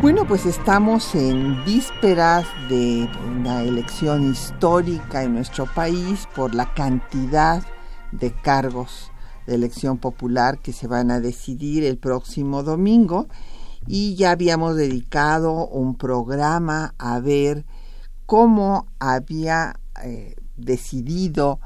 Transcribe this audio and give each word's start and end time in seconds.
Bueno, 0.00 0.28
pues 0.28 0.46
estamos 0.46 1.16
en 1.16 1.64
vísperas 1.64 2.46
de 2.68 3.10
una 3.26 3.64
elección 3.64 4.30
histórica 4.30 5.24
en 5.24 5.34
nuestro 5.34 5.66
país 5.66 6.28
por 6.36 6.54
la 6.54 6.72
cantidad 6.72 7.64
de 8.12 8.32
cargos 8.32 9.10
de 9.48 9.56
elección 9.56 9.98
popular 9.98 10.60
que 10.60 10.72
se 10.72 10.86
van 10.86 11.10
a 11.10 11.18
decidir 11.18 11.82
el 11.82 11.98
próximo 11.98 12.62
domingo. 12.62 13.26
Y 13.88 14.14
ya 14.14 14.30
habíamos 14.30 14.76
dedicado 14.76 15.66
un 15.66 15.96
programa 15.96 16.94
a 16.96 17.18
ver 17.18 17.66
cómo 18.24 18.86
había 19.00 19.80
eh, 20.04 20.36
decidido 20.56 21.58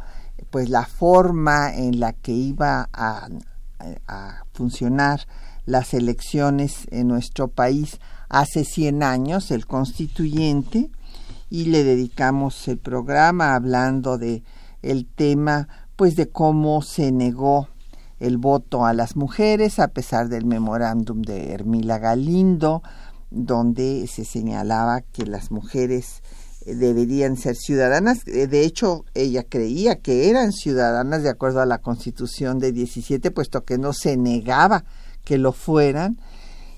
pues 0.49 0.71
la 0.71 0.87
forma 0.87 1.75
en 1.75 2.01
la 2.01 2.15
que 2.15 2.33
iba 2.33 2.89
a, 2.95 3.29
a 4.09 4.45
funcionar 4.55 5.27
las 5.65 5.95
elecciones 5.95 6.87
en 6.91 7.09
nuestro 7.09 7.49
país 7.49 8.01
hace 8.33 8.65
100 8.65 9.03
años, 9.03 9.51
el 9.51 9.67
constituyente, 9.67 10.91
y 11.51 11.67
le 11.67 11.85
dedicamos 11.85 12.67
el 12.67 12.79
programa 12.79 13.55
hablando 13.55 14.19
de 14.19 14.43
el 14.81 15.07
tema 15.07 15.69
pues 15.97 16.17
de 16.17 16.29
cómo 16.31 16.81
se 16.83 17.13
negó 17.13 17.69
el 18.19 18.39
voto 18.39 18.87
a 18.87 18.95
las 18.95 19.17
mujeres 19.17 19.79
a 19.79 19.89
pesar 19.89 20.29
del 20.29 20.47
memorándum 20.47 21.21
de 21.23 21.53
Hermila 21.53 21.99
Galindo, 21.99 22.83
donde 23.31 24.07
se 24.07 24.25
señalaba 24.25 25.03
que 25.03 25.27
las 25.27 25.51
mujeres 25.51 26.23
eh, 26.65 26.75
deberían 26.75 27.37
ser 27.37 27.55
ciudadanas. 27.55 28.27
Eh, 28.27 28.47
de 28.47 28.65
hecho, 28.65 29.05
ella 29.13 29.45
creía 29.47 29.97
que 29.97 30.31
eran 30.31 30.53
ciudadanas 30.53 31.23
de 31.23 31.29
acuerdo 31.29 31.61
a 31.61 31.67
la 31.67 31.79
Constitución 31.79 32.59
de 32.59 32.73
17, 32.73 33.31
puesto 33.31 33.65
que 33.65 33.77
no 33.77 33.93
se 33.93 34.17
negaba 34.17 34.85
que 35.25 35.37
lo 35.37 35.53
fueran. 35.53 36.19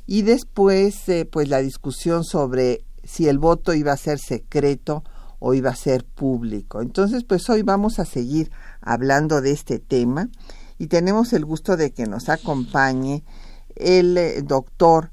Y 0.07 0.23
después, 0.23 1.09
eh, 1.09 1.25
pues 1.25 1.49
la 1.49 1.59
discusión 1.59 2.25
sobre 2.25 2.85
si 3.03 3.29
el 3.29 3.39
voto 3.39 3.75
iba 3.75 3.93
a 3.93 3.97
ser 3.97 4.19
secreto 4.19 5.03
o 5.39 5.55
iba 5.55 5.71
a 5.71 5.77
ser 5.77 6.05
público. 6.05 6.81
Entonces, 6.81 7.25
pues 7.25 7.49
hoy 7.51 7.63
vamos 7.63 7.99
a 7.99 8.05
seguir 8.05 8.51
hablando 8.81 9.41
de 9.41 9.53
este 9.53 9.79
tema 9.79 10.29
y 10.79 10.89
tenemos 10.89 11.33
el 11.33 11.45
gusto 11.45 11.77
de 11.77 11.93
que 11.93 12.07
nos 12.07 12.29
acompañe 12.29 13.25
el 13.77 14.17
eh, 14.17 14.43
doctor 14.43 15.11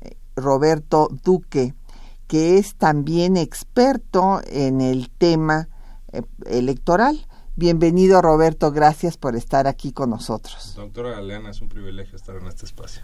eh, 0.00 0.16
Roberto 0.34 1.08
Duque, 1.22 1.74
que 2.26 2.58
es 2.58 2.74
también 2.74 3.36
experto 3.36 4.40
en 4.46 4.80
el 4.80 5.10
tema 5.10 5.68
electoral. 6.46 7.26
Bienvenido 7.58 8.20
Roberto, 8.20 8.70
gracias 8.70 9.16
por 9.16 9.34
estar 9.34 9.66
aquí 9.66 9.92
con 9.92 10.10
nosotros. 10.10 10.74
Doctora 10.76 11.12
Galeana, 11.12 11.50
es 11.50 11.62
un 11.62 11.70
privilegio 11.70 12.16
estar 12.16 12.36
en 12.36 12.46
este 12.46 12.66
espacio. 12.66 13.00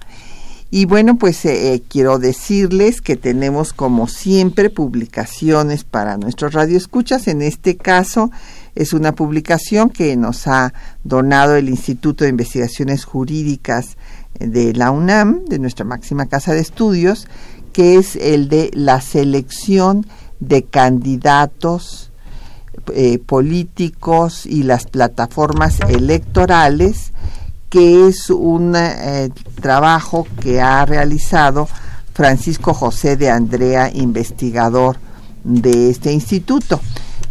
Y 0.74 0.86
bueno, 0.86 1.18
pues 1.18 1.44
eh, 1.44 1.74
eh, 1.74 1.82
quiero 1.86 2.18
decirles 2.18 3.02
que 3.02 3.18
tenemos 3.18 3.74
como 3.74 4.08
siempre 4.08 4.70
publicaciones 4.70 5.84
para 5.84 6.16
nuestros 6.16 6.54
radioescuchas. 6.54 7.28
En 7.28 7.42
este 7.42 7.76
caso 7.76 8.30
es 8.74 8.94
una 8.94 9.14
publicación 9.14 9.90
que 9.90 10.16
nos 10.16 10.46
ha 10.46 10.72
donado 11.04 11.56
el 11.56 11.68
Instituto 11.68 12.24
de 12.24 12.30
Investigaciones 12.30 13.04
Jurídicas 13.04 13.98
de 14.40 14.72
la 14.72 14.90
UNAM, 14.90 15.44
de 15.44 15.58
nuestra 15.58 15.84
máxima 15.84 16.24
casa 16.24 16.54
de 16.54 16.60
estudios, 16.60 17.28
que 17.74 17.96
es 17.98 18.16
el 18.16 18.48
de 18.48 18.70
la 18.72 19.02
selección 19.02 20.06
de 20.40 20.62
candidatos 20.62 22.12
eh, 22.94 23.18
políticos 23.18 24.46
y 24.46 24.62
las 24.62 24.86
plataformas 24.86 25.80
electorales, 25.80 27.12
que 27.72 28.06
es 28.06 28.28
un 28.28 28.76
eh, 28.76 29.30
trabajo 29.62 30.26
que 30.42 30.60
ha 30.60 30.84
realizado 30.84 31.66
Francisco 32.12 32.74
José 32.74 33.16
de 33.16 33.30
Andrea, 33.30 33.90
investigador 33.94 34.98
de 35.42 35.88
este 35.88 36.12
instituto. 36.12 36.78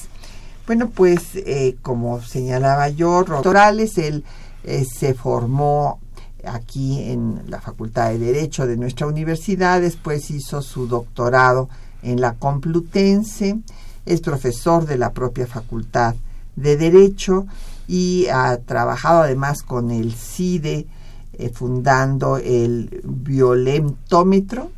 Bueno, 0.66 0.88
pues 0.90 1.34
eh, 1.34 1.76
como 1.82 2.22
señalaba 2.22 2.88
yo, 2.88 3.24
Torales, 3.42 3.98
él 3.98 4.24
eh, 4.62 4.84
se 4.84 5.14
formó 5.14 5.98
aquí 6.44 7.10
en 7.10 7.42
la 7.48 7.60
Facultad 7.60 8.10
de 8.10 8.18
Derecho 8.18 8.64
de 8.66 8.76
nuestra 8.76 9.08
universidad, 9.08 9.80
después 9.80 10.30
hizo 10.30 10.62
su 10.62 10.86
doctorado 10.86 11.68
en 12.02 12.20
la 12.20 12.34
Complutense, 12.34 13.58
es 14.06 14.20
profesor 14.20 14.86
de 14.86 14.98
la 14.98 15.12
propia 15.12 15.46
Facultad 15.46 16.14
de 16.56 16.76
Derecho 16.76 17.46
y 17.88 18.26
ha 18.28 18.58
trabajado 18.58 19.22
además 19.22 19.62
con 19.62 19.90
el 19.90 20.12
CIDE, 20.12 20.86
eh, 21.34 21.50
fundando 21.50 22.36
el 22.36 23.02
violentómetro 23.04 24.70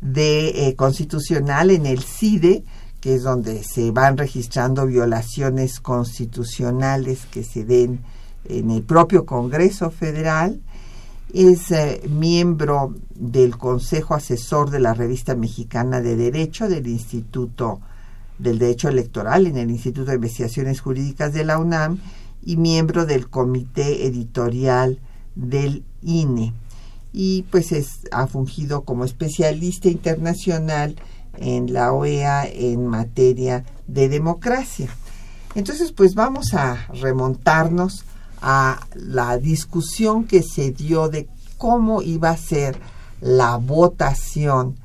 de, 0.00 0.68
eh, 0.68 0.76
constitucional 0.76 1.70
en 1.70 1.86
el 1.86 2.02
CIDE, 2.02 2.64
que 3.00 3.14
es 3.14 3.22
donde 3.22 3.62
se 3.62 3.90
van 3.90 4.16
registrando 4.16 4.86
violaciones 4.86 5.80
constitucionales 5.80 7.26
que 7.30 7.44
se 7.44 7.64
den 7.64 8.00
en 8.48 8.70
el 8.70 8.82
propio 8.82 9.26
Congreso 9.26 9.90
Federal. 9.90 10.60
Es 11.32 11.70
eh, 11.70 12.02
miembro 12.08 12.94
del 13.14 13.56
Consejo 13.58 14.14
Asesor 14.14 14.70
de 14.70 14.80
la 14.80 14.94
Revista 14.94 15.34
Mexicana 15.34 16.00
de 16.00 16.16
Derecho 16.16 16.68
del 16.68 16.86
Instituto 16.86 17.80
del 18.38 18.58
Derecho 18.58 18.88
Electoral 18.88 19.46
en 19.46 19.56
el 19.56 19.70
Instituto 19.70 20.10
de 20.10 20.16
Investigaciones 20.16 20.80
Jurídicas 20.80 21.32
de 21.32 21.44
la 21.44 21.58
UNAM 21.58 21.98
y 22.46 22.56
miembro 22.56 23.04
del 23.04 23.28
Comité 23.28 24.06
Editorial 24.06 25.00
del 25.34 25.84
INE. 26.00 26.54
Y 27.12 27.42
pues 27.50 27.74
ha 28.12 28.26
fungido 28.26 28.84
como 28.84 29.04
especialista 29.04 29.88
internacional 29.88 30.96
en 31.36 31.72
la 31.72 31.92
OEA 31.92 32.46
en 32.46 32.86
materia 32.86 33.64
de 33.86 34.08
democracia. 34.08 34.88
Entonces, 35.54 35.92
pues 35.92 36.14
vamos 36.14 36.54
a 36.54 36.86
remontarnos 36.94 38.04
a 38.40 38.86
la 38.94 39.38
discusión 39.38 40.24
que 40.24 40.42
se 40.42 40.70
dio 40.70 41.08
de 41.08 41.28
cómo 41.58 42.00
iba 42.00 42.30
a 42.30 42.36
ser 42.36 42.78
la 43.20 43.56
votación 43.56 44.76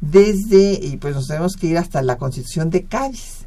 desde, 0.00 0.74
y 0.74 0.98
pues 0.98 1.14
nos 1.14 1.26
tenemos 1.26 1.56
que 1.56 1.68
ir 1.68 1.78
hasta 1.78 2.02
la 2.02 2.16
constitución 2.16 2.70
de 2.70 2.84
Cádiz, 2.84 3.46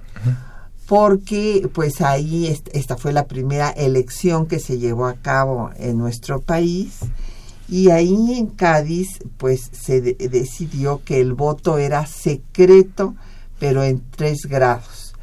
porque 0.91 1.69
pues 1.73 2.01
ahí 2.01 2.53
esta 2.73 2.97
fue 2.97 3.13
la 3.13 3.25
primera 3.25 3.69
elección 3.69 4.45
que 4.45 4.59
se 4.59 4.77
llevó 4.77 5.05
a 5.05 5.13
cabo 5.13 5.69
en 5.77 5.97
nuestro 5.97 6.41
país 6.41 6.97
y 7.69 7.91
ahí 7.91 8.33
en 8.37 8.47
Cádiz 8.47 9.07
pues 9.37 9.69
se 9.71 10.01
decidió 10.01 11.01
que 11.05 11.21
el 11.21 11.31
voto 11.31 11.77
era 11.77 12.05
secreto 12.07 13.15
pero 13.57 13.85
en 13.85 14.01
tres 14.17 14.47
grados. 14.49 15.13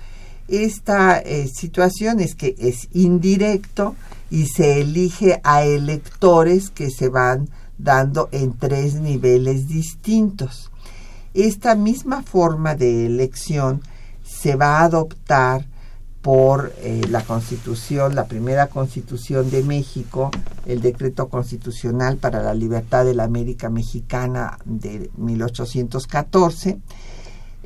Esta 0.49 1.19
eh, 1.19 1.47
situación 1.55 2.21
es 2.21 2.35
que 2.35 2.55
es 2.59 2.89
indirecto 2.95 3.95
y 4.31 4.47
se 4.47 4.81
elige 4.81 5.39
a 5.45 5.65
electores 5.65 6.71
que 6.71 6.89
se 6.89 7.11
van 7.11 7.51
dando 7.77 8.31
en 8.33 8.55
tres 8.57 8.95
niveles 8.95 9.69
distintos. 9.69 10.71
Esta 11.35 11.75
misma 11.75 12.23
forma 12.23 12.75
de 12.75 13.05
elección 13.05 13.83
se 14.39 14.55
va 14.55 14.79
a 14.79 14.85
adoptar 14.85 15.67
por 16.23 16.73
eh, 16.81 17.01
la 17.11 17.23
Constitución, 17.23 18.15
la 18.15 18.27
primera 18.27 18.67
Constitución 18.69 19.51
de 19.51 19.63
México, 19.63 20.31
el 20.67 20.81
Decreto 20.81 21.29
Constitucional 21.29 22.19
para 22.19 22.43
la 22.43 22.55
Libertad 22.55 23.05
de 23.05 23.15
la 23.15 23.25
América 23.25 23.69
Mexicana 23.71 24.59
de 24.65 25.11
1814, 25.17 26.79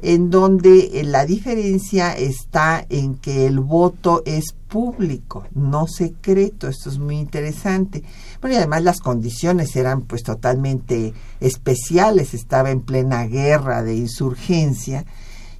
en 0.02 0.30
donde 0.30 1.00
eh, 1.00 1.04
la 1.04 1.26
diferencia 1.26 2.16
está 2.16 2.84
en 2.88 3.16
que 3.16 3.46
el 3.46 3.60
voto 3.60 4.22
es 4.24 4.54
público, 4.68 5.46
no 5.54 5.86
secreto. 5.86 6.68
Esto 6.68 6.88
es 6.88 6.98
muy 6.98 7.18
interesante. 7.18 8.02
Bueno, 8.40 8.54
y 8.54 8.58
además 8.58 8.82
las 8.82 9.00
condiciones 9.00 9.76
eran 9.76 10.02
pues 10.02 10.22
totalmente 10.22 11.12
especiales. 11.40 12.32
Estaba 12.32 12.70
en 12.70 12.80
plena 12.80 13.24
guerra 13.26 13.82
de 13.82 13.94
insurgencia 13.94 15.04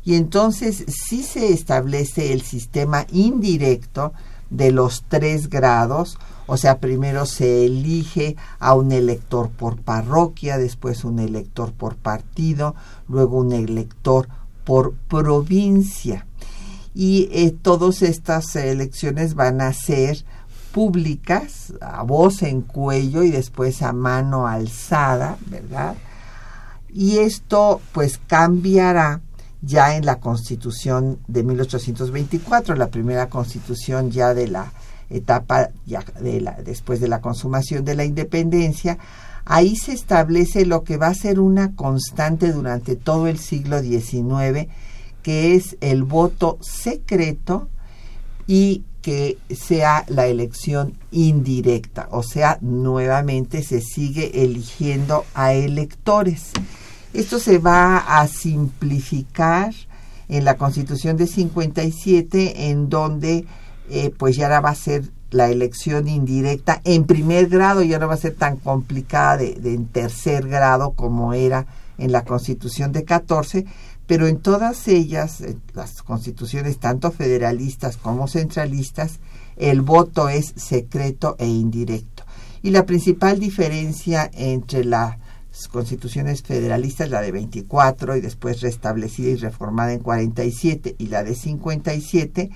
y 0.04 0.16
entonces 0.16 0.84
sí 0.88 1.22
se 1.22 1.52
establece 1.52 2.32
el 2.32 2.42
sistema 2.42 3.06
indirecto 3.12 4.12
de 4.50 4.72
los 4.72 5.04
tres 5.08 5.48
grados, 5.48 6.18
o 6.46 6.56
sea, 6.56 6.78
primero 6.78 7.24
se 7.24 7.64
elige 7.64 8.36
a 8.58 8.74
un 8.74 8.92
elector 8.92 9.50
por 9.50 9.80
parroquia, 9.80 10.58
después 10.58 11.04
un 11.04 11.20
elector 11.20 11.72
por 11.72 11.96
partido, 11.96 12.74
luego 13.08 13.38
un 13.38 13.52
elector 13.52 14.28
por 14.64 14.92
provincia. 15.08 16.26
Y 16.94 17.28
eh, 17.32 17.56
todas 17.62 18.02
estas 18.02 18.54
elecciones 18.56 19.34
van 19.34 19.62
a 19.62 19.72
ser 19.72 20.24
públicas, 20.72 21.72
a 21.80 22.02
voz 22.02 22.42
en 22.42 22.60
cuello 22.62 23.22
y 23.22 23.30
después 23.30 23.82
a 23.82 23.92
mano 23.92 24.46
alzada, 24.46 25.38
¿verdad? 25.46 25.94
Y 26.92 27.18
esto 27.18 27.80
pues 27.92 28.20
cambiará 28.26 29.20
ya 29.62 29.96
en 29.96 30.04
la 30.04 30.18
Constitución 30.18 31.18
de 31.28 31.44
1824, 31.44 32.74
la 32.74 32.88
primera 32.88 33.28
Constitución 33.28 34.10
ya 34.10 34.34
de 34.34 34.48
la 34.48 34.72
etapa 35.08 35.70
ya 35.86 36.04
de 36.20 36.40
la, 36.40 36.52
después 36.52 37.00
de 37.00 37.08
la 37.08 37.20
consumación 37.20 37.84
de 37.84 37.94
la 37.94 38.04
independencia, 38.04 38.98
ahí 39.44 39.76
se 39.76 39.92
establece 39.92 40.66
lo 40.66 40.84
que 40.84 40.96
va 40.96 41.08
a 41.08 41.14
ser 41.14 41.40
una 41.40 41.74
constante 41.74 42.52
durante 42.52 42.96
todo 42.96 43.26
el 43.26 43.38
siglo 43.38 43.80
XIX, 43.80 44.68
que 45.22 45.54
es 45.54 45.76
el 45.80 46.02
voto 46.02 46.58
secreto 46.60 47.68
y 48.46 48.84
que 49.02 49.38
sea 49.50 50.04
la 50.08 50.26
elección 50.26 50.96
indirecta, 51.10 52.08
o 52.12 52.22
sea, 52.22 52.58
nuevamente 52.60 53.62
se 53.62 53.80
sigue 53.80 54.44
eligiendo 54.44 55.24
a 55.34 55.52
electores. 55.54 56.52
Esto 57.12 57.38
se 57.38 57.58
va 57.58 57.98
a 57.98 58.26
simplificar 58.26 59.74
en 60.28 60.44
la 60.44 60.56
Constitución 60.56 61.16
de 61.18 61.26
57, 61.26 62.70
en 62.70 62.88
donde 62.88 63.44
eh, 63.90 64.10
pues 64.16 64.36
ya 64.36 64.60
va 64.60 64.70
a 64.70 64.74
ser 64.74 65.10
la 65.30 65.50
elección 65.50 66.08
indirecta 66.08 66.80
en 66.84 67.04
primer 67.04 67.48
grado, 67.48 67.82
ya 67.82 67.98
no 67.98 68.08
va 68.08 68.14
a 68.14 68.18
ser 68.18 68.34
tan 68.34 68.56
complicada 68.56 69.38
de, 69.38 69.56
en 69.64 69.86
tercer 69.86 70.48
grado 70.48 70.92
como 70.92 71.34
era 71.34 71.66
en 71.98 72.12
la 72.12 72.24
Constitución 72.24 72.92
de 72.92 73.04
14, 73.04 73.66
pero 74.06 74.26
en 74.26 74.38
todas 74.38 74.88
ellas, 74.88 75.42
las 75.74 76.02
constituciones 76.02 76.78
tanto 76.78 77.10
federalistas 77.10 77.96
como 77.96 78.28
centralistas, 78.28 79.20
el 79.56 79.80
voto 79.82 80.28
es 80.28 80.52
secreto 80.56 81.36
e 81.38 81.46
indirecto. 81.46 82.24
Y 82.62 82.70
la 82.70 82.86
principal 82.86 83.38
diferencia 83.38 84.30
entre 84.32 84.84
la 84.84 85.18
constituciones 85.70 86.42
federalistas, 86.42 87.10
la 87.10 87.20
de 87.20 87.32
24 87.32 88.16
y 88.16 88.20
después 88.20 88.60
restablecida 88.60 89.30
y 89.30 89.36
reformada 89.36 89.92
en 89.92 90.00
47 90.00 90.96
y 90.98 91.06
la 91.06 91.22
de 91.22 91.34
57, 91.34 92.50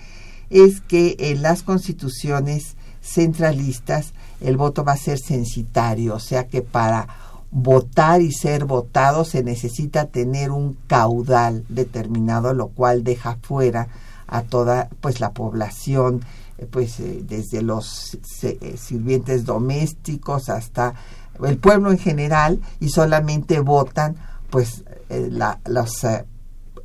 es 0.50 0.81
que 0.81 1.16
en 1.19 1.43
las 1.43 1.62
constituciones 1.62 2.76
centralistas 3.00 4.12
el 4.40 4.56
voto 4.56 4.84
va 4.84 4.93
a 4.93 4.96
ser 4.96 5.19
censitario, 5.19 6.14
o 6.14 6.20
sea 6.20 6.46
que 6.48 6.62
para 6.62 7.08
votar 7.50 8.20
y 8.20 8.32
ser 8.32 8.64
votado 8.64 9.25
se 9.25 9.42
necesita 9.42 10.06
tener 10.06 10.50
un 10.50 10.76
caudal 10.87 11.64
determinado, 11.69 12.52
lo 12.54 12.69
cual 12.69 13.04
deja 13.04 13.38
fuera 13.40 13.88
a 14.26 14.42
toda 14.42 14.88
pues 15.00 15.20
la 15.20 15.32
población 15.32 16.22
pues 16.70 17.00
eh, 17.00 17.22
desde 17.26 17.62
los 17.62 18.19
eh, 18.42 18.76
sirvientes 18.78 19.44
domésticos 19.44 20.49
hasta 20.49 20.94
el 21.44 21.58
pueblo 21.58 21.90
en 21.90 21.98
general 21.98 22.60
y 22.80 22.88
solamente 22.88 23.60
votan 23.60 24.16
pues 24.50 24.84
eh, 25.08 25.28
la, 25.30 25.60
las 25.64 26.04
eh, 26.04 26.24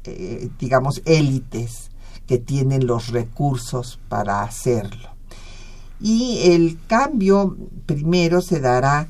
eh, 0.03 0.49
digamos 0.59 1.01
élites 1.05 1.89
que 2.27 2.37
tienen 2.37 2.87
los 2.87 3.09
recursos 3.09 3.99
para 4.09 4.43
hacerlo 4.43 5.09
y 5.99 6.39
el 6.51 6.79
cambio 6.87 7.55
primero 7.85 8.41
se 8.41 8.59
dará 8.59 9.07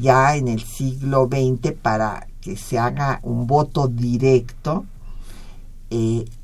ya 0.00 0.36
en 0.36 0.46
el 0.46 0.62
siglo 0.62 1.28
XX 1.28 1.72
para 1.72 2.28
que 2.40 2.56
se 2.56 2.78
haga 2.78 3.18
un 3.24 3.48
voto 3.48 3.88
directo 3.88 4.84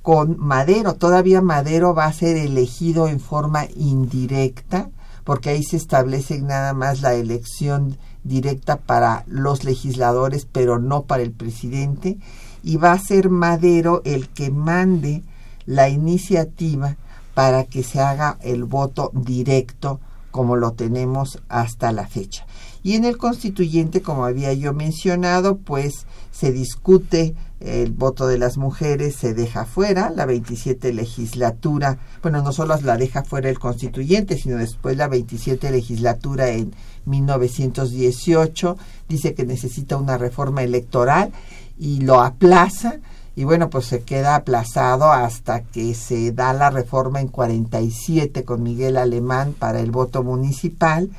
con 0.02 0.38
Madero. 0.38 0.94
Todavía 0.94 1.40
Madero 1.40 1.94
va 1.94 2.06
a 2.06 2.12
ser 2.12 2.37
elegido 2.37 3.06
en 3.06 3.20
forma 3.20 3.66
indirecta, 3.76 4.90
porque 5.25 5.50
ahí 5.50 5.62
se 5.62 5.76
establece 5.76 6.40
nada 6.40 6.73
más 6.73 7.02
la 7.02 7.14
elección 7.14 7.97
directa 8.25 8.77
para 8.77 9.25
los 9.27 9.65
legisladores, 9.65 10.47
pero 10.50 10.79
no 10.79 11.03
para 11.03 11.23
el 11.23 11.33
presidente, 11.33 12.19
y 12.62 12.77
va 12.77 12.93
a 12.93 12.99
ser 12.99 13.31
Madero 13.31 14.03
el 14.05 14.29
que 14.29 14.50
mande 14.50 15.23
la 15.67 15.89
iniciativa 15.89 16.97
para 17.35 17.65
que 17.65 17.83
se 17.83 18.00
haga 18.00 18.39
el 18.43 18.65
voto 18.65 19.11
directo 19.15 20.00
como 20.31 20.57
lo 20.57 20.73
tenemos 20.73 21.41
hasta 21.49 21.93
la 21.93 22.07
fecha. 22.07 22.47
Y 22.82 22.94
en 22.94 23.04
el 23.04 23.18
constituyente, 23.18 24.00
como 24.00 24.25
había 24.25 24.52
yo 24.54 24.72
mencionado, 24.72 25.58
pues 25.58 26.06
se 26.32 26.52
discute 26.52 27.34
el 27.60 27.92
voto 27.92 28.26
de 28.26 28.38
las 28.38 28.56
mujeres, 28.56 29.16
se 29.16 29.34
deja 29.34 29.66
fuera, 29.66 30.10
la 30.10 30.25
27 30.25 30.94
legislatura, 30.94 31.99
bueno, 32.22 32.42
no 32.42 32.52
solo 32.52 32.75
la 32.82 32.96
deja 32.96 33.22
fuera 33.22 33.50
el 33.50 33.58
constituyente, 33.58 34.38
sino 34.38 34.56
después 34.56 34.96
la 34.96 35.08
27 35.08 35.70
legislatura 35.70 36.49
en 36.49 36.72
1918 37.04 38.78
dice 39.08 39.34
que 39.34 39.44
necesita 39.44 39.99
una 39.99 40.16
reforma 40.16 40.62
electoral 40.62 41.32
y 41.78 42.00
lo 42.00 42.20
aplaza. 42.20 42.96
Y 43.37 43.44
bueno, 43.44 43.70
pues 43.70 43.87
se 43.87 44.02
queda 44.02 44.34
aplazado 44.34 45.12
hasta 45.12 45.62
que 45.62 45.94
se 45.94 46.32
da 46.32 46.52
la 46.52 46.70
reforma 46.70 47.20
en 47.20 47.28
47 47.28 48.44
con 48.44 48.62
Miguel 48.62 48.96
Alemán 48.96 49.54
para 49.58 49.80
el 49.80 49.90
voto 49.90 50.22
municipal 50.22 51.10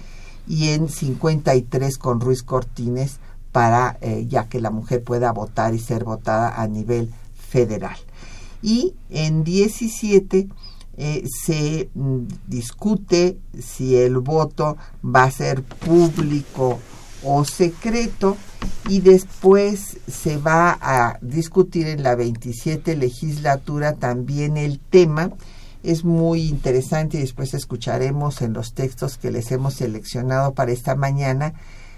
y 0.51 0.71
en 0.71 0.89
53 0.89 1.97
con 1.97 2.19
Ruiz 2.19 2.43
Cortines 2.43 3.19
para 3.53 3.97
eh, 4.01 4.25
ya 4.27 4.49
que 4.49 4.59
la 4.59 4.69
mujer 4.69 5.01
pueda 5.01 5.31
votar 5.31 5.73
y 5.73 5.79
ser 5.79 6.03
votada 6.03 6.61
a 6.61 6.67
nivel 6.67 7.09
federal. 7.33 7.95
Y 8.61 8.93
en 9.09 9.45
17 9.45 10.49
eh, 10.97 11.23
se 11.25 11.89
mm, 11.93 12.23
discute 12.47 13.37
si 13.57 13.95
el 13.95 14.17
voto 14.17 14.75
va 15.03 15.23
a 15.23 15.31
ser 15.31 15.63
público 15.63 16.79
o 17.23 17.45
secreto 17.45 18.35
y 18.89 18.99
después 18.99 19.99
se 20.05 20.35
va 20.35 20.77
a 20.81 21.17
discutir 21.21 21.87
en 21.87 22.03
la 22.03 22.15
27 22.15 22.97
legislatura 22.97 23.93
también 23.93 24.57
el 24.57 24.79
tema 24.79 25.31
es 25.83 26.03
muy 26.03 26.47
interesante 26.47 27.17
y 27.17 27.21
después 27.21 27.53
escucharemos 27.53 28.41
en 28.41 28.53
los 28.53 28.73
textos 28.73 29.17
que 29.17 29.31
les 29.31 29.51
hemos 29.51 29.75
seleccionado 29.75 30.53
para 30.53 30.71
esta 30.71 30.95
mañana 30.95 31.53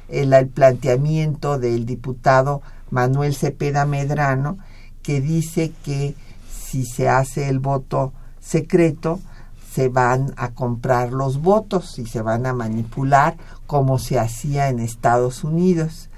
el, 0.10 0.48
planteamiento 0.48 1.60
del 1.60 1.86
diputado 1.86 2.62
Manuel 2.92 3.36
Cepeda 3.36 3.86
Medrano 3.86 4.58
que 5.02 5.22
dice 5.22 5.72
que 5.84 6.16
si 6.50 6.86
se 6.86 7.10
hace 7.10 7.50
el 7.50 7.60
voto 7.60 8.14
secreto 8.40 9.20
se 9.74 9.90
van 9.90 10.34
a 10.38 10.52
comprar 10.52 11.12
los 11.12 11.42
votos 11.42 11.98
y 11.98 12.06
se 12.06 12.22
van 12.22 12.46
a 12.46 12.54
manipular 12.54 13.38
como 13.66 13.98
se 13.98 14.20
hacía 14.20 14.70
en 14.70 14.80
Estados 14.80 15.44
Unidos. 15.44 16.10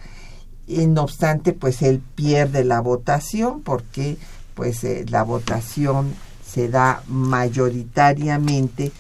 Y 0.68 0.88
no 0.88 1.04
obstante, 1.04 1.54
pues 1.54 1.82
él 1.82 2.02
pierde 2.16 2.66
la 2.66 2.82
votación 2.82 3.62
porque 3.62 4.18
pues 4.56 4.84
eh, 4.84 5.06
la 5.08 5.24
votación 5.24 6.14
se 6.56 6.70
da 6.70 7.04
mayoritariamente 7.10 8.94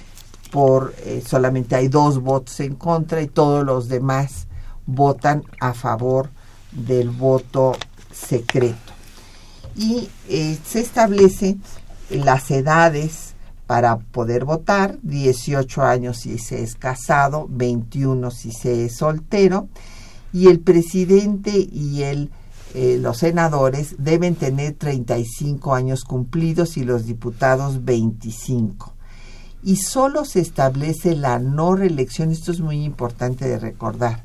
por 0.51 0.93
eh, 1.05 1.23
solamente 1.25 1.77
hay 1.77 1.87
dos 1.87 2.19
votos 2.21 2.59
en 2.59 2.75
contra 2.75 3.21
y 3.21 3.27
todos 3.27 3.65
los 3.65 3.87
demás 3.87 4.47
votan 4.85 5.41
a 5.61 5.73
favor 5.73 6.29
del 6.73 7.11
voto 7.11 7.71
secreto. 8.11 8.91
Y 9.73 10.09
eh, 10.27 10.57
se 10.65 10.81
establecen 10.81 11.61
las 12.09 12.51
edades 12.51 13.35
para 13.67 13.99
poder 13.99 14.43
votar, 14.43 14.97
18 15.03 15.81
años 15.81 16.17
si 16.17 16.37
se 16.37 16.61
es 16.61 16.75
casado, 16.75 17.47
21 17.49 18.31
si 18.31 18.51
se 18.51 18.85
es 18.85 18.97
soltero, 18.97 19.69
y 20.33 20.49
el 20.49 20.59
presidente 20.59 21.51
y 21.71 22.03
el, 22.03 22.31
eh, 22.73 22.97
los 22.99 23.17
senadores 23.17 23.95
deben 23.97 24.35
tener 24.35 24.73
35 24.73 25.75
años 25.75 26.03
cumplidos 26.03 26.77
y 26.77 26.83
los 26.83 27.05
diputados 27.05 27.85
25. 27.85 28.93
Y 29.63 29.77
solo 29.77 30.25
se 30.25 30.41
establece 30.41 31.15
la 31.15 31.39
no 31.39 31.75
reelección, 31.75 32.31
esto 32.31 32.51
es 32.51 32.59
muy 32.59 32.83
importante 32.83 33.47
de 33.47 33.59
recordar, 33.59 34.23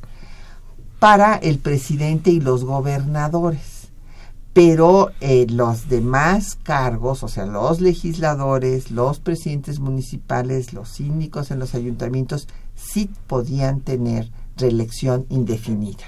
para 0.99 1.37
el 1.37 1.59
presidente 1.59 2.30
y 2.30 2.40
los 2.40 2.64
gobernadores 2.64 3.80
pero 4.52 5.12
eh, 5.20 5.47
los 5.49 5.88
demás 5.88 6.59
cargos, 6.62 7.23
o 7.23 7.28
sea, 7.28 7.47
los 7.47 7.80
legisladores, 7.80 8.90
los 8.90 9.20
presidentes 9.20 9.78
municipales, 9.78 10.73
los 10.73 10.88
síndicos 10.88 11.50
en 11.50 11.61
los 11.61 11.75
ayuntamientos, 11.75 12.49
sí 12.75 13.11
podían 13.26 13.80
tener 13.80 14.30
reelección 14.56 15.26
indefinida. 15.28 16.04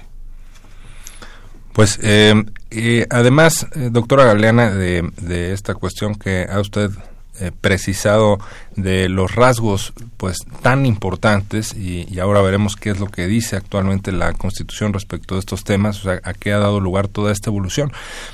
Pues 1.73 1.99
eh, 2.01 2.33
eh, 2.71 3.07
además, 3.09 3.67
doctora 3.91 4.25
Galeana, 4.25 4.71
de, 4.71 5.09
de 5.21 5.53
esta 5.53 5.73
cuestión 5.73 6.15
que 6.15 6.47
ha 6.49 6.59
usted 6.59 6.91
eh, 7.39 7.51
precisado 7.51 8.37
de 8.75 9.09
los 9.09 9.33
rasgos 9.33 9.91
pues 10.17 10.37
tan 10.61 10.85
importantes 10.85 11.73
y, 11.73 12.19
ahora 12.19 12.43
veremos 12.43 12.75
qué 12.75 12.91
es 12.91 12.99
lo 12.99 13.07
que 13.07 13.25
dice 13.25 13.55
actualmente 13.55 14.11
la 14.11 14.33
Constitución 14.33 14.93
respecto 14.93 15.33
de 15.33 15.39
estos 15.39 15.63
temas, 15.63 15.99
o 15.99 16.03
sea, 16.03 16.21
a 16.23 16.35
qué 16.35 16.53
ha 16.53 16.59
dado 16.59 16.79
lugar 16.79 17.07
toda 17.07 17.31
esta 17.31 17.49
evolución. 17.49 17.91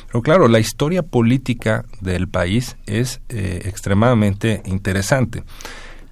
Pero 0.07 0.21
claro, 0.21 0.49
la 0.49 0.59
historia 0.59 1.01
política 1.01 1.85
del 2.01 2.27
país 2.27 2.75
es 2.87 3.21
eh, 3.29 3.61
extremadamente 3.63 4.61
interesante. 4.65 5.45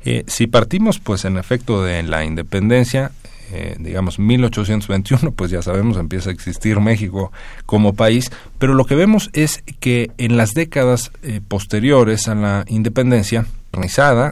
Eh, 0.06 0.24
si 0.28 0.48
partimos, 0.48 1.00
pues 1.00 1.26
en 1.26 1.38
efecto, 1.38 1.84
de 1.84 2.02
la 2.04 2.24
independencia, 2.24 3.12
eh, 3.52 3.76
digamos 3.80 4.20
1821, 4.20 5.32
pues 5.32 5.52
ya 5.52 5.62
sabemos, 5.62 5.98
empieza 5.98 6.30
a 6.30 6.34
existir 6.34 6.80
México 6.80 7.32
como 7.66 7.94
país, 7.94 8.32
pero 8.60 8.74
lo 8.74 8.86
que 8.86 8.96
vemos 8.96 9.30
es 9.34 9.64
que 9.80 10.12
en 10.18 10.38
las 10.38 10.54
décadas 10.54 11.12
eh, 11.24 11.42
posteriores 11.48 12.28
a 12.28 12.36
la 12.36 12.66
independencia, 12.68 13.46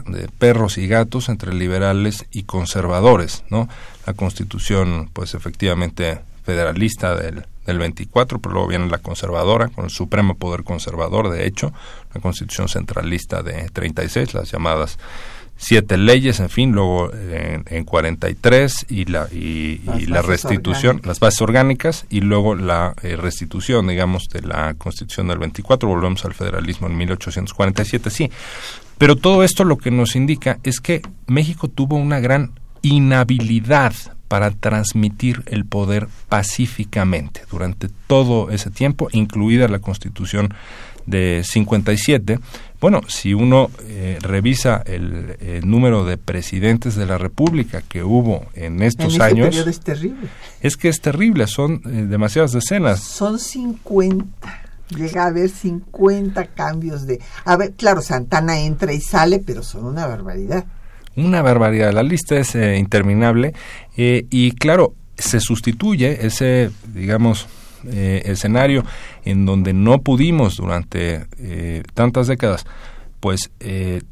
de 0.06 0.28
perros 0.38 0.76
y 0.76 0.88
gatos 0.88 1.28
entre 1.28 1.54
liberales 1.54 2.26
y 2.32 2.42
conservadores, 2.42 3.44
¿no? 3.48 3.68
La 4.04 4.12
constitución, 4.12 5.08
pues 5.12 5.34
efectivamente 5.34 6.18
federalista 6.44 7.14
del, 7.14 7.44
del 7.64 7.78
24, 7.78 8.40
pero 8.40 8.52
luego 8.54 8.68
viene 8.68 8.88
la 8.88 8.98
conservadora, 8.98 9.68
con 9.68 9.84
el 9.84 9.90
supremo 9.90 10.34
poder 10.36 10.64
conservador, 10.64 11.30
de 11.30 11.46
hecho, 11.46 11.72
la 12.14 12.20
constitución 12.20 12.68
centralista 12.68 13.42
de 13.42 13.68
36, 13.70 14.34
las 14.34 14.50
llamadas 14.50 14.98
siete 15.56 15.96
leyes, 15.96 16.40
en 16.40 16.50
fin, 16.50 16.72
luego 16.72 17.12
en, 17.12 17.64
en 17.66 17.84
43 17.84 18.86
y 18.88 19.06
la 19.06 19.26
y, 19.32 19.80
la 20.06 20.22
restitución, 20.22 21.00
las 21.04 21.20
bases 21.20 21.40
orgánicas 21.42 22.06
y 22.10 22.20
luego 22.20 22.54
la 22.54 22.94
eh, 23.02 23.16
restitución, 23.16 23.88
digamos, 23.88 24.28
de 24.28 24.42
la 24.42 24.74
Constitución 24.74 25.28
del 25.28 25.38
24, 25.38 25.88
volvemos 25.88 26.24
al 26.24 26.34
federalismo 26.34 26.86
en 26.86 26.96
1847, 26.96 28.10
sí. 28.10 28.30
Pero 28.98 29.16
todo 29.16 29.42
esto 29.42 29.64
lo 29.64 29.78
que 29.78 29.90
nos 29.90 30.16
indica 30.16 30.58
es 30.62 30.80
que 30.80 31.02
México 31.26 31.68
tuvo 31.68 31.96
una 31.96 32.20
gran 32.20 32.52
inhabilidad 32.82 33.94
para 34.28 34.50
transmitir 34.50 35.42
el 35.46 35.64
poder 35.64 36.08
pacíficamente 36.28 37.42
durante 37.50 37.88
todo 38.06 38.50
ese 38.50 38.70
tiempo, 38.70 39.08
incluida 39.12 39.68
la 39.68 39.78
Constitución 39.78 40.52
de 41.06 41.42
57, 41.44 42.38
bueno, 42.80 43.00
si 43.08 43.32
uno 43.32 43.70
eh, 43.84 44.18
revisa 44.20 44.82
el, 44.84 45.36
número 45.64 46.04
de 46.04 46.18
presidentes 46.18 46.94
de 46.94 47.06
la 47.06 47.18
República 47.18 47.82
que 47.82 48.02
hubo 48.02 48.46
en 48.54 48.82
estos 48.82 49.14
en 49.16 49.22
este 49.22 49.24
años, 49.24 49.56
es 49.56 49.80
terrible. 49.80 50.28
Es 50.60 50.76
que 50.76 50.88
es 50.88 51.00
terrible, 51.00 51.46
son 51.46 51.80
eh, 51.86 52.06
demasiadas 52.08 52.52
decenas. 52.52 53.00
Son 53.00 53.38
50. 53.38 54.26
Llega 54.96 55.24
a 55.24 55.26
haber 55.28 55.48
50 55.48 56.46
cambios 56.48 57.06
de... 57.06 57.20
A 57.44 57.56
ver, 57.56 57.72
claro, 57.72 58.02
Santana 58.02 58.60
entra 58.60 58.92
y 58.92 59.00
sale, 59.00 59.42
pero 59.44 59.62
son 59.62 59.84
una 59.84 60.06
barbaridad. 60.06 60.64
Una 61.16 61.42
barbaridad. 61.42 61.92
La 61.92 62.02
lista 62.02 62.36
es 62.36 62.54
eh, 62.54 62.76
interminable 62.76 63.54
y 63.96 64.52
claro, 64.52 64.94
se 65.16 65.40
sustituye 65.40 66.26
ese, 66.26 66.70
digamos, 66.92 67.48
eh, 67.88 68.22
escenario 68.26 68.84
en 69.24 69.46
donde 69.46 69.72
no 69.72 70.00
pudimos 70.00 70.56
durante 70.56 71.26
eh, 71.38 71.82
tantas 71.94 72.26
décadas 72.26 72.66
pues 73.20 73.50
eh, 73.60 74.02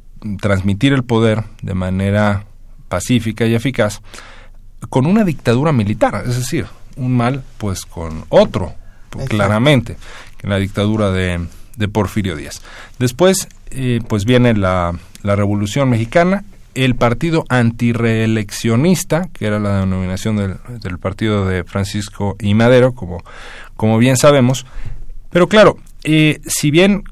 transmitir 0.40 0.92
el 0.92 1.04
poder 1.04 1.44
de 1.62 1.74
manera 1.74 2.46
pacífica 2.88 3.46
y 3.46 3.54
eficaz 3.54 4.00
con 4.88 5.06
una 5.06 5.24
dictadura 5.24 5.72
militar, 5.72 6.24
es 6.26 6.36
decir, 6.36 6.66
un 6.96 7.16
mal 7.16 7.42
pues 7.58 7.84
con 7.84 8.24
otro, 8.28 8.74
claramente, 9.28 9.96
que 10.36 10.46
la 10.46 10.58
dictadura 10.58 11.10
de, 11.10 11.46
de 11.76 11.88
Porfirio 11.88 12.36
Díaz. 12.36 12.60
Después 12.98 13.48
pues 14.08 14.24
viene 14.24 14.54
la, 14.54 14.92
la 15.22 15.36
Revolución 15.36 15.88
Mexicana 15.90 16.44
el 16.74 16.96
partido 16.96 17.44
antireeleccionista, 17.48 19.28
que 19.32 19.46
era 19.46 19.58
la 19.58 19.80
denominación 19.80 20.36
del, 20.36 20.56
del, 20.80 20.98
partido 20.98 21.46
de 21.46 21.64
Francisco 21.64 22.36
y 22.40 22.54
Madero, 22.54 22.94
como, 22.94 23.22
como 23.76 23.98
bien 23.98 24.16
sabemos. 24.16 24.66
Pero 25.30 25.48
claro, 25.48 25.78
eh, 26.04 26.40
si 26.46 26.70
bien 26.70 27.02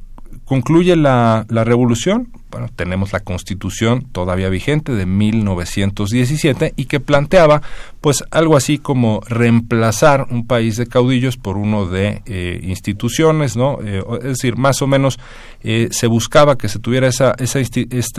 concluye 0.45 0.97
la, 0.97 1.47
la 1.49 1.65
revolución, 1.65 2.29
bueno, 2.53 2.69
tenemos 2.77 3.15
la 3.15 3.21
constitución 3.21 4.07
todavía 4.13 4.51
vigente 4.51 4.93
de 4.93 5.07
1917 5.07 6.75
y 6.77 6.85
que 6.85 7.01
planteaba 7.01 7.63
pues 8.03 8.23
algo 8.31 8.59
así 8.59 8.77
como 8.77 9.23
reemplazar 9.27 10.27
un 10.31 10.47
país 10.47 10.77
de 10.77 10.87
caudillos 10.87 11.39
por 11.39 11.57
uno 11.57 11.87
de 11.87 12.21
eh, 12.27 12.61
instituciones, 12.63 13.57
¿no? 13.57 13.79
Eh, 13.83 14.05
es 14.19 14.25
decir, 14.25 14.57
más 14.57 14.83
o 14.83 14.87
menos 14.87 15.19
se 15.63 16.07
buscaba 16.07 16.59
que 16.59 16.69
se 16.69 16.79
tuviera 16.79 17.09
esa, 17.09 17.35
esa, 17.39 17.59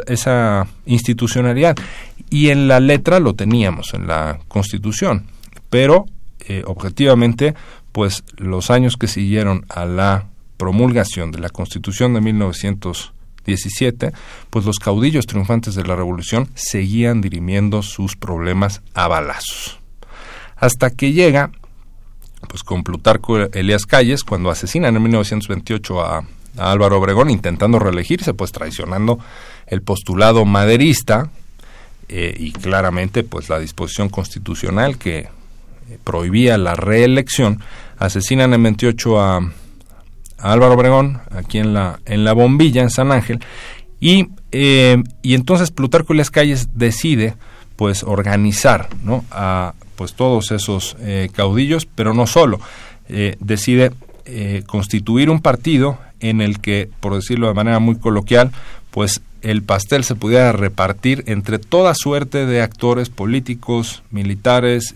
esa 0.08 0.68
institucionalidad 0.88 1.76
y 2.32 2.50
en 2.50 2.68
la 2.68 2.80
letra 2.80 3.20
lo 3.20 3.36
teníamos 3.36 3.94
en 3.94 4.08
la 4.08 4.40
constitución, 4.48 5.28
pero 5.70 6.06
objetivamente 6.66 7.54
pues 7.94 8.26
los 8.36 8.70
años 8.70 8.98
que 8.98 9.08
siguieron 9.08 9.66
a 9.70 9.86
la 9.86 10.28
promulgación 10.58 11.32
de 11.32 11.40
la 11.40 11.50
constitución 11.50 12.14
de 12.14 12.22
1917 12.22 13.24
17, 13.46 14.12
pues 14.50 14.66
los 14.66 14.80
caudillos 14.80 15.26
triunfantes 15.26 15.76
de 15.76 15.84
la 15.84 15.96
revolución 15.96 16.50
seguían 16.56 17.22
dirimiendo 17.22 17.82
sus 17.82 18.16
problemas 18.16 18.82
a 18.94 19.08
balazos. 19.08 19.80
Hasta 20.56 20.92
que 20.92 21.12
llega, 21.12 21.52
pues 22.48 22.64
con 22.64 22.84
Plutarco 22.84 23.38
Elías 23.38 23.86
Calles, 23.86 24.24
cuando 24.24 24.50
asesinan 24.50 24.96
en 24.96 25.04
1928 25.04 26.02
a, 26.02 26.26
Álvaro 26.56 27.00
Obregón 27.00 27.32
intentando 27.32 27.80
reelegirse, 27.80 28.36
pues 28.36 28.52
traicionando 28.52 29.18
el 29.66 29.82
postulado 29.82 30.46
maderista 30.46 31.32
eh, 32.10 32.36
y 32.38 32.52
claramente 32.52 33.24
pues 33.24 33.50
la 33.50 33.58
disposición 33.58 34.10
constitucional 34.10 35.00
que 35.00 35.30
prohibía 36.04 36.58
la 36.58 36.76
reelección, 36.76 37.60
asesinan 37.98 38.54
en 38.54 38.64
28 38.64 39.22
a 39.22 39.52
Álvaro 40.44 40.74
Obregón, 40.74 41.22
aquí 41.32 41.60
en 41.60 41.74
la, 41.74 42.00
en 42.06 42.26
la 42.26 42.34
bombilla, 42.34 42.82
en 42.82 42.90
San 42.90 43.12
Ángel, 43.12 43.40
y, 44.00 44.28
eh, 44.52 45.02
y 45.22 45.34
entonces 45.34 45.72
Plutarco 45.72 46.14
Las 46.14 46.30
Calles 46.30 46.70
decide 46.76 47.36
pues 47.78 48.04
organizar 48.04 48.90
¿no? 49.04 49.24
a 49.32 49.74
pues 49.96 50.14
todos 50.14 50.52
esos 50.52 50.98
eh, 51.00 51.30
caudillos, 51.34 51.86
pero 51.86 52.14
no 52.14 52.28
solo, 52.28 52.60
eh, 53.08 53.38
decide 53.40 53.92
constituir 54.68 55.30
un 55.30 55.42
partido 55.42 55.98
en 56.22 56.40
el 56.40 56.60
que, 56.60 56.90
por 57.02 57.14
decirlo 57.14 57.48
de 57.48 57.54
manera 57.54 57.80
muy 57.80 57.98
coloquial, 57.98 58.52
pues 58.90 59.22
el 59.42 59.64
pastel 59.64 60.06
se 60.06 60.16
pudiera 60.16 60.54
repartir 60.54 61.26
entre 61.28 61.60
toda 61.60 61.94
suerte 61.94 62.46
de 62.46 62.62
actores 62.62 63.10
políticos, 63.10 64.02
militares, 64.12 64.96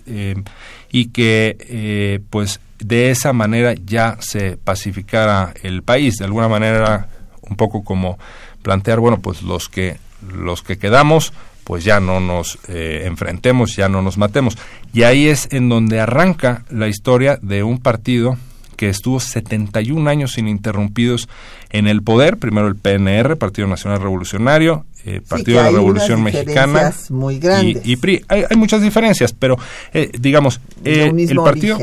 y 0.92 1.10
que 1.10 2.22
pues 2.30 2.60
de 2.80 3.10
esa 3.12 3.34
manera 3.34 3.74
ya 3.74 4.18
se 4.20 4.58
pacificara 4.58 5.54
el 5.64 5.84
país. 5.84 6.18
De 6.18 6.26
alguna 6.26 6.48
manera, 6.48 7.10
un 7.42 7.56
poco 7.56 7.84
como 7.84 8.18
plantear, 8.62 9.00
bueno, 9.00 9.20
pues 9.20 9.42
los 9.42 9.70
que, 9.70 9.98
los 10.34 10.62
que 10.62 10.78
quedamos, 10.78 11.34
pues 11.64 11.84
ya 11.84 12.00
no 12.00 12.20
nos 12.20 12.60
eh, 12.68 13.04
enfrentemos, 13.06 13.76
ya 13.76 13.90
no 13.90 14.02
nos 14.02 14.18
matemos. 14.18 14.58
Y 14.94 15.04
ahí 15.04 15.28
es 15.28 15.48
en 15.52 15.70
donde 15.70 16.00
arranca 16.00 16.64
la 16.70 16.88
historia 16.88 17.38
de 17.42 17.64
un 17.64 17.80
partido 17.80 18.38
que 18.78 18.88
estuvo 18.88 19.20
71 19.20 20.10
años 20.10 20.38
ininterrumpidos 20.38 21.28
en 21.70 21.88
el 21.88 22.02
poder, 22.02 22.38
primero 22.38 22.68
el 22.68 22.76
PNR, 22.76 23.36
Partido 23.36 23.68
Nacional 23.68 24.00
Revolucionario, 24.00 24.86
eh, 25.04 25.22
Partido 25.28 25.58
de 25.58 25.66
la 25.66 25.72
Revolución 25.72 26.24
Mexicana 26.24 26.94
muy 27.10 27.40
grandes. 27.40 27.86
Y, 27.86 27.98
PRI. 27.98 28.24
Hay, 28.30 28.46
muchas 28.56 28.82
diferencias, 28.82 29.34
pero 29.34 29.58
eh, 29.94 30.12
digamos, 30.18 30.62
eh, 30.86 31.12
el 31.14 31.36
partido... 31.38 31.78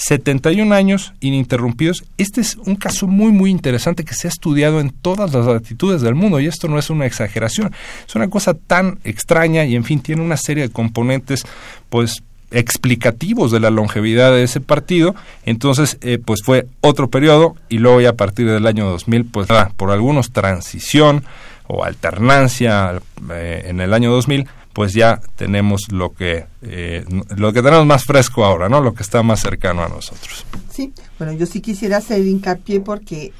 71 0.00 0.74
años 0.74 1.12
ininterrumpidos. 1.20 2.04
Este 2.16 2.40
es 2.40 2.56
un 2.56 2.76
caso 2.76 3.06
muy, 3.06 3.32
muy 3.32 3.50
interesante 3.50 4.02
que 4.02 4.14
se 4.14 4.28
ha 4.28 4.30
estudiado 4.30 4.80
en 4.80 4.90
todas 4.90 5.34
las 5.34 5.44
latitudes 5.44 6.00
del 6.00 6.14
mundo 6.14 6.40
y 6.40 6.46
esto 6.46 6.68
no 6.68 6.78
es 6.78 6.88
una 6.88 7.04
exageración. 7.04 7.72
Es 8.08 8.14
una 8.14 8.30
cosa 8.30 8.54
tan 8.54 8.98
extraña 9.04 9.66
y, 9.66 9.76
en 9.76 9.84
fin, 9.84 10.00
tiene 10.00 10.22
una 10.22 10.38
serie 10.38 10.68
de 10.68 10.72
componentes, 10.72 11.44
pues, 11.90 12.22
explicativos 12.50 13.50
de 13.52 13.60
la 13.60 13.70
longevidad 13.70 14.32
de 14.32 14.42
ese 14.42 14.60
partido. 14.60 15.14
Entonces, 15.44 15.98
eh, 16.00 16.18
pues 16.24 16.40
fue 16.44 16.66
otro 16.80 17.08
periodo 17.08 17.56
y 17.68 17.78
luego 17.78 18.00
ya 18.00 18.10
a 18.10 18.16
partir 18.16 18.50
del 18.50 18.66
año 18.66 18.88
2000, 18.90 19.26
pues 19.26 19.48
por 19.76 19.90
algunos 19.90 20.32
transición 20.32 21.24
o 21.66 21.84
alternancia 21.84 23.00
eh, 23.30 23.64
en 23.66 23.80
el 23.80 23.94
año 23.94 24.10
2000, 24.10 24.48
pues 24.72 24.92
ya 24.92 25.20
tenemos 25.36 25.90
lo 25.90 26.12
que 26.14 26.46
eh, 26.62 27.04
lo 27.36 27.52
que 27.52 27.62
tenemos 27.62 27.86
más 27.86 28.04
fresco 28.04 28.44
ahora, 28.44 28.68
¿no? 28.68 28.80
Lo 28.80 28.94
que 28.94 29.02
está 29.02 29.22
más 29.22 29.40
cercano 29.40 29.82
a 29.82 29.88
nosotros. 29.88 30.44
Sí, 30.70 30.92
bueno, 31.18 31.32
yo 31.32 31.46
sí 31.46 31.60
quisiera 31.60 31.98
hacer 31.98 32.24
hincapié 32.24 32.80
porque 32.80 33.32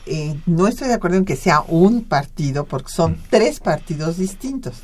no 0.46 0.66
estoy 0.66 0.88
de 0.88 0.94
acuerdo 0.94 1.18
en 1.18 1.24
que 1.24 1.36
sea 1.36 1.62
un 1.68 2.04
partido, 2.04 2.64
porque 2.64 2.90
son 2.90 3.12
mm. 3.12 3.22
tres 3.30 3.60
partidos 3.60 4.18
distintos. 4.18 4.80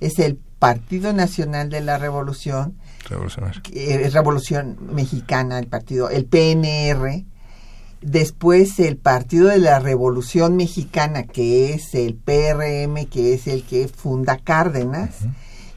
Es 0.00 0.18
el 0.18 0.38
Partido 0.58 1.12
Nacional 1.12 1.70
de 1.70 1.80
la 1.80 1.98
Revolución, 1.98 2.74
es 3.72 4.12
Revolución 4.12 4.76
Mexicana, 4.92 5.58
el 5.58 5.66
partido, 5.66 6.10
el 6.10 6.26
PNR, 6.26 7.24
después 8.00 8.78
el 8.80 8.96
Partido 8.96 9.48
de 9.48 9.58
la 9.58 9.78
Revolución 9.78 10.56
Mexicana, 10.56 11.24
que 11.24 11.72
es 11.72 11.94
el 11.94 12.14
PRM, 12.14 13.06
que 13.06 13.34
es 13.34 13.46
el 13.46 13.64
que 13.64 13.88
funda 13.88 14.38
Cárdenas. 14.38 15.16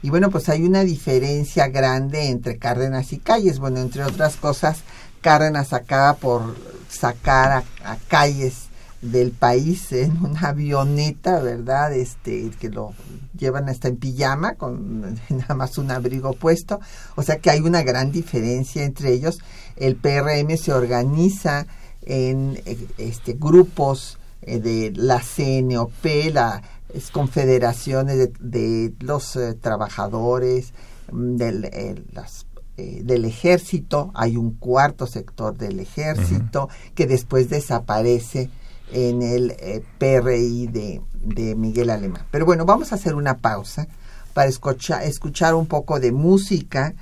Y 0.02 0.10
bueno, 0.10 0.30
pues 0.30 0.48
hay 0.48 0.64
una 0.64 0.82
diferencia 0.82 1.68
grande 1.68 2.28
entre 2.28 2.58
Cárdenas 2.58 3.12
y 3.12 3.18
Calles. 3.18 3.58
Bueno, 3.58 3.80
entre 3.80 4.04
otras 4.04 4.36
cosas, 4.36 4.82
Cárdenas 5.20 5.72
acaba 5.72 6.14
por 6.14 6.56
sacar 6.88 7.64
a 7.84 7.96
Calles 8.08 8.71
del 9.02 9.32
país 9.32 9.92
en 9.92 10.24
una 10.24 10.48
avioneta, 10.48 11.40
¿verdad? 11.40 11.92
Este, 11.92 12.50
que 12.58 12.70
lo 12.70 12.94
llevan 13.36 13.68
hasta 13.68 13.88
en 13.88 13.96
pijama 13.96 14.54
con 14.54 15.18
nada 15.28 15.54
más 15.54 15.76
un 15.76 15.90
abrigo 15.90 16.32
puesto, 16.32 16.80
o 17.16 17.22
sea 17.22 17.38
que 17.38 17.50
hay 17.50 17.60
una 17.60 17.82
gran 17.82 18.12
diferencia 18.12 18.84
entre 18.84 19.12
ellos. 19.12 19.40
El 19.76 19.96
PRM 19.96 20.56
se 20.56 20.72
organiza 20.72 21.66
en 22.02 22.60
este 22.98 23.34
grupos 23.34 24.18
eh, 24.42 24.58
de 24.58 24.92
la 24.94 25.20
CNOP, 25.20 26.04
las 26.32 27.10
confederaciones 27.10 28.18
de, 28.18 28.32
de 28.40 28.94
los 29.00 29.36
eh, 29.36 29.54
trabajadores 29.54 30.72
mm, 31.10 31.36
del, 31.36 31.64
eh, 31.66 32.02
las 32.12 32.46
del 32.76 33.26
ejército, 33.26 34.10
hay 34.14 34.36
un 34.38 34.52
cuarto 34.54 35.06
sector 35.06 35.56
del 35.56 35.78
ejército 35.78 36.70
que 36.94 37.06
después 37.06 37.50
desaparece 37.50 38.48
en 38.92 39.22
el 39.22 39.50
eh, 39.58 39.82
PRI 39.98 40.66
de, 40.68 41.00
de, 41.14 41.54
Miguel 41.54 41.90
Alemán. 41.90 42.24
Pero 42.30 42.44
bueno, 42.44 42.64
vamos 42.64 42.92
a 42.92 42.96
hacer 42.96 43.14
una 43.14 43.38
pausa 43.38 43.86
para 44.34 44.48
escuchar, 44.48 45.02
escuchar 45.04 45.54
un 45.54 45.66
poco 45.66 46.00
de 46.00 46.12
música 46.12 46.94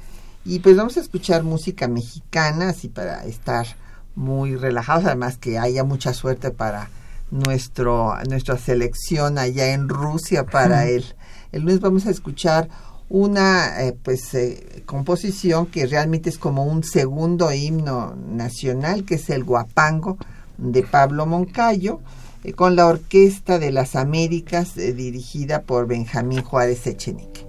y 0.45 0.61
pues 0.61 0.77
vamos 0.77 0.97
a 0.97 1.01
escuchar 1.01 1.43
música 1.43 1.89
mexicana, 1.89 2.71
así 2.71 2.89
para 2.89 3.25
estar 3.25 3.67
muy 4.15 4.57
relajados, 4.57 5.05
además 5.05 5.37
que 5.37 5.59
haya 5.59 5.85
mucha 5.85 6.15
suerte 6.15 6.51
para 6.51 6.91
nuestro, 7.31 8.15
nuestra 8.29 8.59
selección 8.59 9.39
allá 9.39 9.73
en 9.73 9.89
Rusia 9.89 10.47
para 10.47 10.87
el, 10.87 11.05
el 11.53 11.63
lunes 11.63 11.81
vamos 11.81 12.07
a 12.07 12.11
escuchar 12.11 12.69
una 13.09 13.83
eh, 13.83 13.97
pues 14.03 14.35
eh, 14.35 14.83
composición 14.87 15.67
que 15.67 15.87
realmente 15.87 16.31
es 16.31 16.39
como 16.39 16.65
un 16.65 16.85
segundo 16.85 17.53
himno 17.53 18.15
nacional 18.17 19.05
que 19.05 19.17
es 19.17 19.31
el 19.31 19.45
guapango 19.45 20.17
de 20.61 20.83
Pablo 20.83 21.27
Moncayo, 21.27 22.01
eh, 22.45 22.53
con 22.53 22.77
la 22.77 22.87
Orquesta 22.87 23.59
de 23.59 23.73
las 23.73 23.97
Américas 23.97 24.77
eh, 24.77 24.93
dirigida 24.93 25.63
por 25.63 25.87
Benjamín 25.87 26.43
Juárez 26.43 26.87
Echenique. 26.87 27.47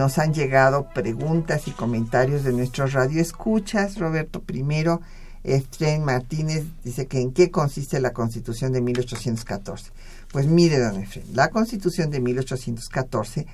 Nos 0.00 0.16
han 0.16 0.32
llegado 0.32 0.88
preguntas 0.94 1.68
y 1.68 1.72
comentarios 1.72 2.42
de 2.42 2.54
nuestros 2.54 2.94
radioescuchas. 2.94 3.98
Roberto, 3.98 4.40
primero 4.40 5.02
Efraín 5.44 6.06
Martínez 6.06 6.64
dice 6.82 7.06
que 7.06 7.20
en 7.20 7.32
qué 7.32 7.50
consiste 7.50 8.00
la 8.00 8.14
Constitución 8.14 8.72
de 8.72 8.80
1814. 8.80 9.92
Pues 10.32 10.46
mire, 10.46 10.78
don 10.78 10.96
Efraín, 11.02 11.26
la 11.34 11.50
Constitución 11.50 12.10
de 12.10 12.20
1814 12.20 13.46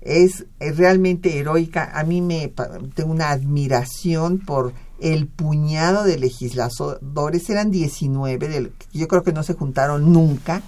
es, 0.00 0.46
realmente 0.60 1.36
heroica. 1.36 1.90
A 1.92 2.04
mí 2.04 2.20
me 2.20 2.52
tengo 2.94 3.10
una 3.10 3.30
admiración 3.30 4.38
por 4.38 4.74
el 5.00 5.26
puñado 5.26 6.04
de 6.04 6.16
legisladores, 6.16 7.50
eran 7.50 7.72
19, 7.72 8.70
yo 8.92 9.08
creo 9.08 9.24
que 9.24 9.32
no 9.32 9.42
se 9.42 9.54
juntaron 9.54 10.12
nunca, 10.12 10.62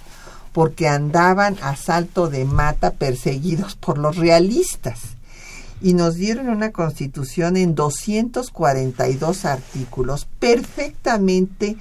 porque 0.51 0.89
andaban 0.89 1.55
a 1.61 1.77
salto 1.77 2.29
de 2.29 2.43
mata 2.43 2.91
perseguidos 2.91 3.77
por 3.77 3.97
los 3.97 4.17
realistas. 4.17 5.20
Y 5.81 5.93
nos 5.93 6.15
dieron 6.15 6.49
una 6.49 6.71
constitución 6.71 7.57
en 7.57 7.73
242 7.75 9.45
artículos 9.45 10.27
perfectamente 10.39 11.77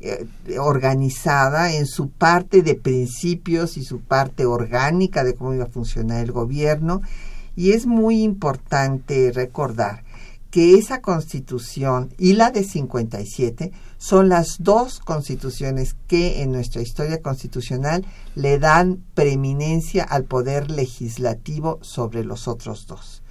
eh, 0.00 0.26
organizada 0.58 1.72
en 1.72 1.86
su 1.86 2.10
parte 2.10 2.62
de 2.62 2.74
principios 2.74 3.76
y 3.76 3.84
su 3.84 4.00
parte 4.00 4.44
orgánica 4.44 5.24
de 5.24 5.34
cómo 5.34 5.54
iba 5.54 5.64
a 5.64 5.68
funcionar 5.68 6.22
el 6.22 6.32
gobierno. 6.32 7.00
Y 7.56 7.72
es 7.72 7.86
muy 7.86 8.22
importante 8.22 9.32
recordar 9.32 10.04
que 10.54 10.74
esa 10.74 11.00
constitución 11.00 12.14
y 12.16 12.34
la 12.34 12.52
de 12.52 12.62
57 12.62 13.72
son 13.98 14.28
las 14.28 14.62
dos 14.62 15.00
constituciones 15.00 15.96
que 16.06 16.42
en 16.42 16.52
nuestra 16.52 16.80
historia 16.80 17.20
constitucional 17.20 18.06
le 18.36 18.60
dan 18.60 19.02
preeminencia 19.14 20.04
al 20.04 20.22
poder 20.22 20.70
legislativo 20.70 21.80
sobre 21.82 22.24
los 22.24 22.46
otros 22.46 22.86
dos. 22.86 23.23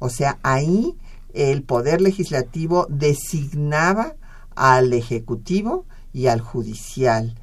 O 0.00 0.08
sea, 0.08 0.38
ahí 0.42 0.96
el 1.32 1.62
poder 1.62 2.00
legislativo 2.00 2.86
designaba 2.90 4.16
al 4.56 4.92
ejecutivo 4.92 5.84
y 6.12 6.26
al 6.26 6.40
judicial. 6.40 7.36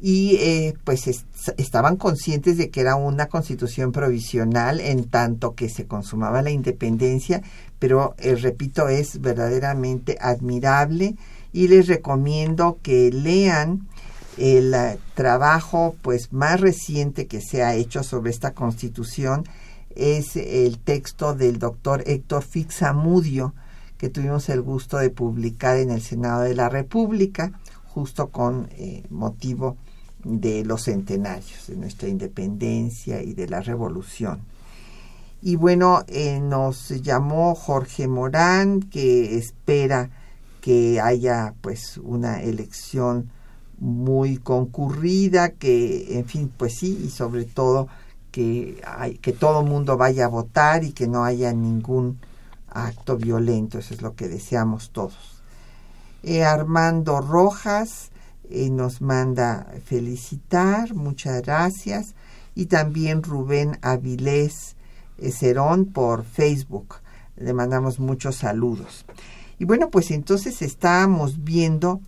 Y 0.00 0.36
eh, 0.36 0.74
pues 0.84 1.24
estaban 1.56 1.96
conscientes 1.96 2.58
de 2.58 2.70
que 2.70 2.80
era 2.80 2.94
una 2.94 3.26
constitución 3.26 3.90
provisional 3.90 4.80
en 4.80 5.08
tanto 5.08 5.54
que 5.54 5.68
se 5.68 5.86
consumaba 5.86 6.42
la 6.42 6.50
independencia, 6.50 7.42
pero 7.78 8.14
eh, 8.18 8.34
repito, 8.34 8.88
es 8.88 9.20
verdaderamente 9.20 10.18
admirable 10.20 11.16
y 11.52 11.68
les 11.68 11.86
recomiendo 11.86 12.78
que 12.82 13.10
lean 13.12 13.88
el 14.36 14.74
eh, 14.74 14.98
trabajo 15.14 15.96
pues 16.02 16.32
más 16.32 16.60
reciente 16.60 17.26
que 17.26 17.40
se 17.40 17.62
ha 17.62 17.74
hecho 17.74 18.02
sobre 18.02 18.30
esta 18.30 18.52
constitución 18.52 19.44
es 19.96 20.36
el 20.36 20.78
texto 20.78 21.34
del 21.34 21.58
doctor 21.58 22.02
Héctor 22.06 22.42
Fixamudio 22.42 23.54
que 23.98 24.08
tuvimos 24.08 24.48
el 24.48 24.60
gusto 24.62 24.98
de 24.98 25.10
publicar 25.10 25.78
en 25.78 25.90
el 25.90 26.02
Senado 26.02 26.42
de 26.42 26.54
la 26.54 26.68
República 26.68 27.52
justo 27.86 28.28
con 28.28 28.68
motivo 29.10 29.76
de 30.24 30.64
los 30.64 30.84
centenarios, 30.84 31.66
de 31.68 31.76
nuestra 31.76 32.08
independencia 32.08 33.22
y 33.22 33.34
de 33.34 33.48
la 33.48 33.60
revolución. 33.60 34.40
Y 35.42 35.56
bueno, 35.56 36.02
eh, 36.08 36.40
nos 36.40 36.88
llamó 37.02 37.54
Jorge 37.54 38.08
Morán, 38.08 38.80
que 38.80 39.36
espera 39.36 40.10
que 40.60 41.00
haya 41.00 41.54
pues 41.60 41.98
una 41.98 42.42
elección 42.42 43.30
muy 43.78 44.38
concurrida, 44.38 45.50
que 45.50 46.18
en 46.18 46.24
fin, 46.24 46.50
pues 46.56 46.76
sí, 46.78 46.98
y 47.04 47.10
sobre 47.10 47.44
todo 47.44 47.88
que, 48.34 48.82
hay, 48.84 49.18
que 49.18 49.32
todo 49.32 49.60
el 49.60 49.68
mundo 49.68 49.96
vaya 49.96 50.24
a 50.24 50.28
votar 50.28 50.82
y 50.82 50.90
que 50.90 51.06
no 51.06 51.22
haya 51.22 51.52
ningún 51.52 52.18
acto 52.68 53.16
violento, 53.16 53.78
eso 53.78 53.94
es 53.94 54.02
lo 54.02 54.16
que 54.16 54.26
deseamos 54.26 54.90
todos. 54.90 55.40
Eh, 56.24 56.42
Armando 56.42 57.20
Rojas 57.20 58.10
y 58.50 58.70
nos 58.70 59.00
manda 59.00 59.68
felicitar, 59.84 60.94
muchas 60.94 61.42
gracias. 61.42 62.16
Y 62.56 62.66
también 62.66 63.22
Rubén 63.22 63.78
Avilés 63.82 64.74
eh, 65.18 65.30
Cerón 65.30 65.84
por 65.84 66.24
Facebook. 66.24 66.96
Le 67.36 67.52
mandamos 67.52 68.00
muchos 68.00 68.34
saludos. 68.34 69.04
Y 69.60 69.64
bueno, 69.64 69.90
pues 69.90 70.10
entonces 70.10 70.60
estábamos 70.60 71.44
viendo 71.44 72.00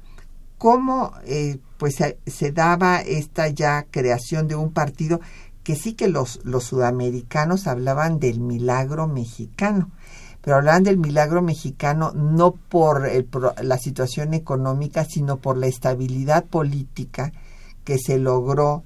cómo 0.59 1.13
eh, 1.25 1.59
pues 1.79 1.97
se, 2.27 2.53
daba 2.53 3.01
esta 3.01 3.49
ya 3.49 3.87
creación 3.91 4.49
de 4.49 4.55
un 4.55 4.73
partido 4.73 5.21
que 5.67 5.75
sí 5.75 5.95
que 5.95 6.07
los, 6.07 6.39
los 6.45 6.63
sudamericanos 6.63 7.67
hablaban 7.67 8.21
del 8.21 8.39
milagro 8.39 9.09
mexicano 9.09 9.91
pero 10.41 10.59
hablan 10.59 10.85
del 10.85 10.97
milagro 10.97 11.43
mexicano 11.43 12.13
no 12.15 12.53
por 12.53 13.11
la 13.65 13.79
situación 13.79 14.33
económica, 14.33 15.05
sino 15.05 15.39
por 15.39 15.57
la 15.57 15.67
estabilidad 15.67 16.45
política 16.45 17.33
que 17.83 17.99
se 17.99 18.17
logró 18.21 18.85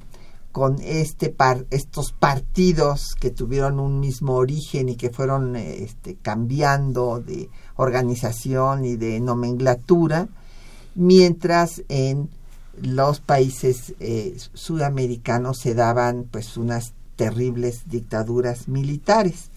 con 0.53 0.79
este 0.81 1.37
estos 1.69 2.13
partidos 2.13 3.15
que 3.21 3.29
tuvieron 3.29 3.79
un 3.79 4.01
mismo 4.01 4.37
origen 4.37 4.89
y 4.89 4.97
que 4.97 5.11
fueron 5.11 5.55
este, 5.55 6.15
cambiando 6.15 7.21
de 7.21 7.51
organización 7.77 8.87
y 8.87 8.97
de 8.97 9.21
nomenclatura, 9.21 10.29
mientras 10.95 11.83
en 11.91 12.31
los 12.81 13.21
países 13.21 13.95
eh, 14.01 14.37
sudamericanos 14.55 15.59
se 15.59 15.75
daban 15.75 16.27
pues 16.31 16.57
unas 16.57 16.93
terribles 17.17 17.83
dictaduras 17.87 18.69
militares. 18.69 19.51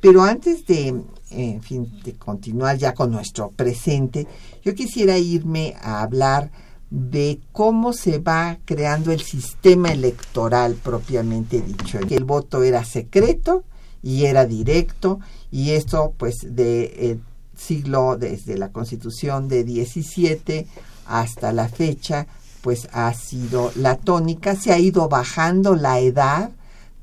Pero 0.00 0.22
antes 0.22 0.66
de 0.66 0.94
en 1.30 1.62
fin, 1.62 2.00
de 2.04 2.14
continuar 2.14 2.78
ya 2.78 2.94
con 2.94 3.10
nuestro 3.10 3.50
presente, 3.50 4.26
yo 4.64 4.74
quisiera 4.74 5.18
irme 5.18 5.74
a 5.80 6.02
hablar 6.02 6.50
de 6.90 7.40
cómo 7.52 7.92
se 7.92 8.18
va 8.18 8.58
creando 8.64 9.10
el 9.10 9.20
sistema 9.20 9.90
electoral 9.90 10.74
propiamente 10.74 11.60
dicho. 11.60 11.98
El 11.98 12.24
voto 12.24 12.62
era 12.62 12.84
secreto 12.84 13.64
y 14.02 14.26
era 14.26 14.46
directo 14.46 15.18
y 15.50 15.70
esto 15.70 16.14
pues 16.16 16.36
de 16.42 16.84
eh, 16.84 17.18
siglo 17.56 18.16
desde 18.16 18.56
la 18.56 18.70
constitución 18.70 19.48
de 19.48 19.64
17 19.64 20.66
hasta 21.06 21.52
la 21.52 21.68
fecha 21.68 22.26
pues 22.66 22.88
ha 22.90 23.14
sido 23.14 23.70
la 23.76 23.94
tónica, 23.94 24.56
se 24.56 24.72
ha 24.72 24.78
ido 24.80 25.08
bajando 25.08 25.76
la 25.76 26.00
edad 26.00 26.50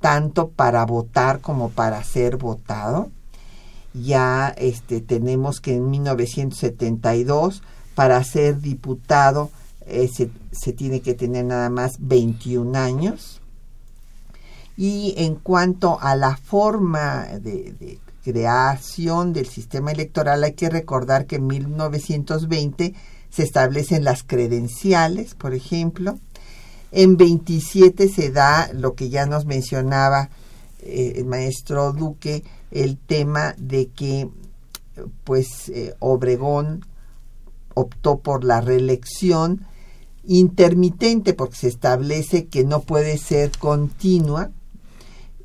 tanto 0.01 0.49
para 0.49 0.85
votar 0.85 1.39
como 1.39 1.69
para 1.69 2.03
ser 2.03 2.35
votado 2.35 3.09
ya 3.93 4.53
este, 4.57 5.01
tenemos 5.01 5.61
que 5.61 5.75
en 5.75 5.89
1972 5.89 7.61
para 7.95 8.23
ser 8.23 8.59
diputado 8.59 9.51
eh, 9.85 10.09
se, 10.51 10.73
tiene 10.73 11.01
que 11.01 11.13
tener 11.13 11.45
nada 11.45 11.69
más 11.69 11.97
21 11.99 12.77
años. 12.77 13.39
Y 14.75 15.13
en 15.17 15.35
cuanto 15.35 15.99
a 16.01 16.15
la 16.15 16.35
forma 16.37 17.25
de, 17.39 17.73
de, 17.79 17.99
creación 18.23 19.33
del 19.33 19.47
sistema 19.47 19.91
electoral, 19.91 20.43
hay 20.45 20.53
que 20.53 20.69
recordar 20.69 21.25
que 21.25 21.35
en 21.35 21.45
1920 21.45 22.95
se 23.33 23.41
establecen 23.41 24.03
las 24.03 24.21
credenciales, 24.23 25.33
por 25.33 25.55
ejemplo. 25.55 26.19
En 26.91 27.17
27 27.17 28.07
se 28.07 28.29
da 28.29 28.69
lo 28.73 28.93
que 28.93 29.09
ya 29.09 29.25
nos 29.25 29.45
mencionaba 29.45 30.29
eh, 30.81 31.13
el 31.15 31.25
maestro 31.25 31.93
Duque, 31.93 32.43
el 32.69 32.97
tema 32.97 33.55
de 33.57 33.87
que 33.87 34.29
pues 35.23 35.69
eh, 35.69 35.95
Obregón 35.97 36.85
optó 37.73 38.19
por 38.19 38.43
la 38.43 38.61
reelección 38.61 39.65
intermitente 40.25 41.33
porque 41.33 41.55
se 41.55 41.67
establece 41.69 42.45
que 42.45 42.63
no 42.63 42.81
puede 42.81 43.17
ser 43.17 43.57
continua 43.57 44.51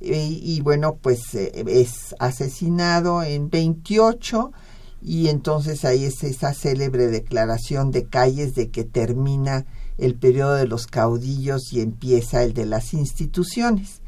y, 0.01 0.61
bueno 0.61 0.97
pues 1.01 1.35
eh, 1.35 1.65
es 1.67 2.15
asesinado 2.19 3.23
en 3.23 3.49
28 3.49 4.53
y 5.01 5.29
entonces 5.29 5.85
ahí 5.85 6.05
es 6.05 6.25
esa 6.25 6.55
célebre 6.55 7.07
declaración 7.09 7.91
de 7.91 8.05
calles 8.05 8.55
de 8.55 8.71
que 8.71 8.85
termina 8.85 9.67
el 9.97 10.15
periodo 10.15 10.55
de 10.55 10.67
los 10.67 10.87
caudillos 10.87 11.73
y 11.73 11.81
empieza 11.81 12.43
el 12.43 12.55
de 12.55 12.67
las 12.67 12.95
instituciones 12.95 14.01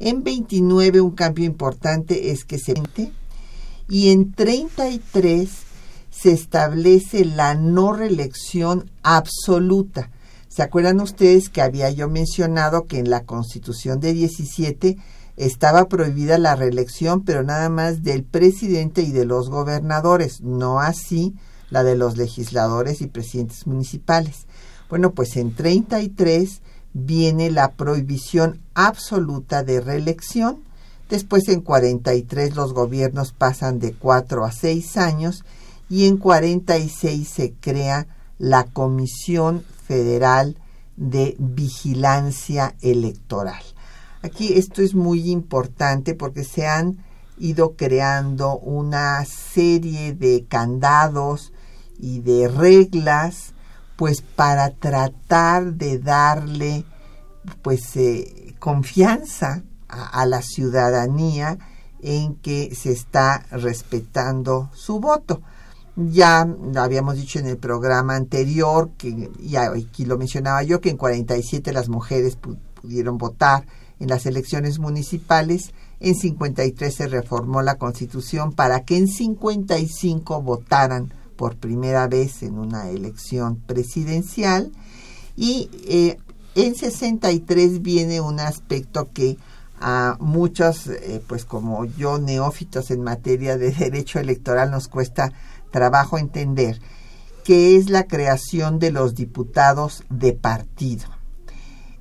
en 0.00 0.22
29 0.22 1.00
un 1.00 1.10
cambio 1.10 1.44
importante 1.44 2.30
es 2.30 2.44
que 2.44 2.58
se 2.58 2.74
y 3.88 4.10
en 4.10 4.32
33 4.32 5.50
se 6.10 6.32
establece 6.32 7.24
la 7.24 7.54
no 7.54 7.92
reelección 7.92 8.90
absoluta. 9.02 10.10
¿Se 10.48 10.62
acuerdan 10.62 11.00
ustedes 11.00 11.48
que 11.48 11.62
había 11.62 11.90
yo 11.90 12.08
mencionado 12.08 12.86
que 12.86 12.98
en 12.98 13.10
la 13.10 13.24
Constitución 13.24 13.98
de 13.98 14.12
17 14.12 14.98
estaba 15.38 15.88
prohibida 15.88 16.36
la 16.36 16.56
reelección, 16.56 17.22
pero 17.24 17.44
nada 17.44 17.68
más 17.68 18.02
del 18.02 18.24
presidente 18.24 19.02
y 19.02 19.12
de 19.12 19.24
los 19.24 19.48
gobernadores, 19.48 20.40
no 20.40 20.80
así 20.80 21.34
la 21.70 21.84
de 21.84 21.96
los 21.96 22.16
legisladores 22.16 23.00
y 23.00 23.06
presidentes 23.06 23.66
municipales? 23.66 24.46
Bueno, 24.90 25.12
pues 25.12 25.36
en 25.36 25.54
33 25.54 26.60
viene 26.92 27.50
la 27.50 27.72
prohibición 27.72 28.60
absoluta 28.74 29.62
de 29.62 29.80
reelección. 29.80 30.64
Después 31.08 31.48
en 31.48 31.60
43 31.60 32.56
los 32.56 32.74
gobiernos 32.74 33.32
pasan 33.32 33.78
de 33.78 33.92
4 33.92 34.44
a 34.44 34.52
6 34.52 34.96
años 34.96 35.44
y 35.88 36.06
en 36.06 36.16
46 36.16 37.28
se 37.28 37.52
crea 37.52 38.08
la 38.38 38.64
Comisión 38.64 39.62
Federal 39.86 40.56
de 40.96 41.36
Vigilancia 41.38 42.74
Electoral. 42.80 43.62
Aquí 44.22 44.54
esto 44.54 44.82
es 44.82 44.94
muy 44.94 45.30
importante 45.30 46.14
porque 46.14 46.44
se 46.44 46.66
han 46.66 47.04
ido 47.38 47.76
creando 47.76 48.58
una 48.58 49.24
serie 49.24 50.12
de 50.12 50.44
candados 50.48 51.52
y 51.98 52.20
de 52.20 52.48
reglas 52.48 53.54
pues 53.96 54.22
para 54.22 54.70
tratar 54.70 55.74
de 55.74 55.98
darle 55.98 56.84
pues 57.62 57.96
eh, 57.96 58.54
confianza 58.58 59.62
a, 59.88 60.26
la 60.26 60.42
ciudadanía 60.42 61.58
en 62.00 62.36
que 62.36 62.74
se 62.74 62.92
está 62.92 63.46
respetando 63.50 64.70
su 64.72 65.00
voto. 65.00 65.42
Ya 65.96 66.46
habíamos 66.76 67.16
dicho 67.16 67.40
en 67.40 67.46
el 67.46 67.56
programa 67.56 68.14
anterior, 68.14 68.90
que 68.96 69.30
ya 69.40 69.72
aquí 69.72 70.04
lo 70.04 70.16
mencionaba 70.16 70.62
yo, 70.62 70.80
que 70.80 70.90
en 70.90 70.96
47 70.96 71.72
las 71.72 71.88
mujeres 71.88 72.36
pudieron 72.36 73.18
votar 73.18 73.64
en 74.00 74.08
las 74.08 74.26
elecciones 74.26 74.78
municipales, 74.78 75.72
en 76.00 76.14
53 76.14 76.94
se 76.94 77.08
reformó 77.08 77.62
la 77.62 77.76
constitución 77.76 78.52
para 78.52 78.84
que 78.84 78.96
en 78.96 79.08
55 79.08 80.42
votaran 80.42 81.12
por 81.36 81.56
primera 81.56 82.06
vez 82.08 82.42
en 82.42 82.58
una 82.58 82.90
elección 82.90 83.56
presidencial. 83.56 84.72
Y 85.36 85.70
eh, 85.88 86.18
en 86.54 86.74
63 86.74 87.82
viene 87.82 88.20
un 88.20 88.40
aspecto 88.40 89.10
que 89.12 89.38
a 89.80 90.16
muchos, 90.18 90.88
eh, 90.88 91.22
pues 91.26 91.44
como 91.44 91.84
yo, 91.84 92.18
neófitos 92.18 92.90
en 92.90 93.02
materia 93.02 93.56
de 93.56 93.70
derecho 93.78 94.18
electoral 94.18 94.70
nos 94.70 94.88
cuesta 94.88 95.32
trabajo 95.70 96.18
entender, 96.18 96.80
que 97.44 97.76
es 97.76 97.88
la 97.88 98.04
creación 98.04 98.78
de 98.78 98.90
los 98.90 99.14
diputados 99.14 100.04
de 100.10 100.32
partido, 100.32 101.06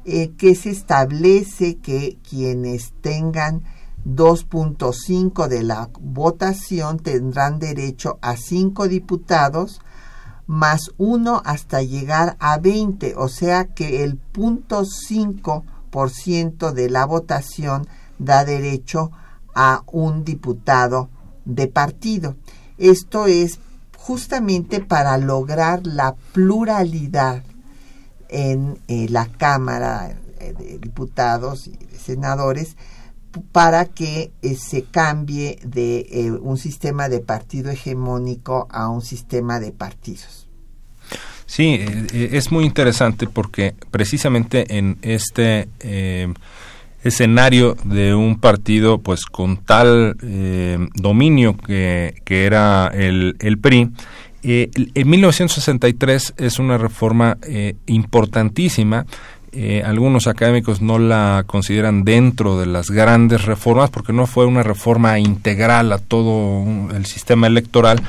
eh, 0.10 0.32
que 0.38 0.56
se 0.56 0.70
establece 0.70 1.80
que 1.80 2.18
quienes 2.28 2.94
tengan 3.02 3.64
2.5 4.06 5.50
de 5.50 5.64
la 5.64 5.90
votación 6.00 6.98
tendrán 6.98 7.60
derecho 7.60 8.18
a 8.22 8.38
5 8.38 8.88
diputados 8.88 9.82
más 10.46 10.92
uno 10.98 11.42
hasta 11.44 11.82
llegar 11.82 12.38
a 12.40 12.58
20, 12.58 13.16
o 13.18 13.28
sea 13.28 13.66
que 13.66 14.06
el 14.06 14.16
punto 14.16 14.86
5% 14.86 16.72
de 16.72 16.90
la 16.90 17.06
votación 17.06 17.86
da 18.18 18.46
derecho 18.46 19.12
a 19.54 19.84
un 19.88 20.24
diputado 20.24 21.10
de 21.44 21.68
partido. 21.68 22.38
Esto 22.78 23.26
es 23.26 23.60
justamente 23.98 24.80
para 24.80 25.18
lograr 25.18 25.86
la 25.86 26.16
pluralidad 26.32 27.44
en 28.30 28.80
eh, 28.88 29.08
la 29.10 29.26
Cámara 29.26 30.16
de 30.40 30.78
Diputados 30.80 31.68
y 31.68 31.78
Senadores 31.98 32.76
para 33.52 33.86
que 33.86 34.32
eh, 34.42 34.56
se 34.56 34.84
cambie 34.84 35.60
de 35.64 36.08
eh, 36.12 36.32
un 36.32 36.58
sistema 36.58 37.10
de 37.10 37.20
partido 37.20 37.72
hegemónico 37.72 38.68
a 38.72 38.90
un 38.90 39.02
sistema 39.02 39.60
de 39.60 39.72
partidos. 39.72 40.48
Sí, 41.46 41.80
es 42.14 42.52
muy 42.52 42.66
interesante 42.66 43.26
porque 43.26 43.74
precisamente 43.90 44.78
en 44.78 44.98
este 45.02 45.70
escenario 47.04 47.76
de 47.84 48.14
un 48.14 48.40
partido 48.40 49.00
pues 49.00 49.26
con 49.26 49.58
tal 49.58 50.18
eh, 50.22 50.78
dominio 50.96 51.56
que, 51.58 52.22
que, 52.26 52.46
era 52.46 52.88
el, 52.94 53.36
el 53.40 53.58
PRI. 53.60 53.92
Eh, 54.44 54.70
en 54.76 55.10
1963 55.10 56.36
es 56.38 56.60
una 56.60 56.78
reforma 56.78 57.38
eh, 57.44 57.76
importantísima. 57.86 59.06
algunos 59.84 60.28
académicos 60.28 60.82
no 60.82 61.00
la 61.00 61.44
consideran 61.48 62.04
dentro 62.04 62.60
de 62.60 62.68
las 62.68 62.92
grandes 62.92 63.46
reformas 63.46 63.90
porque 63.90 64.14
no 64.14 64.28
fue 64.28 64.46
una 64.46 64.62
reforma 64.62 65.18
integral 65.18 65.92
a 65.92 65.98
todo 65.98 66.64
el 66.96 67.06
sistema 67.08 67.48
electoral, 67.48 68.00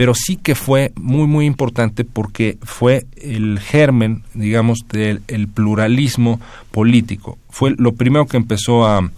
pero 0.00 0.14
sí 0.14 0.36
que 0.36 0.54
fue 0.54 0.92
muy 0.96 1.26
muy 1.26 1.44
importante 1.44 2.06
porque 2.06 2.56
fue 2.62 3.04
el 3.20 3.58
germen, 3.58 4.22
digamos, 4.32 4.86
del 4.88 5.20
pluralismo 5.52 6.40
político. 6.70 7.36
Fue 7.50 7.74
lo 7.76 7.92
primero 7.92 8.24
que 8.24 8.38
empezó 8.38 8.86
a, 8.86 9.10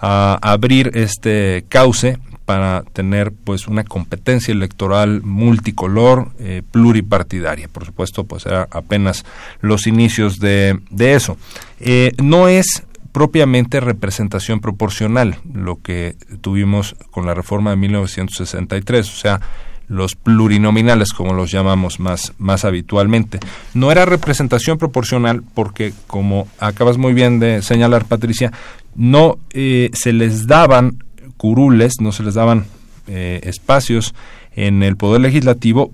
abrir 0.00 0.90
este 0.94 1.64
cauce 1.68 2.18
para 2.48 2.82
tener 2.94 3.30
pues 3.30 3.68
una 3.68 3.84
competencia 3.84 4.52
electoral 4.52 5.20
multicolor, 5.22 6.30
eh, 6.38 6.62
pluripartidaria. 6.70 7.68
Por 7.68 7.84
supuesto, 7.84 8.24
pues 8.24 8.46
era 8.46 8.66
apenas 8.70 9.26
los 9.60 9.86
inicios 9.86 10.38
de, 10.38 10.80
de 10.88 11.12
eso. 11.12 11.36
Eh, 11.78 12.12
no 12.16 12.48
es 12.48 12.84
propiamente 13.12 13.80
representación 13.80 14.60
proporcional 14.60 15.36
lo 15.52 15.82
que 15.82 16.16
tuvimos 16.40 16.96
con 17.10 17.26
la 17.26 17.34
reforma 17.34 17.68
de 17.68 17.76
1963, 17.76 19.06
o 19.06 19.16
sea, 19.16 19.40
los 19.86 20.14
plurinominales, 20.14 21.12
como 21.12 21.34
los 21.34 21.50
llamamos 21.50 22.00
más, 22.00 22.32
más 22.38 22.64
habitualmente. 22.64 23.40
No 23.74 23.92
era 23.92 24.06
representación 24.06 24.78
proporcional 24.78 25.42
porque, 25.54 25.92
como 26.06 26.48
acabas 26.58 26.96
muy 26.96 27.12
bien 27.12 27.40
de 27.40 27.60
señalar, 27.60 28.06
Patricia, 28.06 28.54
no 28.96 29.38
eh, 29.50 29.90
se 29.92 30.14
les 30.14 30.46
daban 30.46 31.04
curules, 31.38 31.94
no 32.00 32.12
se 32.12 32.22
les 32.22 32.34
daban 32.34 32.66
eh, 33.06 33.40
espacios 33.44 34.14
en 34.54 34.82
el 34.82 34.96
Poder 34.96 35.22
Legislativo 35.22 35.92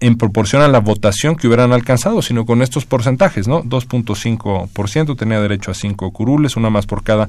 en 0.00 0.16
proporción 0.16 0.62
a 0.62 0.68
la 0.68 0.80
votación 0.80 1.36
que 1.36 1.46
hubieran 1.46 1.72
alcanzado, 1.72 2.22
sino 2.22 2.46
con 2.46 2.62
estos 2.62 2.86
porcentajes, 2.86 3.46
¿no? 3.46 3.62
2.5% 3.62 5.16
tenía 5.16 5.40
derecho 5.40 5.70
a 5.70 5.74
5 5.74 6.10
curules, 6.10 6.56
una 6.56 6.70
más 6.70 6.86
por 6.86 7.04
cada 7.04 7.28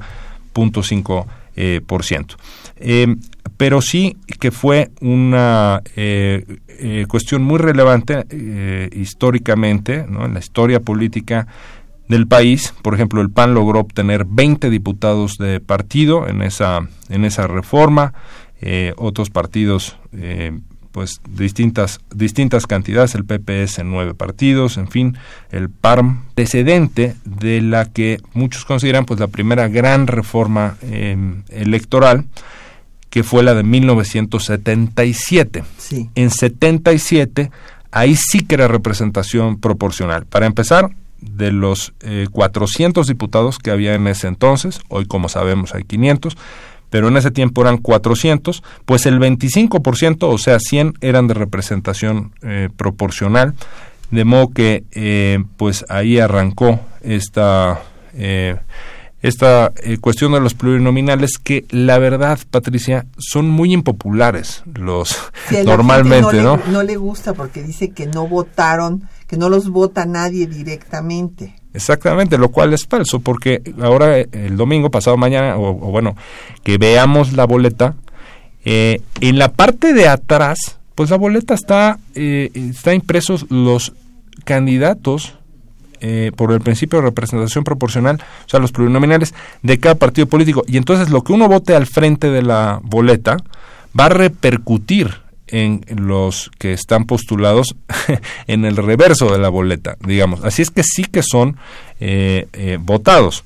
0.5%. 0.54 1.26
Eh, 1.54 1.82
por 1.86 2.02
ciento. 2.02 2.36
Eh, 2.76 3.14
pero 3.58 3.82
sí 3.82 4.16
que 4.40 4.50
fue 4.50 4.90
una 5.02 5.82
cuestión 7.08 7.42
muy 7.42 7.58
relevante 7.58 8.24
históricamente, 8.96 9.96
en 9.96 10.32
la 10.32 10.40
historia 10.40 10.80
política 10.80 11.46
del 12.12 12.28
país. 12.28 12.74
Por 12.82 12.94
ejemplo, 12.94 13.20
el 13.20 13.30
PAN 13.30 13.54
logró 13.54 13.80
obtener 13.80 14.24
20 14.24 14.70
diputados 14.70 15.38
de 15.38 15.60
partido 15.60 16.28
en 16.28 16.42
esa, 16.42 16.88
en 17.08 17.24
esa 17.24 17.46
reforma. 17.46 18.14
otros 18.96 19.30
partidos 19.30 19.96
pues 20.92 21.20
distintas 21.28 22.00
distintas 22.14 22.66
cantidades 22.66 23.14
el 23.14 23.24
PPS 23.24 23.78
en 23.78 23.90
nueve 23.90 24.14
partidos 24.14 24.76
en 24.76 24.88
fin 24.88 25.16
el 25.50 25.70
PARM 25.70 26.22
precedente 26.34 27.16
de 27.24 27.62
la 27.62 27.86
que 27.86 28.20
muchos 28.34 28.64
consideran 28.64 29.06
pues 29.06 29.18
la 29.18 29.26
primera 29.26 29.66
gran 29.68 30.06
reforma 30.06 30.76
em, 30.82 31.42
electoral 31.48 32.26
que 33.10 33.24
fue 33.24 33.42
la 33.42 33.54
de 33.54 33.62
1977 33.62 35.64
sí. 35.78 36.10
en 36.14 36.30
77 36.30 37.50
ahí 37.90 38.14
sí 38.14 38.40
que 38.40 38.54
era 38.54 38.68
representación 38.68 39.58
proporcional 39.58 40.26
para 40.26 40.46
empezar 40.46 40.90
de 41.22 41.52
los 41.52 41.94
400 42.30 43.06
eh, 43.06 43.12
diputados 43.12 43.58
que 43.58 43.70
había 43.70 43.94
en 43.94 44.06
ese 44.06 44.28
entonces 44.28 44.80
hoy 44.88 45.06
como 45.06 45.28
sabemos 45.28 45.74
hay 45.74 45.84
500 45.84 46.36
pero 46.92 47.08
en 47.08 47.16
ese 47.16 47.30
tiempo 47.30 47.62
eran 47.62 47.78
400, 47.78 48.62
pues 48.84 49.06
el 49.06 49.18
25%, 49.18 50.24
o 50.24 50.36
sea, 50.36 50.58
100 50.60 50.92
eran 51.00 51.26
de 51.26 51.32
representación 51.32 52.34
eh, 52.42 52.68
proporcional, 52.76 53.54
de 54.10 54.24
modo 54.26 54.50
que 54.50 54.84
eh, 54.92 55.42
pues 55.56 55.86
ahí 55.88 56.18
arrancó 56.18 56.80
esta 57.00 57.80
eh, 58.14 58.58
esta 59.22 59.72
cuestión 60.02 60.32
de 60.32 60.40
los 60.40 60.52
plurinominales 60.52 61.38
que 61.38 61.64
la 61.70 61.96
verdad, 61.98 62.38
Patricia, 62.50 63.06
son 63.16 63.48
muy 63.48 63.72
impopulares 63.72 64.62
los 64.74 65.16
normalmente, 65.64 66.42
no, 66.42 66.60
no 66.70 66.82
le 66.82 66.96
gusta 66.96 67.32
porque 67.32 67.62
dice 67.62 67.92
que 67.92 68.06
no 68.06 68.26
votaron, 68.26 69.08
que 69.32 69.38
no 69.38 69.48
los 69.48 69.70
vota 69.70 70.04
nadie 70.04 70.46
directamente. 70.46 71.54
Exactamente, 71.72 72.36
lo 72.36 72.50
cual 72.50 72.74
es 72.74 72.86
falso, 72.86 73.20
porque 73.20 73.62
ahora 73.80 74.18
eh, 74.18 74.28
el 74.30 74.58
domingo, 74.58 74.90
pasado 74.90 75.16
mañana, 75.16 75.56
o, 75.56 75.72
bueno, 75.72 76.14
que 76.62 76.76
veamos 76.76 77.32
la 77.32 77.46
boleta, 77.46 77.94
eh, 78.66 79.00
en 79.22 79.38
la 79.38 79.50
parte 79.50 79.94
de 79.94 80.06
atrás, 80.06 80.78
pues 80.94 81.08
la 81.08 81.16
boleta 81.16 81.54
está, 81.54 81.98
eh, 82.14 82.50
está 82.52 82.92
impresos 82.92 83.46
los 83.48 83.94
candidatos 84.44 85.38
por 86.36 86.50
el 86.50 86.60
principio 86.60 86.98
de 86.98 87.06
representación 87.06 87.62
proporcional, 87.62 88.20
o 88.44 88.48
sea, 88.48 88.58
los 88.58 88.72
plurinominales 88.72 89.34
de 89.62 89.78
cada 89.78 89.94
partido 89.94 90.26
político. 90.26 90.64
Y 90.66 90.76
entonces 90.76 91.10
lo 91.10 91.22
que 91.22 91.32
uno 91.32 91.48
vote 91.48 91.76
al 91.76 91.86
frente 91.86 92.28
de 92.28 92.42
la 92.42 92.80
boleta 92.82 93.36
va 93.98 94.06
a 94.06 94.08
repercutir 94.08 95.22
en 95.52 95.84
los 95.94 96.50
que 96.58 96.72
están 96.72 97.04
postulados 97.04 97.76
en 98.46 98.64
el 98.64 98.76
reverso 98.76 99.30
de 99.30 99.38
la 99.38 99.50
boleta, 99.50 99.96
digamos. 100.04 100.42
Así 100.42 100.62
es 100.62 100.70
que 100.70 100.82
sí 100.82 101.04
que 101.04 101.22
son 101.22 101.56
eh, 102.00 102.48
eh, 102.54 102.78
votados 102.80 103.44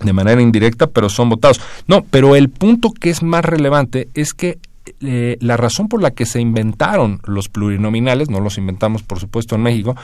de 0.00 0.12
manera 0.12 0.40
indirecta, 0.40 0.86
pero 0.88 1.08
son 1.08 1.28
votados. 1.28 1.60
No, 1.86 2.02
pero 2.02 2.34
el 2.34 2.48
punto 2.48 2.90
que 2.90 3.10
es 3.10 3.22
más 3.22 3.44
relevante 3.44 4.08
es 4.14 4.32
que 4.32 4.58
eh, 5.00 5.36
la 5.40 5.58
razón 5.58 5.88
por 5.88 6.00
la 6.00 6.12
que 6.12 6.24
se 6.24 6.40
inventaron 6.40 7.20
los 7.24 7.48
plurinominales, 7.48 8.30
no 8.30 8.40
los 8.40 8.56
inventamos 8.56 9.02
por 9.02 9.20
supuesto 9.20 9.54
en 9.54 9.62
México, 9.62 9.96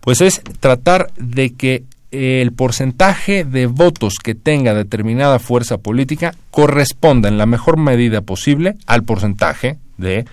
pues 0.00 0.22
es 0.22 0.42
tratar 0.60 1.12
de 1.16 1.50
que 1.50 1.84
el 2.12 2.52
porcentaje 2.52 3.44
de 3.44 3.66
votos 3.66 4.14
que 4.22 4.34
tenga 4.34 4.74
determinada 4.74 5.38
fuerza 5.38 5.78
política 5.78 6.34
corresponda 6.50 7.28
en 7.28 7.38
la 7.38 7.46
mejor 7.46 7.78
medida 7.78 8.20
posible 8.20 8.76
al 8.86 9.02
porcentaje 9.02 9.78
de 9.96 10.26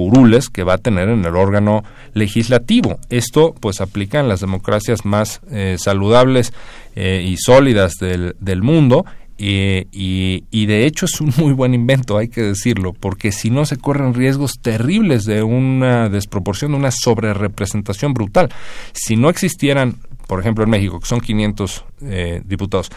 curules 0.00 0.48
que 0.48 0.64
va 0.64 0.74
a 0.74 0.78
tener 0.78 1.10
en 1.10 1.26
el 1.26 1.36
órgano 1.36 1.84
legislativo. 2.14 2.98
Esto 3.10 3.54
pues 3.60 3.82
aplica 3.82 4.18
en 4.18 4.28
las 4.28 4.40
democracias 4.40 5.04
más 5.04 5.42
eh, 5.50 5.76
saludables 5.78 6.54
eh, 6.96 7.22
y 7.28 7.36
sólidas 7.36 7.96
del, 8.00 8.34
del 8.40 8.62
mundo 8.62 9.04
y, 9.36 10.44
y, 10.50 10.66
de 10.66 10.86
hecho 10.86 11.04
es 11.04 11.20
un 11.20 11.34
muy 11.36 11.52
buen 11.52 11.74
invento, 11.74 12.16
hay 12.16 12.28
que 12.28 12.42
decirlo, 12.42 12.94
porque 12.94 13.30
si 13.30 13.50
no 13.50 13.66
se 13.66 13.76
corren 13.76 14.14
riesgos 14.14 14.60
terribles 14.62 15.24
de 15.24 15.42
una 15.42 16.08
desproporción, 16.08 16.72
de 16.72 16.78
una 16.78 16.90
sobrerepresentación 16.90 18.14
brutal. 18.14 18.48
Si 18.92 19.16
no 19.16 19.28
existieran, 19.28 19.96
por 20.26 20.40
ejemplo 20.40 20.64
en 20.64 20.70
México, 20.70 20.98
que 20.98 21.06
son 21.06 21.20
500 21.20 21.84
eh, 22.02 22.42
diputados, 22.46 22.90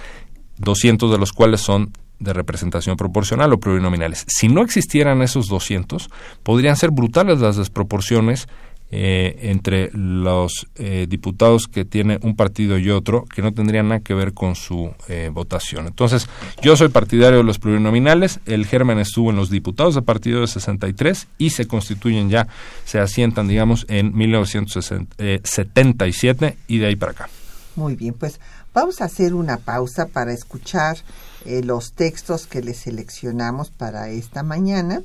200 0.57 1.11
de 1.11 1.17
los 1.17 1.33
cuales 1.33 1.59
son 1.59 1.91
de 2.23 2.33
representación 2.33 2.97
proporcional 2.97 3.53
o 3.53 3.59
plurinominales. 3.59 4.25
Si 4.27 4.47
no 4.47 4.61
existieran 4.61 5.21
esos 5.21 5.47
200, 5.47 6.09
podrían 6.43 6.75
ser 6.75 6.91
brutales 6.91 7.39
las 7.39 7.57
desproporciones 7.57 8.47
eh, 8.95 9.49
entre 9.49 9.89
los 9.93 10.67
eh, 10.75 11.07
diputados 11.09 11.67
que 11.67 11.83
tiene 11.83 12.19
un 12.21 12.35
partido 12.35 12.77
y 12.77 12.91
otro 12.91 13.25
que 13.25 13.41
no 13.41 13.51
tendrían 13.51 13.87
nada 13.87 14.01
que 14.01 14.13
ver 14.13 14.35
con 14.35 14.53
su 14.53 14.93
eh, 15.07 15.31
votación. 15.33 15.87
Entonces, 15.87 16.27
yo 16.61 16.75
soy 16.75 16.89
partidario 16.89 17.39
de 17.39 17.43
los 17.43 17.57
plurinominales, 17.57 18.39
el 18.45 18.67
germen 18.67 18.99
estuvo 18.99 19.31
en 19.31 19.35
los 19.35 19.49
diputados 19.49 19.95
de 19.95 20.03
partido 20.03 20.41
de 20.41 20.47
63 20.47 21.27
y 21.39 21.49
se 21.49 21.65
constituyen 21.65 22.29
ya, 22.29 22.47
se 22.85 22.99
asientan, 22.99 23.47
digamos, 23.47 23.87
en 23.89 24.15
1977 24.15 26.57
y 26.67 26.77
de 26.77 26.85
ahí 26.85 26.95
para 26.95 27.13
acá. 27.13 27.29
Muy 27.75 27.95
bien, 27.95 28.13
pues 28.13 28.39
vamos 28.75 29.01
a 29.01 29.05
hacer 29.05 29.33
una 29.33 29.57
pausa 29.57 30.05
para 30.05 30.33
escuchar 30.33 30.97
los 31.45 31.93
textos 31.93 32.47
que 32.47 32.61
les 32.61 32.77
seleccionamos 32.77 33.69
para 33.69 34.09
esta 34.09 34.43
mañana, 34.43 35.01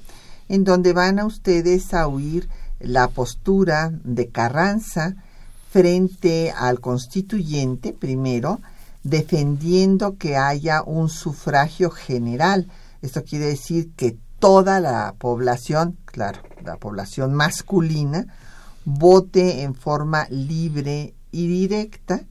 en 0.48 0.64
donde 0.64 0.92
van 0.92 1.18
a 1.18 1.26
ustedes 1.26 1.92
a 1.94 2.06
oír 2.06 2.48
la 2.80 3.08
postura 3.08 3.90
de 4.04 4.28
Carranza 4.28 5.16
frente 5.70 6.52
al 6.56 6.80
constituyente, 6.80 7.92
primero, 7.92 8.60
defendiendo 9.02 10.16
que 10.16 10.36
haya 10.36 10.82
un 10.82 11.08
sufragio 11.08 11.90
general. 11.90 12.68
Esto 13.02 13.24
quiere 13.24 13.46
decir 13.46 13.90
que 13.96 14.16
toda 14.38 14.80
la 14.80 15.14
población, 15.18 15.96
claro, 16.04 16.40
la 16.64 16.76
población 16.76 17.34
masculina, 17.34 18.26
vote 18.84 19.62
en 19.62 19.74
forma 19.74 20.26
libre 20.30 21.14
y 21.30 21.48
directa 21.48 22.22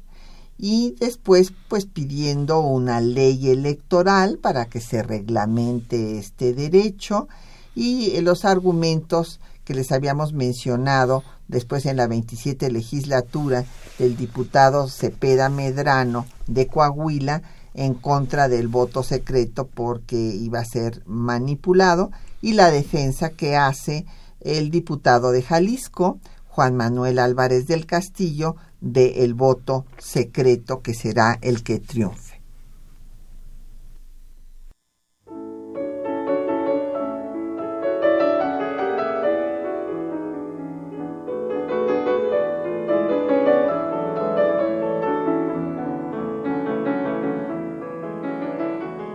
y 0.57 0.95
después 0.99 1.53
pues 1.67 1.85
pidiendo 1.85 2.59
una 2.59 2.99
ley 2.99 3.49
electoral 3.49 4.39
para 4.39 4.65
que 4.65 4.81
se 4.81 5.03
reglamente 5.03 6.17
este 6.17 6.53
derecho 6.53 7.27
y 7.75 8.19
los 8.21 8.43
argumentos 8.43 9.39
que 9.63 9.75
les 9.75 9.91
habíamos 9.91 10.33
mencionado 10.33 11.23
después 11.47 11.85
en 11.85 11.97
la 11.97 12.07
27 12.07 12.71
legislatura 12.71 13.65
del 13.99 14.17
diputado 14.17 14.87
Cepeda 14.87 15.49
Medrano 15.49 16.25
de 16.47 16.67
Coahuila 16.67 17.43
en 17.73 17.93
contra 17.93 18.49
del 18.49 18.67
voto 18.67 19.03
secreto 19.03 19.67
porque 19.67 20.15
iba 20.15 20.59
a 20.59 20.65
ser 20.65 21.03
manipulado 21.05 22.11
y 22.41 22.53
la 22.53 22.71
defensa 22.71 23.29
que 23.29 23.55
hace 23.55 24.05
el 24.41 24.71
diputado 24.71 25.31
de 25.31 25.43
Jalisco, 25.43 26.19
Juan 26.47 26.75
Manuel 26.75 27.19
Álvarez 27.19 27.67
del 27.67 27.85
Castillo, 27.85 28.55
de 28.81 29.23
el 29.23 29.33
voto 29.33 29.85
secreto 29.97 30.81
que 30.81 30.93
será 30.93 31.37
el 31.41 31.63
que 31.63 31.79
triunfe. 31.79 32.37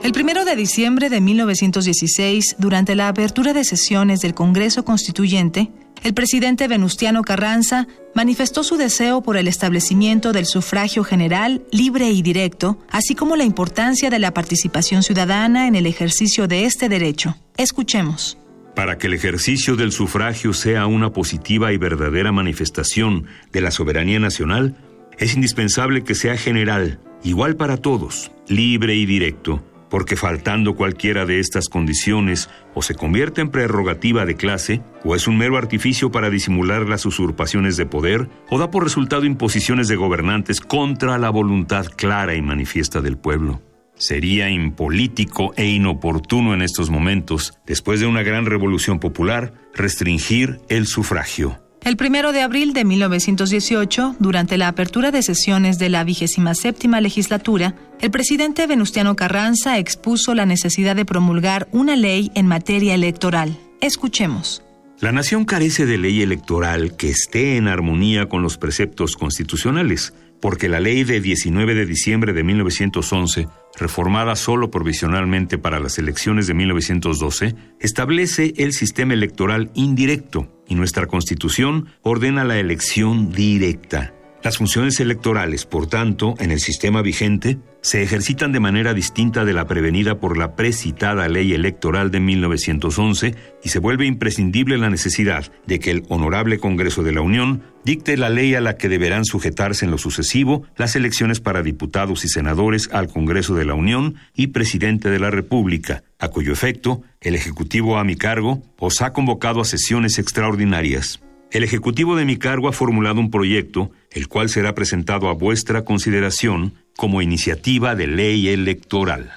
El 0.03 0.11
primero 0.11 0.45
de 0.45 0.57
diciembre 0.57 1.09
de 1.09 1.21
1916, 1.21 2.57
durante 2.59 2.97
la 2.97 3.09
apertura 3.09 3.53
de 3.53 3.65
sesiones 3.65 4.21
del 4.21 4.35
Congreso 4.35 4.85
Constituyente, 4.85 5.71
el 6.03 6.15
presidente 6.15 6.69
Venustiano 6.69 7.23
Carranza 7.23 7.87
manifestó 8.15 8.65
su 8.65 8.77
deseo 8.77 9.23
por 9.23 9.37
el 9.37 9.49
establecimiento 9.49 10.33
del 10.33 10.47
sufragio 10.47 11.05
general, 11.05 11.63
libre 11.71 12.11
y 12.11 12.23
directo, 12.23 12.79
así 12.91 13.15
como 13.15 13.37
la 13.37 13.45
importancia 13.45 14.11
de 14.11 14.19
la 14.19 14.35
participación 14.35 15.03
ciudadana 15.03 15.67
en 15.69 15.75
el 15.75 15.87
ejercicio 15.87 16.49
de 16.49 16.65
este 16.65 16.89
derecho. 16.89 17.37
Escuchemos. 17.57 18.39
Para 18.75 18.99
que 18.99 19.07
el 19.07 19.15
ejercicio 19.15 19.77
del 19.77 19.93
sufragio 19.93 20.53
sea 20.55 20.87
una 20.87 21.13
positiva 21.13 21.73
y 21.73 21.77
verdadera 21.77 22.33
manifestación 22.33 23.27
de 23.53 23.61
la 23.61 23.71
soberanía 23.71 24.19
nacional, 24.19 24.77
es 25.19 25.35
indispensable 25.35 26.05
que 26.05 26.15
sea 26.15 26.37
general, 26.37 27.01
igual 27.23 27.57
para 27.57 27.77
todos, 27.77 28.33
libre 28.49 28.97
y 28.97 29.07
directo 29.07 29.63
porque 29.93 30.17
faltando 30.17 30.75
cualquiera 30.75 31.27
de 31.27 31.39
estas 31.39 31.69
condiciones, 31.69 32.49
o 32.73 32.81
se 32.81 32.95
convierte 32.95 33.43
en 33.43 33.51
prerrogativa 33.51 34.25
de 34.25 34.37
clase, 34.37 34.81
o 35.05 35.15
es 35.15 35.29
un 35.29 35.37
mero 35.37 35.59
artificio 35.59 36.11
para 36.11 36.31
disimular 36.31 36.89
las 36.89 37.05
usurpaciones 37.05 37.77
de 37.77 37.85
poder, 37.85 38.31
o 38.49 38.59
da 38.59 38.71
por 38.71 38.85
resultado 38.85 39.27
imposiciones 39.27 39.89
de 39.89 39.97
gobernantes 39.97 40.63
contra 40.63 41.19
la 41.19 41.29
voluntad 41.29 41.85
clara 41.95 42.35
y 42.35 42.41
manifiesta 42.41 43.03
del 43.03 43.19
pueblo. 43.19 43.61
Sería 43.95 44.49
impolítico 44.49 45.53
e 45.59 45.67
inoportuno 45.67 46.55
en 46.55 46.63
estos 46.63 46.89
momentos, 46.89 47.53
después 47.67 48.01
de 48.01 48.07
una 48.07 48.23
gran 48.23 48.47
revolución 48.47 48.99
popular, 48.99 49.53
restringir 49.75 50.63
el 50.71 50.87
sufragio. 50.87 51.62
El 51.85 51.97
primero 51.97 52.31
de 52.31 52.43
abril 52.43 52.75
de 52.75 52.85
1918, 52.85 54.15
durante 54.21 54.57
la 54.57 54.69
apertura 54.69 55.11
de 55.11 55.21
sesiones 55.21 55.81
de 55.81 55.89
la 55.89 56.05
vigésima 56.05 56.55
séptima 56.55 57.01
legislatura, 57.01 57.75
el 58.01 58.13
presidente 58.13 58.69
Venustiano 58.69 59.17
Carranza 59.17 59.79
expuso 59.79 60.37
la 60.37 60.47
necesidad 60.47 60.95
de 60.95 61.05
promulgar 61.05 61.67
una 61.73 61.97
ley 61.97 62.31
en 62.37 62.47
materia 62.47 62.95
electoral. 62.95 63.59
Escuchemos. 63.81 64.63
La 65.01 65.11
nación 65.11 65.45
carece 65.45 65.85
de 65.85 65.99
ley 65.99 66.23
electoral 66.23 66.97
que 66.97 67.11
esté 67.11 67.57
en 67.57 67.67
armonía 67.67 68.29
con 68.29 68.43
los 68.43 68.59
preceptos 68.59 69.17
constitucionales, 69.17 70.15
porque 70.43 70.69
la 70.69 70.81
ley 70.81 71.05
de 71.05 71.21
19 71.21 71.73
de 71.73 71.87
diciembre 71.87 72.33
de 72.33 72.43
1911, 72.43 73.47
reformada 73.79 74.35
solo 74.35 74.73
provisionalmente 74.73 75.57
para 75.57 75.79
las 75.79 75.99
elecciones 75.99 76.49
de 76.49 76.55
1912, 76.55 77.55
establece 77.79 78.53
el 78.57 78.73
sistema 78.73 79.15
electoral 79.15 79.71
indirecto 79.75 80.53
y 80.67 80.75
nuestra 80.75 81.07
Constitución 81.07 81.87
ordena 82.03 82.43
la 82.43 82.59
elección 82.59 83.31
directa. 83.31 84.15
Las 84.43 84.59
funciones 84.59 84.99
electorales, 84.99 85.65
por 85.65 85.87
tanto, 85.87 86.35
en 86.41 86.51
el 86.51 86.59
sistema 86.59 87.03
vigente, 87.03 87.61
se 87.83 88.03
ejercitan 88.03 88.53
de 88.53 88.61
manera 88.61 88.95
distinta 88.95 89.45
de 89.45 89.53
la 89.53 89.67
prevenida 89.67 90.21
por 90.21 90.39
la 90.39 90.55
precitada 90.55 91.29
ley 91.29 91.53
electoral 91.53 92.13
de 92.13 92.21
1911 92.21 93.35
y 93.63 93.69
se 93.69 93.79
vuelve 93.81 94.07
imprescindible 94.07 94.79
la 94.79 94.89
necesidad 94.89 95.53
de 95.67 95.81
que 95.81 95.91
el 95.91 96.05
Honorable 96.09 96.59
Congreso 96.59 97.03
de 97.03 97.13
la 97.13 97.21
Unión 97.21 97.63
dicte 97.85 98.17
la 98.17 98.31
ley 98.31 98.55
a 98.55 98.61
la 98.61 98.77
que 98.77 98.89
deberán 98.89 99.25
sujetarse 99.25 99.85
en 99.85 99.91
lo 99.91 99.99
sucesivo 99.99 100.63
las 100.77 100.95
elecciones 100.95 101.41
para 101.41 101.63
diputados 101.63 102.25
y 102.25 102.29
senadores 102.29 102.89
al 102.93 103.09
Congreso 103.09 103.57
de 103.57 103.65
la 103.65 103.75
Unión 103.75 104.15
y 104.35 104.49
Presidente 104.49 105.11
de 105.11 105.19
la 105.19 105.31
República, 105.31 106.05
a 106.21 106.29
cuyo 106.29 106.53
efecto 106.53 107.03
el 107.21 107.35
Ejecutivo 107.35 107.99
a 107.99 108.05
mi 108.05 108.15
cargo 108.15 108.63
os 108.79 109.03
ha 109.03 109.13
convocado 109.13 109.61
a 109.61 109.65
sesiones 109.65 110.21
extraordinarias. 110.21 111.21
El 111.51 111.65
Ejecutivo 111.65 112.17
de 112.17 112.25
mi 112.25 112.39
cargo 112.39 112.69
ha 112.69 112.73
formulado 112.73 113.21
un 113.21 113.31
proyecto, 113.31 113.91
el 114.11 114.27
cual 114.29 114.49
será 114.49 114.75
presentado 114.75 115.29
a 115.29 115.35
vuestra 115.35 115.85
consideración 115.85 116.73
como 116.97 117.23
iniciativa 117.23 117.95
de 117.95 118.07
ley 118.07 118.49
electoral. 118.49 119.33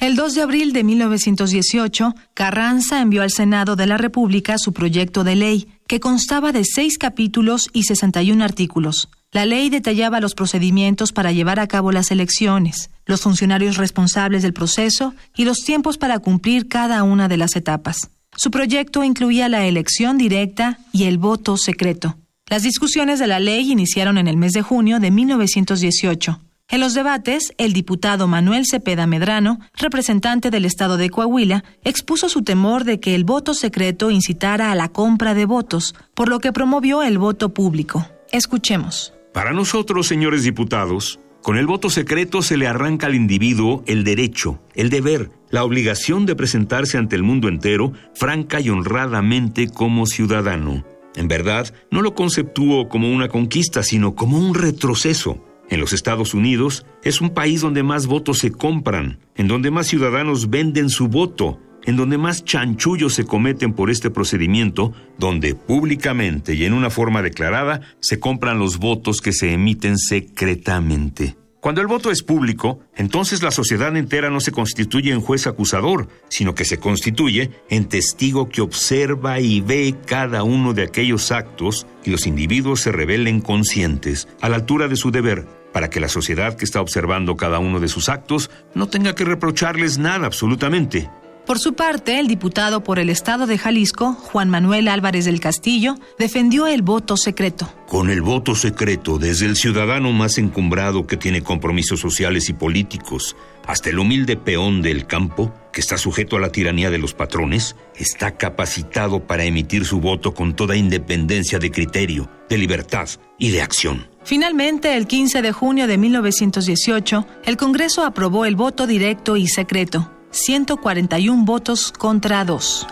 El 0.00 0.16
2 0.16 0.34
de 0.34 0.40
abril 0.40 0.72
de 0.72 0.82
1918, 0.82 2.14
Carranza 2.32 3.02
envió 3.02 3.22
al 3.22 3.30
Senado 3.30 3.76
de 3.76 3.86
la 3.86 3.98
República 3.98 4.56
su 4.56 4.72
proyecto 4.72 5.24
de 5.24 5.36
ley, 5.36 5.68
que 5.86 6.00
constaba 6.00 6.52
de 6.52 6.64
seis 6.64 6.96
capítulos 6.96 7.68
y 7.74 7.82
61 7.82 8.42
artículos. 8.42 9.10
La 9.30 9.44
ley 9.44 9.68
detallaba 9.68 10.20
los 10.20 10.34
procedimientos 10.34 11.12
para 11.12 11.32
llevar 11.32 11.60
a 11.60 11.66
cabo 11.66 11.92
las 11.92 12.10
elecciones, 12.10 12.90
los 13.04 13.20
funcionarios 13.20 13.76
responsables 13.76 14.42
del 14.42 14.54
proceso 14.54 15.14
y 15.36 15.44
los 15.44 15.58
tiempos 15.58 15.98
para 15.98 16.18
cumplir 16.18 16.66
cada 16.66 17.02
una 17.02 17.28
de 17.28 17.36
las 17.36 17.54
etapas. 17.54 18.10
Su 18.34 18.50
proyecto 18.50 19.04
incluía 19.04 19.50
la 19.50 19.66
elección 19.66 20.16
directa 20.16 20.78
y 20.92 21.04
el 21.04 21.18
voto 21.18 21.58
secreto. 21.58 22.16
Las 22.48 22.62
discusiones 22.62 23.18
de 23.18 23.26
la 23.26 23.38
ley 23.38 23.70
iniciaron 23.70 24.16
en 24.16 24.28
el 24.28 24.36
mes 24.36 24.52
de 24.52 24.62
junio 24.62 24.98
de 24.98 25.10
1918. 25.10 26.40
En 26.72 26.78
los 26.78 26.94
debates, 26.94 27.52
el 27.58 27.72
diputado 27.72 28.28
Manuel 28.28 28.62
Cepeda 28.64 29.04
Medrano, 29.08 29.58
representante 29.76 30.50
del 30.50 30.64
Estado 30.64 30.98
de 30.98 31.10
Coahuila, 31.10 31.64
expuso 31.82 32.28
su 32.28 32.42
temor 32.42 32.84
de 32.84 33.00
que 33.00 33.16
el 33.16 33.24
voto 33.24 33.54
secreto 33.54 34.12
incitara 34.12 34.70
a 34.70 34.76
la 34.76 34.88
compra 34.88 35.34
de 35.34 35.46
votos, 35.46 35.96
por 36.14 36.28
lo 36.28 36.38
que 36.38 36.52
promovió 36.52 37.02
el 37.02 37.18
voto 37.18 37.52
público. 37.52 38.06
Escuchemos. 38.30 39.12
Para 39.34 39.52
nosotros, 39.52 40.06
señores 40.06 40.44
diputados, 40.44 41.18
con 41.42 41.58
el 41.58 41.66
voto 41.66 41.90
secreto 41.90 42.40
se 42.40 42.56
le 42.56 42.68
arranca 42.68 43.08
al 43.08 43.16
individuo 43.16 43.82
el 43.88 44.04
derecho, 44.04 44.62
el 44.76 44.90
deber, 44.90 45.32
la 45.50 45.64
obligación 45.64 46.24
de 46.24 46.36
presentarse 46.36 46.98
ante 46.98 47.16
el 47.16 47.24
mundo 47.24 47.48
entero 47.48 47.94
franca 48.14 48.60
y 48.60 48.70
honradamente 48.70 49.68
como 49.68 50.06
ciudadano. 50.06 50.84
En 51.16 51.26
verdad, 51.26 51.74
no 51.90 52.00
lo 52.00 52.14
conceptúo 52.14 52.88
como 52.88 53.12
una 53.12 53.26
conquista, 53.26 53.82
sino 53.82 54.14
como 54.14 54.38
un 54.38 54.54
retroceso 54.54 55.49
en 55.70 55.80
los 55.80 55.92
Estados 55.92 56.34
Unidos 56.34 56.84
es 57.02 57.20
un 57.20 57.30
país 57.30 57.62
donde 57.62 57.82
más 57.82 58.06
votos 58.06 58.38
se 58.38 58.52
compran, 58.52 59.18
en 59.36 59.48
donde 59.48 59.70
más 59.70 59.86
ciudadanos 59.86 60.50
venden 60.50 60.90
su 60.90 61.08
voto, 61.08 61.58
en 61.84 61.96
donde 61.96 62.18
más 62.18 62.44
chanchullos 62.44 63.14
se 63.14 63.24
cometen 63.24 63.72
por 63.72 63.90
este 63.90 64.10
procedimiento, 64.10 64.92
donde 65.18 65.54
públicamente 65.54 66.54
y 66.54 66.64
en 66.64 66.74
una 66.74 66.90
forma 66.90 67.22
declarada 67.22 67.80
se 68.00 68.20
compran 68.20 68.58
los 68.58 68.78
votos 68.78 69.20
que 69.20 69.32
se 69.32 69.52
emiten 69.52 69.96
secretamente. 69.96 71.36
Cuando 71.60 71.82
el 71.82 71.88
voto 71.88 72.10
es 72.10 72.22
público, 72.22 72.80
entonces 72.96 73.42
la 73.42 73.50
sociedad 73.50 73.94
entera 73.94 74.30
no 74.30 74.40
se 74.40 74.50
constituye 74.50 75.12
en 75.12 75.20
juez 75.20 75.46
acusador, 75.46 76.08
sino 76.30 76.54
que 76.54 76.64
se 76.64 76.78
constituye 76.78 77.50
en 77.68 77.84
testigo 77.84 78.48
que 78.48 78.62
observa 78.62 79.40
y 79.40 79.60
ve 79.60 79.94
cada 80.06 80.42
uno 80.42 80.72
de 80.72 80.84
aquellos 80.84 81.30
actos 81.30 81.86
y 82.02 82.10
los 82.10 82.26
individuos 82.26 82.80
se 82.80 82.92
revelen 82.92 83.42
conscientes, 83.42 84.26
a 84.40 84.48
la 84.48 84.56
altura 84.56 84.88
de 84.88 84.96
su 84.96 85.10
deber, 85.10 85.46
para 85.72 85.90
que 85.90 86.00
la 86.00 86.08
sociedad 86.08 86.56
que 86.56 86.64
está 86.64 86.80
observando 86.80 87.36
cada 87.36 87.58
uno 87.58 87.80
de 87.80 87.88
sus 87.88 88.08
actos 88.08 88.50
no 88.74 88.88
tenga 88.88 89.14
que 89.14 89.24
reprocharles 89.24 89.98
nada 89.98 90.26
absolutamente, 90.26 91.10
por 91.46 91.58
su 91.58 91.74
parte, 91.74 92.20
el 92.20 92.28
diputado 92.28 92.84
por 92.84 93.00
el 93.00 93.10
Estado 93.10 93.46
de 93.46 93.58
Jalisco, 93.58 94.12
Juan 94.12 94.50
Manuel 94.50 94.86
Álvarez 94.86 95.24
del 95.24 95.40
Castillo, 95.40 95.96
defendió 96.16 96.68
el 96.68 96.82
voto 96.82 97.16
secreto. 97.16 97.68
Con 97.88 98.08
el 98.08 98.22
voto 98.22 98.54
secreto, 98.54 99.18
desde 99.18 99.46
el 99.46 99.56
ciudadano 99.56 100.12
más 100.12 100.38
encumbrado 100.38 101.08
que 101.08 101.16
tiene 101.16 101.42
compromisos 101.42 101.98
sociales 101.98 102.48
y 102.50 102.52
políticos, 102.52 103.36
hasta 103.66 103.90
el 103.90 103.98
humilde 103.98 104.36
peón 104.36 104.80
del 104.80 105.06
campo, 105.06 105.52
que 105.72 105.80
está 105.80 105.98
sujeto 105.98 106.36
a 106.36 106.40
la 106.40 106.52
tiranía 106.52 106.90
de 106.90 106.98
los 106.98 107.14
patrones, 107.14 107.74
está 107.96 108.36
capacitado 108.36 109.26
para 109.26 109.44
emitir 109.44 109.84
su 109.86 109.98
voto 109.98 110.34
con 110.34 110.54
toda 110.54 110.76
independencia 110.76 111.58
de 111.58 111.72
criterio, 111.72 112.30
de 112.48 112.58
libertad 112.58 113.08
y 113.38 113.50
de 113.50 113.62
acción. 113.62 114.09
Finalmente, 114.22 114.96
el 114.96 115.06
15 115.06 115.42
de 115.42 115.52
junio 115.52 115.86
de 115.86 115.98
1918, 115.98 117.26
el 117.44 117.56
Congreso 117.56 118.04
aprobó 118.04 118.44
el 118.44 118.54
voto 118.54 118.86
directo 118.86 119.36
y 119.36 119.48
secreto 119.48 120.10
141 120.30 121.44
votos 121.44 121.90
contra 121.90 122.44
2. 122.44 122.86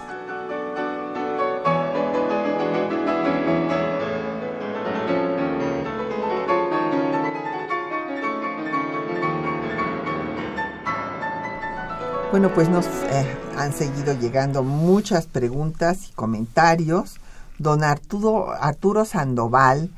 Bueno, 12.30 12.52
pues 12.52 12.68
nos 12.68 12.86
eh, 12.86 13.36
han 13.56 13.72
seguido 13.72 14.18
llegando 14.18 14.62
muchas 14.62 15.26
preguntas 15.26 16.08
y 16.08 16.12
comentarios. 16.12 17.16
Don 17.58 17.82
Arturo, 17.82 18.52
Arturo 18.52 19.04
Sandoval 19.04 19.90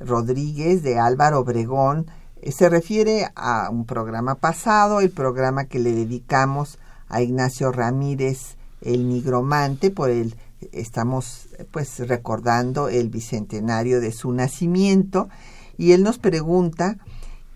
Rodríguez 0.00 0.82
de 0.82 0.98
Álvaro 0.98 1.40
Obregón 1.40 2.06
eh, 2.40 2.52
se 2.52 2.68
refiere 2.68 3.30
a 3.34 3.68
un 3.70 3.84
programa 3.84 4.36
pasado, 4.36 5.00
el 5.00 5.10
programa 5.10 5.64
que 5.64 5.78
le 5.78 5.92
dedicamos 5.92 6.78
a 7.08 7.22
Ignacio 7.22 7.72
Ramírez 7.72 8.56
el 8.80 9.08
Nigromante, 9.08 9.90
por 9.90 10.10
el 10.10 10.36
estamos 10.72 11.48
pues 11.70 12.00
recordando 12.08 12.88
el 12.88 13.08
bicentenario 13.08 14.00
de 14.00 14.12
su 14.12 14.32
nacimiento 14.32 15.28
y 15.76 15.92
él 15.92 16.02
nos 16.02 16.18
pregunta 16.18 16.96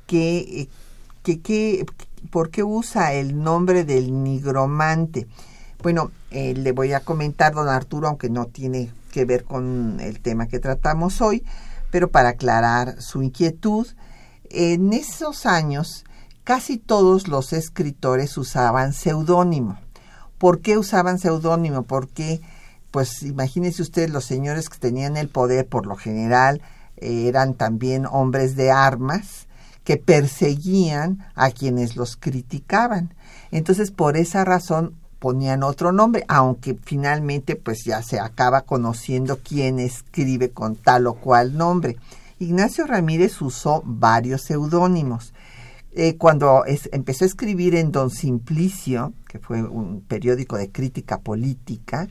que, 0.07 0.69
que, 1.23 1.85
por 2.31 2.51
qué 2.51 2.63
usa 2.63 3.13
el 3.15 3.43
nombre 3.43 3.85
del 3.85 4.23
nigromante. 4.23 5.27
Bueno, 5.83 6.13
eh, 6.31 6.55
le 6.55 6.71
voy 6.73 6.93
a 6.93 7.01
comentar, 7.01 7.55
don 7.55 7.69
Arturo, 7.69 8.07
aunque 8.07 8.31
no 8.31 8.47
tiene 8.47 8.93
que 9.11 9.25
ver 9.25 9.45
con 9.45 9.99
el 10.01 10.21
tema 10.21 10.47
que 10.47 10.61
tratamos 10.61 11.21
hoy, 11.21 11.45
pero 11.93 12.11
para 12.11 12.31
aclarar 12.31 13.03
su 13.03 13.23
inquietud, 13.23 13.87
en 14.49 14.95
esos 14.95 15.45
años 15.45 16.05
casi 16.43 16.79
todos 16.79 17.29
los 17.29 17.53
escritores 17.53 18.39
usaban 18.39 18.95
seudónimo. 18.95 19.79
¿Por 20.39 20.63
qué 20.63 20.79
usaban 20.79 21.19
seudónimo? 21.19 21.83
Porque, 21.83 22.41
pues 22.91 23.23
imagínense 23.23 23.83
ustedes, 23.83 24.09
los 24.09 24.25
señores 24.25 24.71
que 24.71 24.79
tenían 24.79 25.19
el 25.19 25.29
poder, 25.29 25.69
por 25.69 25.87
lo 25.87 25.97
general, 25.97 26.63
eran 26.97 27.53
también 27.53 28.07
hombres 28.07 28.57
de 28.57 28.71
armas 28.71 29.47
que 29.85 29.99
perseguían 29.99 31.27
a 31.35 31.51
quienes 31.51 31.95
los 31.95 32.17
criticaban. 32.17 33.13
Entonces, 33.51 33.91
por 33.91 34.17
esa 34.17 34.47
razón 34.47 34.95
ponían 35.23 35.63
otro 35.63 35.93
nombre, 35.93 36.25
aunque 36.27 36.77
finalmente 36.83 37.55
pues 37.55 37.85
ya 37.85 38.03
se 38.03 38.19
acaba 38.19 38.63
conociendo 38.63 39.39
quién 39.39 39.79
escribe 39.79 40.51
con 40.51 40.75
tal 40.75 41.07
o 41.07 41.15
cual 41.15 41.57
nombre. 41.57 41.97
Ignacio 42.41 42.89
Ramírez 42.89 43.41
usó 43.41 43.85
varios 43.87 44.43
seudónimos. 44.43 45.33
Eh, 45.93 46.17
cuando 46.17 46.65
empezó 46.67 47.25
a 47.25 47.29
escribir 47.29 47.77
en 47.77 47.93
Don 47.93 48.11
Simplicio, 48.11 49.13
que 49.29 49.39
fue 49.39 49.63
un 49.63 50.01
periódico 50.01 50.57
de 50.57 50.73
crítica 50.73 51.21
política, 51.21 52.09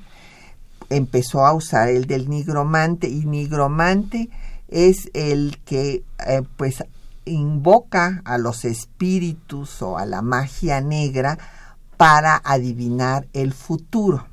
empezó 0.89 1.45
a 1.45 1.51
usar 1.51 1.89
el 1.89 2.05
del 2.05 2.29
nigromante 2.29 3.09
y 3.09 3.25
nigromante 3.25 4.29
es 4.69 5.09
el 5.13 5.57
que 5.65 6.05
eh, 6.25 6.43
pues 6.55 6.81
invoca 7.25 8.21
a 8.23 8.37
los 8.37 8.63
espíritus 8.63 9.81
o 9.81 9.97
a 9.97 10.05
la 10.05 10.21
magia 10.21 10.79
negra 10.79 11.37
para 12.01 12.41
adivinar 12.43 13.27
el 13.31 13.53
futuro. 13.53 14.25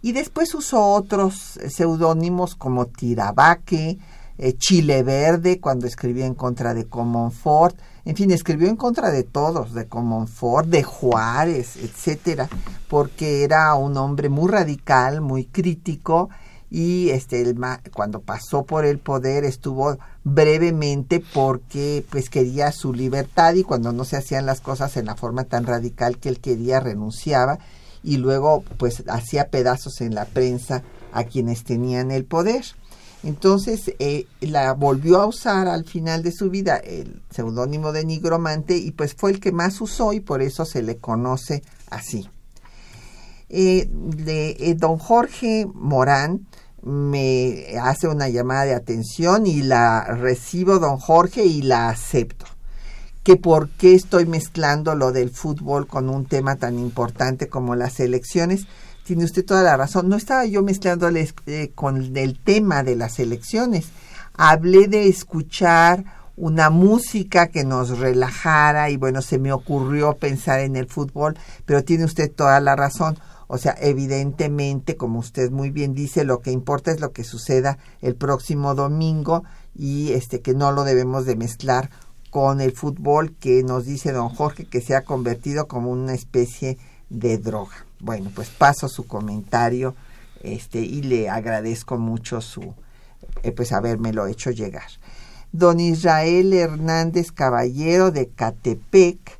Y 0.00 0.12
después 0.12 0.54
usó 0.54 0.92
otros 0.92 1.58
seudónimos 1.68 2.54
como 2.54 2.86
Tirabaque, 2.86 3.98
eh, 4.38 4.52
Chile 4.56 5.02
Verde, 5.02 5.58
cuando 5.58 5.88
escribía 5.88 6.24
en 6.24 6.36
contra 6.36 6.74
de 6.74 6.84
Comonfort, 6.84 7.76
en 8.04 8.14
fin, 8.14 8.30
escribió 8.30 8.68
en 8.68 8.76
contra 8.76 9.10
de 9.10 9.24
todos, 9.24 9.74
de 9.74 9.88
Comonfort, 9.88 10.68
de 10.68 10.84
Juárez, 10.84 11.78
etcétera, 11.78 12.48
porque 12.86 13.42
era 13.42 13.74
un 13.74 13.96
hombre 13.96 14.28
muy 14.28 14.48
radical, 14.48 15.20
muy 15.20 15.46
crítico 15.46 16.28
y 16.70 17.10
este 17.10 17.54
cuando 17.94 18.20
pasó 18.20 18.64
por 18.64 18.84
el 18.84 18.98
poder 18.98 19.44
estuvo 19.44 19.98
brevemente 20.24 21.22
porque 21.32 22.04
pues 22.10 22.28
quería 22.28 22.72
su 22.72 22.92
libertad 22.92 23.54
y 23.54 23.64
cuando 23.64 23.92
no 23.92 24.04
se 24.04 24.16
hacían 24.16 24.44
las 24.44 24.60
cosas 24.60 24.96
en 24.96 25.06
la 25.06 25.16
forma 25.16 25.44
tan 25.44 25.64
radical 25.64 26.18
que 26.18 26.28
él 26.28 26.40
quería 26.40 26.80
renunciaba 26.80 27.58
y 28.02 28.18
luego 28.18 28.62
pues 28.76 29.02
hacía 29.08 29.48
pedazos 29.48 30.00
en 30.00 30.14
la 30.14 30.26
prensa 30.26 30.82
a 31.12 31.24
quienes 31.24 31.64
tenían 31.64 32.10
el 32.10 32.24
poder. 32.24 32.64
Entonces 33.24 33.92
eh, 33.98 34.26
la 34.40 34.74
volvió 34.74 35.20
a 35.20 35.26
usar 35.26 35.66
al 35.66 35.84
final 35.84 36.22
de 36.22 36.30
su 36.30 36.50
vida 36.50 36.76
el 36.76 37.20
seudónimo 37.30 37.92
de 37.92 38.04
nigromante 38.04 38.76
y 38.76 38.92
pues 38.92 39.14
fue 39.14 39.32
el 39.32 39.40
que 39.40 39.50
más 39.50 39.80
usó 39.80 40.12
y 40.12 40.20
por 40.20 40.40
eso 40.42 40.64
se 40.64 40.82
le 40.82 40.98
conoce 40.98 41.62
así. 41.90 42.28
Eh, 43.50 43.88
eh, 44.26 44.74
don 44.76 44.98
Jorge 44.98 45.66
Morán 45.72 46.46
me 46.82 47.78
hace 47.80 48.08
una 48.08 48.28
llamada 48.28 48.64
de 48.64 48.74
atención 48.74 49.46
y 49.46 49.62
la 49.62 50.04
recibo, 50.04 50.78
don 50.78 50.98
Jorge, 50.98 51.44
y 51.44 51.62
la 51.62 51.88
acepto. 51.88 52.46
Que 53.22 53.36
por 53.36 53.68
qué 53.70 53.94
estoy 53.94 54.26
mezclando 54.26 54.94
lo 54.94 55.12
del 55.12 55.30
fútbol 55.30 55.86
con 55.86 56.08
un 56.08 56.24
tema 56.24 56.56
tan 56.56 56.78
importante 56.78 57.48
como 57.48 57.74
las 57.74 58.00
elecciones 58.00 58.66
tiene 59.08 59.24
usted 59.24 59.44
toda 59.44 59.62
la 59.62 59.76
razón. 59.76 60.10
No 60.10 60.16
estaba 60.16 60.44
yo 60.44 60.62
mezclándoles 60.62 61.34
eh, 61.46 61.72
con 61.74 62.14
el 62.14 62.38
tema 62.38 62.82
de 62.82 62.94
las 62.94 63.18
elecciones. 63.18 63.88
Hablé 64.34 64.86
de 64.86 65.08
escuchar 65.08 66.04
una 66.36 66.68
música 66.68 67.46
que 67.46 67.64
nos 67.64 67.98
relajara 67.98 68.90
y 68.90 68.98
bueno, 68.98 69.22
se 69.22 69.38
me 69.38 69.50
ocurrió 69.50 70.18
pensar 70.18 70.60
en 70.60 70.76
el 70.76 70.86
fútbol, 70.86 71.38
pero 71.64 71.82
tiene 71.84 72.04
usted 72.04 72.30
toda 72.30 72.60
la 72.60 72.76
razón. 72.76 73.18
O 73.48 73.58
sea, 73.58 73.74
evidentemente, 73.80 74.96
como 74.96 75.18
usted 75.18 75.50
muy 75.50 75.70
bien 75.70 75.94
dice, 75.94 76.24
lo 76.24 76.40
que 76.40 76.52
importa 76.52 76.92
es 76.92 77.00
lo 77.00 77.12
que 77.12 77.24
suceda 77.24 77.78
el 78.02 78.14
próximo 78.14 78.74
domingo 78.74 79.42
y 79.74 80.12
este 80.12 80.40
que 80.40 80.54
no 80.54 80.70
lo 80.70 80.84
debemos 80.84 81.24
de 81.24 81.34
mezclar 81.34 81.90
con 82.30 82.60
el 82.60 82.72
fútbol 82.72 83.34
que 83.40 83.62
nos 83.62 83.86
dice 83.86 84.12
don 84.12 84.28
Jorge 84.28 84.66
que 84.66 84.82
se 84.82 84.94
ha 84.94 85.02
convertido 85.02 85.66
como 85.66 85.90
una 85.90 86.12
especie 86.12 86.78
de 87.08 87.38
droga. 87.38 87.86
Bueno, 88.00 88.30
pues 88.34 88.50
paso 88.50 88.88
su 88.88 89.06
comentario 89.06 89.94
este, 90.42 90.80
y 90.80 91.02
le 91.02 91.28
agradezco 91.28 91.98
mucho 91.98 92.40
su, 92.40 92.74
eh, 93.42 93.52
pues, 93.52 93.72
habérmelo 93.72 94.26
hecho 94.26 94.50
llegar. 94.50 94.88
Don 95.52 95.80
Israel 95.80 96.52
Hernández 96.52 97.32
Caballero 97.32 98.10
de 98.10 98.28
Catepec 98.28 99.37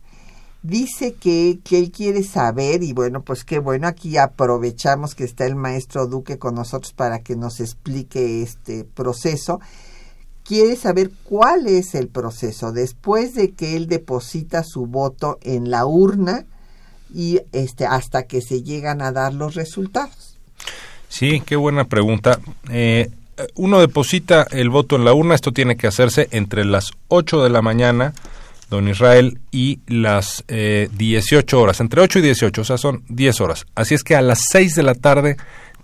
dice 0.69 1.15
que, 1.15 1.59
que 1.65 1.79
él 1.79 1.91
quiere 1.91 2.23
saber, 2.23 2.83
y 2.83 2.93
bueno, 2.93 3.23
pues 3.23 3.45
qué 3.45 3.59
bueno, 3.59 3.89
aquí 3.89 4.19
aprovechamos 4.19 5.15
que 5.15 5.25
está 5.25 5.47
el 5.47 5.57
maestro 5.57 6.07
Duque 6.07 6.39
con 6.39 6.55
nosotros 6.55 6.93
para 6.93 7.21
que 7.21 7.37
nos 7.37 7.61
explique 7.61 8.43
este 8.43 8.85
proceso. 8.85 9.61
Quiere 10.45 10.77
saber 10.77 11.11
cuál 11.25 11.67
es 11.67 11.95
el 11.95 12.09
proceso 12.09 12.73
después 12.73 13.35
de 13.35 13.53
que 13.53 13.77
él 13.77 13.87
deposita 13.87 14.63
su 14.63 14.87
voto 14.87 15.39
en 15.43 15.71
la 15.71 15.87
urna 15.87 16.45
y 17.15 17.41
este 17.53 17.87
hasta 17.87 18.25
que 18.25 18.41
se 18.41 18.63
llegan 18.63 19.03
a 19.03 19.13
dar 19.13 19.35
los 19.35 19.55
resultados. 19.55 20.37
Sí, 21.09 21.43
qué 21.45 21.57
buena 21.57 21.85
pregunta. 21.85 22.39
Eh, 22.71 23.11
uno 23.55 23.81
deposita 23.81 24.47
el 24.51 24.69
voto 24.69 24.97
en 24.97 25.05
la 25.05 25.15
urna, 25.15 25.35
esto 25.35 25.53
tiene 25.53 25.77
que 25.77 25.87
hacerse 25.87 26.29
entre 26.33 26.65
las 26.65 26.91
8 27.09 27.43
de 27.43 27.51
la 27.51 27.63
mañana 27.63 28.13
don 28.71 28.89
Israel, 28.89 29.39
y 29.51 29.81
las 29.87 30.45
eh, 30.49 30.89
18 30.97 31.61
horas, 31.61 31.81
entre 31.81 32.01
8 32.01 32.19
y 32.19 32.23
18, 32.23 32.61
o 32.61 32.65
sea, 32.65 32.79
son 32.79 33.03
10 33.09 33.41
horas. 33.41 33.67
Así 33.75 33.95
es 33.95 34.03
que 34.05 34.17
a 34.17 34.23
las 34.23 34.41
6 34.51 34.75
de 34.75 34.83
la 34.83 34.95
tarde 34.95 35.37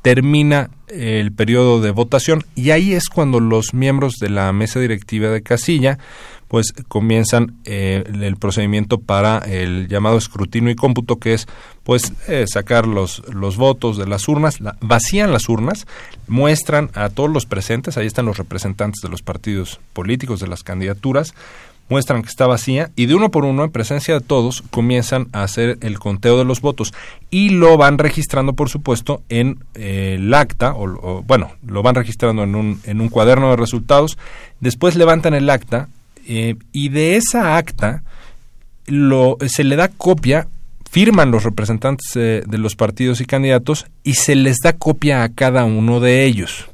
termina 0.03 0.69
el 0.89 1.33
periodo 1.33 1.81
de 1.81 1.91
votación 1.91 2.45
y 2.55 2.71
ahí 2.71 2.93
es 2.93 3.09
cuando 3.09 3.41
los 3.41 3.73
miembros 3.73 4.17
de 4.21 4.29
la 4.29 4.53
mesa 4.53 4.79
directiva 4.79 5.31
de 5.31 5.43
casilla 5.43 5.99
pues 6.47 6.75
comienzan 6.89 7.57
eh, 7.65 8.05
el 8.07 8.37
procedimiento 8.37 8.99
para 8.99 9.39
el 9.39 9.89
llamado 9.89 10.19
escrutinio 10.19 10.71
y 10.71 10.77
cómputo 10.77 11.17
que 11.17 11.33
es 11.33 11.49
pues 11.85 12.13
eh, 12.29 12.45
sacar 12.47 12.87
los, 12.87 13.23
los 13.33 13.57
votos 13.57 13.97
de 13.97 14.07
las 14.07 14.29
urnas, 14.29 14.59
vacían 14.81 15.33
las 15.33 15.49
urnas, 15.49 15.87
muestran 16.29 16.91
a 16.93 17.09
todos 17.09 17.31
los 17.31 17.47
presentes, 17.47 17.97
ahí 17.97 18.07
están 18.07 18.27
los 18.27 18.37
representantes 18.37 19.01
de 19.03 19.09
los 19.09 19.23
partidos 19.23 19.81
políticos, 19.95 20.39
de 20.39 20.49
las 20.49 20.63
candidaturas, 20.63 21.35
muestran 21.89 22.23
que 22.23 22.29
está 22.29 22.47
vacía 22.47 22.91
y 22.97 23.07
de 23.07 23.15
uno 23.15 23.31
por 23.31 23.45
uno, 23.45 23.65
en 23.65 23.71
presencia 23.71 24.15
de 24.15 24.21
todos, 24.21 24.63
comienzan 24.71 25.29
a 25.33 25.43
hacer 25.43 25.79
el 25.81 25.99
conteo 25.99 26.39
de 26.39 26.45
los 26.45 26.61
votos 26.61 26.93
y 27.31 27.51
lo 27.51 27.77
van 27.77 27.99
registrando, 27.99 28.55
por 28.55 28.69
supuesto, 28.69 29.23
en 29.29 29.59
eh, 29.75 30.17
el 30.19 30.33
acta, 30.33 30.75
o, 30.75 31.23
bueno, 31.23 31.53
lo 31.67 31.83
van 31.83 31.95
registrando 31.95 32.45
en 32.45 32.55
un, 32.55 32.81
en 32.85 33.01
un 33.01 33.09
cuaderno 33.09 33.51
de 33.51 33.57
resultados, 33.57 34.19
después 34.61 34.97
levantan 34.97 35.35
el 35.35 35.51
acta 35.51 35.89
eh, 36.27 36.57
y 36.73 36.89
de 36.89 37.17
esa 37.17 37.57
acta 37.57 38.03
lo, 38.87 39.37
se 39.47 39.65
le 39.65 39.77
da 39.77 39.89
copia 39.89 40.49
firman 40.95 41.33
los 41.33 41.43
representantes 41.43 42.07
eh, 42.15 42.45
de 42.47 42.59
los 42.59 42.77
partidos 42.77 43.21
y 43.21 43.25
candidatos 43.25 43.87
y 44.05 44.15
se 44.15 44.37
les 44.37 44.59
da 44.63 44.75
copia 44.75 45.25
a 45.25 45.29
cada 45.29 45.65
uno 45.65 45.99
de 45.99 46.25
ellos. 46.25 46.71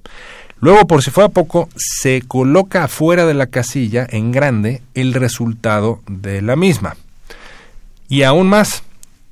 Luego, 0.61 0.87
por 0.87 1.03
si 1.03 1.11
fuera 1.11 1.31
poco, 1.31 1.69
se 1.77 2.23
coloca 2.23 2.85
afuera 2.85 3.25
de 3.25 3.35
la 3.35 3.47
casilla 3.47 4.07
en 4.09 4.31
grande 4.31 4.83
el 4.95 5.15
resultado 5.15 6.01
de 6.07 6.43
la 6.43 6.55
misma. 6.55 6.97
Y 8.09 8.25
aún 8.25 8.49
más, 8.49 8.83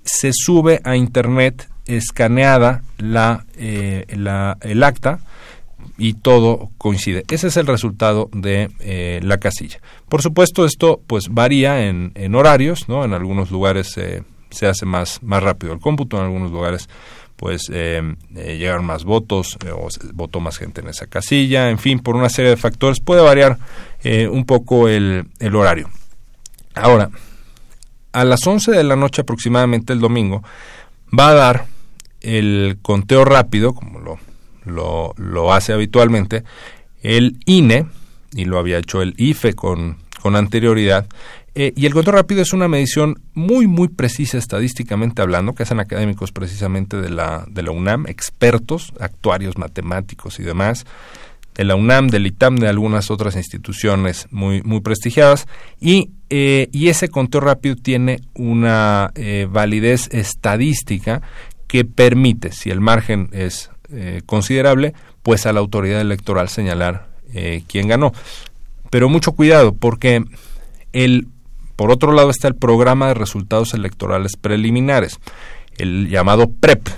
se 0.04 0.30
sube 0.32 0.80
a 0.84 0.96
Internet 0.96 1.68
escaneada 1.86 2.82
la, 2.96 3.44
eh, 3.56 4.06
el 4.08 4.82
acta 4.82 5.20
y 5.98 6.14
todo 6.14 6.70
coincide. 6.78 7.24
Ese 7.30 7.48
es 7.48 7.56
el 7.56 7.66
resultado 7.66 8.30
de 8.32 8.70
eh, 8.80 9.20
la 9.22 9.38
casilla. 9.38 9.80
Por 10.08 10.22
supuesto, 10.22 10.64
esto 10.64 11.00
pues 11.06 11.28
varía 11.30 11.86
en, 11.86 12.34
horarios, 12.34 12.88
¿no? 12.88 13.04
En 13.04 13.12
algunos 13.12 13.50
lugares 13.50 13.88
se 14.50 14.66
hace 14.66 14.86
más, 14.86 15.22
más 15.22 15.42
rápido 15.42 15.74
el 15.74 15.80
cómputo, 15.80 16.16
en 16.18 16.24
algunos 16.24 16.52
lugares 16.52 16.88
pues 17.38 17.70
eh, 17.72 18.02
eh, 18.34 18.56
llegaron 18.58 18.84
más 18.84 19.04
votos 19.04 19.56
eh, 19.64 19.70
o 19.70 19.86
votó 20.12 20.40
más 20.40 20.58
gente 20.58 20.80
en 20.80 20.88
esa 20.88 21.06
casilla, 21.06 21.70
en 21.70 21.78
fin, 21.78 22.00
por 22.00 22.16
una 22.16 22.28
serie 22.28 22.50
de 22.50 22.56
factores 22.56 22.98
puede 22.98 23.22
variar 23.22 23.58
un 24.30 24.44
poco 24.44 24.88
el, 24.88 25.26
el, 25.38 25.54
horario. 25.54 25.88
Ahora, 26.74 27.10
a 28.12 28.24
las 28.24 28.44
11 28.44 28.72
de 28.72 28.84
la 28.84 28.96
noche 28.96 29.22
aproximadamente 29.22 29.92
el 29.92 30.00
domingo 30.00 30.42
va 31.16 31.28
a 31.28 31.34
dar 31.34 31.66
el 32.20 32.78
conteo 32.82 33.24
rápido, 33.24 33.72
como 33.72 34.00
lo, 34.00 34.18
lo, 34.64 35.14
lo 35.16 35.52
hace 35.52 35.72
habitualmente, 35.72 36.42
el 37.02 37.38
INE, 37.44 37.86
y 38.32 38.46
lo 38.46 38.58
había 38.58 38.78
hecho 38.78 39.00
el 39.00 39.14
IFE 39.16 39.54
con, 39.54 39.98
con 40.20 40.34
anterioridad, 40.34 41.06
eh, 41.60 41.72
y 41.74 41.86
el 41.86 41.92
conteo 41.92 42.12
rápido 42.12 42.40
es 42.40 42.52
una 42.52 42.68
medición 42.68 43.20
muy, 43.34 43.66
muy 43.66 43.88
precisa 43.88 44.38
estadísticamente 44.38 45.22
hablando, 45.22 45.56
que 45.56 45.64
hacen 45.64 45.80
académicos 45.80 46.30
precisamente 46.30 46.98
de 46.98 47.10
la, 47.10 47.46
de 47.48 47.64
la 47.64 47.72
UNAM, 47.72 48.06
expertos, 48.06 48.92
actuarios, 49.00 49.58
matemáticos 49.58 50.38
y 50.38 50.44
demás, 50.44 50.86
de 51.56 51.64
la 51.64 51.74
UNAM, 51.74 52.10
del 52.10 52.28
ITAM, 52.28 52.58
de 52.58 52.68
algunas 52.68 53.10
otras 53.10 53.34
instituciones 53.34 54.28
muy, 54.30 54.62
muy 54.62 54.82
prestigiadas, 54.82 55.48
y, 55.80 56.10
eh, 56.30 56.68
y 56.70 56.90
ese 56.90 57.08
conteo 57.08 57.40
rápido 57.40 57.74
tiene 57.74 58.20
una 58.34 59.10
eh, 59.16 59.48
validez 59.50 60.08
estadística 60.12 61.22
que 61.66 61.84
permite, 61.84 62.52
si 62.52 62.70
el 62.70 62.80
margen 62.80 63.30
es 63.32 63.72
considerable, 64.26 64.94
pues 65.24 65.44
a 65.46 65.52
la 65.52 65.60
autoridad 65.60 66.00
electoral 66.00 66.50
señalar 66.50 67.08
quién 67.66 67.88
ganó. 67.88 68.12
Pero 68.90 69.08
mucho 69.08 69.32
cuidado, 69.32 69.72
porque 69.72 70.22
el 70.92 71.26
por 71.78 71.92
otro 71.92 72.10
lado 72.10 72.30
está 72.30 72.48
el 72.48 72.56
programa 72.56 73.06
de 73.06 73.14
resultados 73.14 73.72
electorales 73.72 74.36
preliminares, 74.36 75.20
el 75.76 76.08
llamado 76.08 76.50
PREP. 76.50 76.88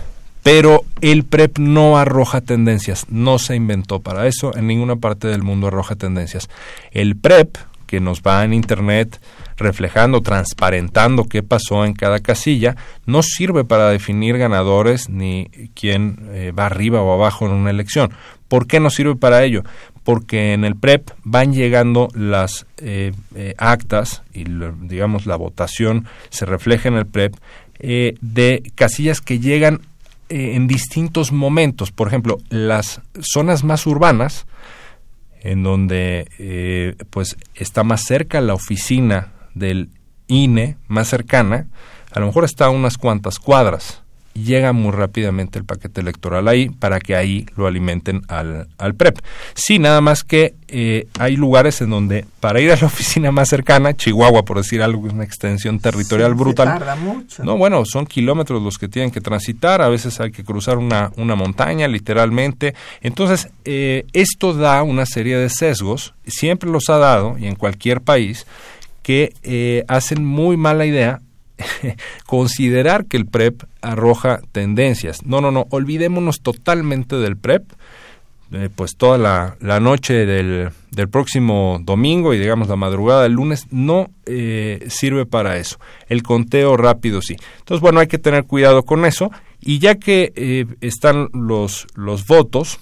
Pero 0.42 0.84
el 1.02 1.24
PREP 1.24 1.58
no 1.58 1.98
arroja 1.98 2.40
tendencias, 2.40 3.04
no 3.10 3.38
se 3.38 3.56
inventó 3.56 4.00
para 4.00 4.26
eso, 4.26 4.56
en 4.56 4.66
ninguna 4.66 4.96
parte 4.96 5.28
del 5.28 5.42
mundo 5.42 5.66
arroja 5.66 5.96
tendencias. 5.96 6.48
El 6.92 7.14
PREP, 7.14 7.58
que 7.86 8.00
nos 8.00 8.22
va 8.22 8.42
en 8.42 8.54
Internet 8.54 9.20
reflejando, 9.58 10.22
transparentando 10.22 11.24
qué 11.24 11.42
pasó 11.42 11.84
en 11.84 11.92
cada 11.92 12.20
casilla, 12.20 12.74
no 13.04 13.22
sirve 13.22 13.64
para 13.64 13.90
definir 13.90 14.38
ganadores 14.38 15.10
ni 15.10 15.50
quién 15.74 16.30
eh, 16.30 16.52
va 16.58 16.64
arriba 16.64 17.02
o 17.02 17.12
abajo 17.12 17.44
en 17.44 17.52
una 17.52 17.68
elección. 17.68 18.12
¿Por 18.48 18.66
qué 18.66 18.80
no 18.80 18.88
sirve 18.88 19.14
para 19.14 19.44
ello? 19.44 19.62
Porque 20.04 20.52
en 20.52 20.64
el 20.64 20.76
PREP 20.76 21.10
van 21.24 21.52
llegando 21.52 22.08
las 22.14 22.66
eh, 22.78 23.12
eh, 23.34 23.54
actas 23.58 24.22
y 24.32 24.44
digamos 24.82 25.26
la 25.26 25.36
votación 25.36 26.06
se 26.30 26.46
refleja 26.46 26.88
en 26.88 26.94
el 26.94 27.06
PREP 27.06 27.34
eh, 27.78 28.14
de 28.20 28.62
casillas 28.74 29.20
que 29.20 29.38
llegan 29.38 29.82
en 30.28 30.68
distintos 30.68 31.32
momentos. 31.32 31.90
Por 31.90 32.06
ejemplo, 32.06 32.38
las 32.50 33.00
zonas 33.20 33.64
más 33.64 33.84
urbanas, 33.84 34.46
en 35.40 35.64
donde 35.64 36.96
pues 37.10 37.36
está 37.56 37.82
más 37.82 38.02
cerca 38.06 38.40
la 38.40 38.54
oficina 38.54 39.32
del 39.54 39.90
INE, 40.28 40.76
más 40.86 41.08
cercana, 41.08 41.66
a 42.12 42.20
lo 42.20 42.26
mejor 42.26 42.44
está 42.44 42.66
a 42.66 42.70
unas 42.70 42.96
cuantas 42.96 43.40
cuadras 43.40 44.02
llega 44.34 44.72
muy 44.72 44.92
rápidamente 44.92 45.58
el 45.58 45.64
paquete 45.64 46.00
electoral 46.00 46.48
ahí 46.48 46.68
para 46.70 47.00
que 47.00 47.16
ahí 47.16 47.46
lo 47.56 47.66
alimenten 47.66 48.22
al, 48.28 48.68
al 48.78 48.94
PREP. 48.94 49.18
Sí, 49.54 49.78
nada 49.78 50.00
más 50.00 50.24
que 50.24 50.54
eh, 50.68 51.08
hay 51.18 51.36
lugares 51.36 51.80
en 51.80 51.90
donde 51.90 52.24
para 52.38 52.60
ir 52.60 52.70
a 52.70 52.76
la 52.76 52.86
oficina 52.86 53.32
más 53.32 53.48
cercana, 53.48 53.94
Chihuahua, 53.94 54.44
por 54.44 54.58
decir 54.58 54.82
algo, 54.82 55.06
es 55.06 55.12
una 55.12 55.24
extensión 55.24 55.80
territorial 55.80 56.34
brutal. 56.34 56.68
tarda 56.78 56.96
mucho. 56.96 57.44
No, 57.44 57.56
bueno, 57.56 57.84
son 57.84 58.06
kilómetros 58.06 58.62
los 58.62 58.78
que 58.78 58.88
tienen 58.88 59.10
que 59.10 59.20
transitar, 59.20 59.82
a 59.82 59.88
veces 59.88 60.20
hay 60.20 60.30
que 60.30 60.44
cruzar 60.44 60.78
una, 60.78 61.10
una 61.16 61.34
montaña, 61.34 61.88
literalmente. 61.88 62.74
Entonces, 63.00 63.48
eh, 63.64 64.06
esto 64.12 64.54
da 64.54 64.82
una 64.82 65.06
serie 65.06 65.36
de 65.36 65.48
sesgos, 65.48 66.14
siempre 66.26 66.70
los 66.70 66.88
ha 66.88 66.98
dado, 66.98 67.36
y 67.38 67.46
en 67.46 67.56
cualquier 67.56 68.00
país, 68.00 68.46
que 69.02 69.32
eh, 69.42 69.84
hacen 69.88 70.24
muy 70.24 70.56
mala 70.56 70.86
idea 70.86 71.20
considerar 72.26 73.06
que 73.06 73.16
el 73.16 73.26
PREP 73.26 73.62
arroja 73.82 74.40
tendencias. 74.52 75.24
No, 75.24 75.40
no, 75.40 75.50
no, 75.50 75.66
olvidémonos 75.70 76.40
totalmente 76.40 77.16
del 77.16 77.36
PREP. 77.36 77.64
Eh, 78.52 78.68
pues 78.74 78.96
toda 78.96 79.16
la, 79.16 79.78
noche 79.78 80.26
del, 80.26 80.70
del, 80.90 81.08
próximo 81.08 81.78
domingo 81.82 82.34
y 82.34 82.38
digamos 82.40 82.66
la 82.66 82.74
madrugada 82.74 83.22
del 83.22 83.34
lunes 83.34 83.68
no 83.70 84.10
eh, 84.26 84.84
sirve 84.88 85.24
para 85.24 85.56
eso. 85.56 85.78
El 86.08 86.24
conteo 86.24 86.76
rápido 86.76 87.22
sí. 87.22 87.36
Entonces, 87.60 87.80
bueno, 87.80 88.00
hay 88.00 88.08
que 88.08 88.18
tener 88.18 88.46
cuidado 88.46 88.82
con 88.82 89.04
eso. 89.04 89.30
Y 89.60 89.78
ya 89.78 89.94
que 89.96 90.32
eh, 90.34 90.66
están 90.80 91.28
los, 91.32 91.86
los 91.94 92.26
votos, 92.26 92.80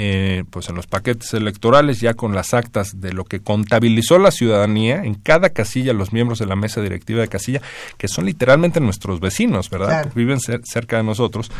eh, 0.00 0.44
pues 0.50 0.68
en 0.68 0.76
los 0.76 0.86
paquetes 0.86 1.34
electorales 1.34 2.00
ya 2.00 2.14
con 2.14 2.32
las 2.32 2.54
actas 2.54 3.00
de 3.00 3.12
lo 3.12 3.24
que 3.24 3.40
contabilizó 3.40 4.20
la 4.20 4.30
ciudadanía 4.30 5.02
en 5.02 5.14
cada 5.14 5.50
casilla 5.50 5.92
los 5.92 6.12
miembros 6.12 6.38
de 6.38 6.46
la 6.46 6.54
mesa 6.54 6.80
directiva 6.80 7.20
de 7.20 7.26
casilla 7.26 7.60
que 7.96 8.06
son 8.06 8.26
literalmente 8.26 8.78
nuestros 8.78 9.18
vecinos 9.18 9.70
verdad 9.70 10.08
viven 10.14 10.38
cerca 10.38 10.98
de 10.98 11.02
nosotros. 11.02 11.50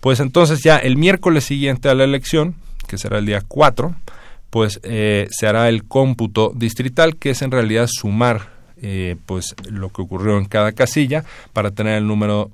Pues 0.00 0.20
entonces 0.20 0.62
ya 0.62 0.76
el 0.76 0.96
miércoles 0.96 1.42
siguiente 1.42 1.88
a 1.88 1.94
la 1.96 2.04
elección 2.04 2.54
que 2.86 2.98
será 2.98 3.18
el 3.18 3.26
día 3.26 3.42
4 3.46 3.94
pues 4.50 4.78
eh, 4.84 5.26
se 5.30 5.48
hará 5.48 5.68
el 5.68 5.82
cómputo 5.82 6.52
distrital 6.54 7.16
que 7.16 7.30
es 7.30 7.42
en 7.42 7.50
realidad 7.50 7.88
sumar 7.90 8.57
eh, 8.80 9.16
pues 9.26 9.54
lo 9.70 9.90
que 9.90 10.02
ocurrió 10.02 10.38
en 10.38 10.44
cada 10.44 10.72
casilla 10.72 11.24
para 11.52 11.70
tener 11.70 11.98
el 11.98 12.06
número 12.06 12.50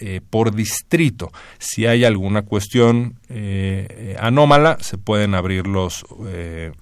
eh, 0.00 0.20
por 0.28 0.54
distrito. 0.54 1.32
Si 1.58 1.86
hay 1.86 2.04
alguna 2.04 2.42
cuestión 2.42 3.18
eh, 3.28 4.16
anómala, 4.20 4.78
se 4.80 4.98
pueden 4.98 5.34
abrir 5.34 5.66
los, 5.66 6.04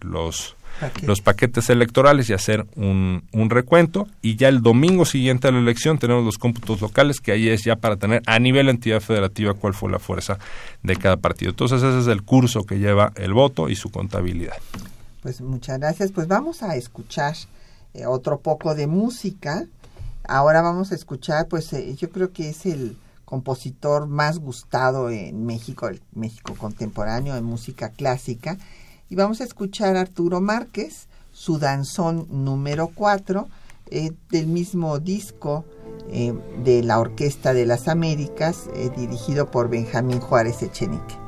los 0.01 0.57
los 1.03 1.20
paquetes 1.20 1.70
electorales 1.70 2.28
y 2.28 2.32
hacer 2.32 2.66
un, 2.76 3.24
un 3.32 3.51
recuento. 3.51 4.09
Y 4.22 4.37
ya 4.37 4.49
el 4.49 4.62
domingo 4.62 5.05
siguiente 5.05 5.49
a 5.49 5.53
la 5.53 5.59
elección 5.59 5.99
tenemos 5.99 6.24
los 6.24 6.39
cómputos 6.39 6.80
locales, 6.80 7.20
que 7.20 7.32
ahí 7.32 7.49
es 7.49 7.62
ya 7.64 7.76
para 7.76 7.97
tener 7.97 8.22
a 8.26 8.39
nivel 8.39 8.68
entidad 8.68 9.01
federativa 9.01 9.55
cuál 9.55 9.74
fue 9.74 9.91
la 9.91 9.99
fuerza 9.99 10.39
de 10.82 10.97
cada 10.97 11.16
partido. 11.16 11.51
Entonces 11.51 11.82
ese 11.82 12.01
es 12.01 12.07
el 12.07 12.22
curso 12.22 12.64
que 12.64 12.78
lleva 12.78 13.12
el 13.16 13.32
voto 13.32 13.68
y 13.68 13.76
su 13.76 13.91
contabilidad. 13.91 14.57
Pues 15.22 15.41
muchas 15.41 15.78
gracias. 15.78 16.12
Pues 16.12 16.28
vamos 16.28 16.62
a 16.62 16.76
escuchar 16.76 17.35
eh, 17.95 18.07
otro 18.07 18.40
poco 18.40 18.74
de 18.74 18.86
música. 18.86 19.66
Ahora 20.26 20.62
vamos 20.62 20.92
a 20.92 20.95
escuchar, 20.95 21.49
pues 21.49 21.72
eh, 21.72 21.95
yo 21.95 22.11
creo 22.11 22.32
que 22.32 22.51
es 22.51 22.66
el 22.66 22.97
compositor 23.24 24.07
más 24.07 24.38
gustado 24.38 25.11
en 25.11 25.47
México, 25.47 25.88
el 25.88 26.03
México 26.12 26.55
contemporáneo 26.59 27.36
en 27.36 27.45
música 27.45 27.90
clásica. 27.90 28.59
Y 29.09 29.16
vamos 29.16 29.40
a 29.40 29.45
escuchar 29.45 29.97
Arturo 29.97 30.40
Márquez, 30.40 31.09
su 31.32 31.59
danzón 31.59 32.26
número 32.30 32.90
4, 32.95 33.49
eh, 33.90 34.12
del 34.30 34.47
mismo 34.47 34.99
disco 34.99 35.64
de 36.64 36.82
la 36.82 37.01
Orquesta 37.01 37.55
de 37.55 37.64
las 37.64 37.88
Américas, 37.88 38.68
dirigido 38.97 39.51
por 39.51 39.70
Benjamín 39.70 40.20
Juárez 40.20 40.62
Echenique. 40.62 41.24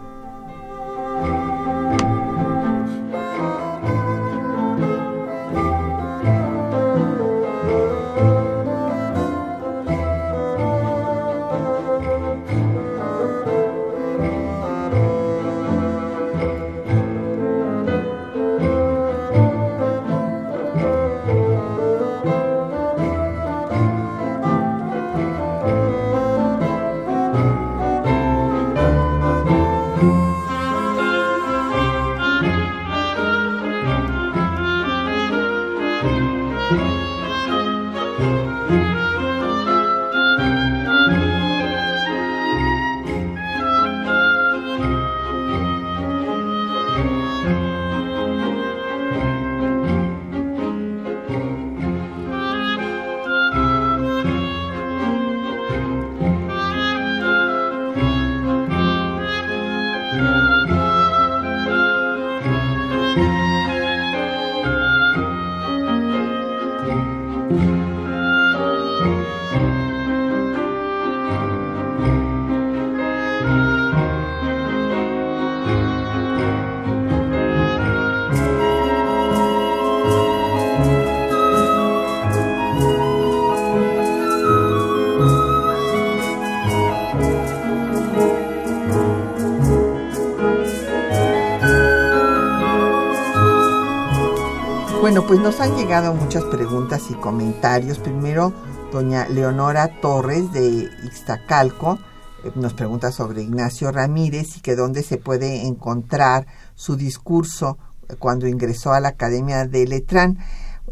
Pues 95.26 95.40
nos 95.40 95.60
han 95.60 95.76
llegado 95.76 96.14
muchas 96.14 96.44
preguntas 96.44 97.02
y 97.10 97.14
comentarios. 97.14 97.98
Primero, 97.98 98.52
doña 98.92 99.26
Leonora 99.28 100.00
Torres 100.00 100.52
de 100.52 100.88
Ixtacalco 101.04 101.98
eh, 102.44 102.52
nos 102.54 102.74
pregunta 102.74 103.10
sobre 103.10 103.42
Ignacio 103.42 103.90
Ramírez 103.90 104.56
y 104.56 104.60
que 104.60 104.76
dónde 104.76 105.02
se 105.02 105.16
puede 105.16 105.66
encontrar 105.66 106.46
su 106.76 106.96
discurso 106.96 107.76
eh, 108.08 108.14
cuando 108.18 108.46
ingresó 108.46 108.92
a 108.92 109.00
la 109.00 109.08
Academia 109.08 109.66
de 109.66 109.88
Letrán. 109.88 110.38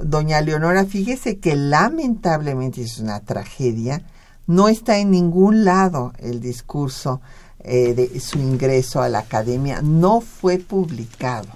Doña 0.01 0.41
Leonora, 0.41 0.85
fíjese 0.85 1.39
que 1.39 1.55
lamentablemente 1.55 2.83
es 2.83 2.99
una 2.99 3.21
tragedia, 3.21 4.03
no 4.49 4.67
está 4.69 4.99
en 4.99 5.13
ningún 5.13 5.65
lado 5.65 6.13
el 6.19 6.41
discurso 6.41 7.21
eh, 7.61 7.95
de 7.95 8.19
su 8.19 8.39
ingreso 8.39 9.01
a 9.01 9.09
la 9.09 9.21
Academia, 9.21 9.81
no 9.81 10.21
fue 10.21 10.59
publicado. 10.59 11.47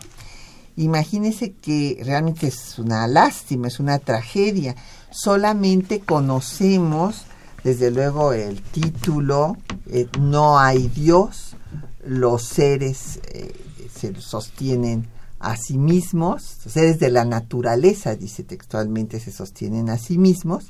Imagínese 0.79 1.55
que 1.55 2.01
realmente 2.05 2.47
es 2.47 2.79
una 2.79 3.09
lástima, 3.09 3.67
es 3.67 3.81
una 3.81 3.99
tragedia. 3.99 4.77
Solamente 5.11 5.99
conocemos, 5.99 7.25
desde 7.65 7.91
luego, 7.91 8.33
el 8.33 8.63
título, 8.63 9.57
eh, 9.89 10.07
No 10.21 10.61
hay 10.61 10.87
Dios, 10.87 11.57
los 12.05 12.45
seres 12.45 13.19
eh, 13.33 13.53
se 13.93 14.15
sostienen 14.21 15.09
a 15.41 15.57
sí 15.57 15.79
mismos, 15.79 16.59
los 16.65 16.75
seres 16.75 17.01
de 17.01 17.11
la 17.11 17.25
naturaleza, 17.25 18.15
dice 18.15 18.45
textualmente, 18.45 19.19
se 19.19 19.33
sostienen 19.33 19.91
a 19.91 19.99
sí 19.99 20.17
mismos. 20.17 20.67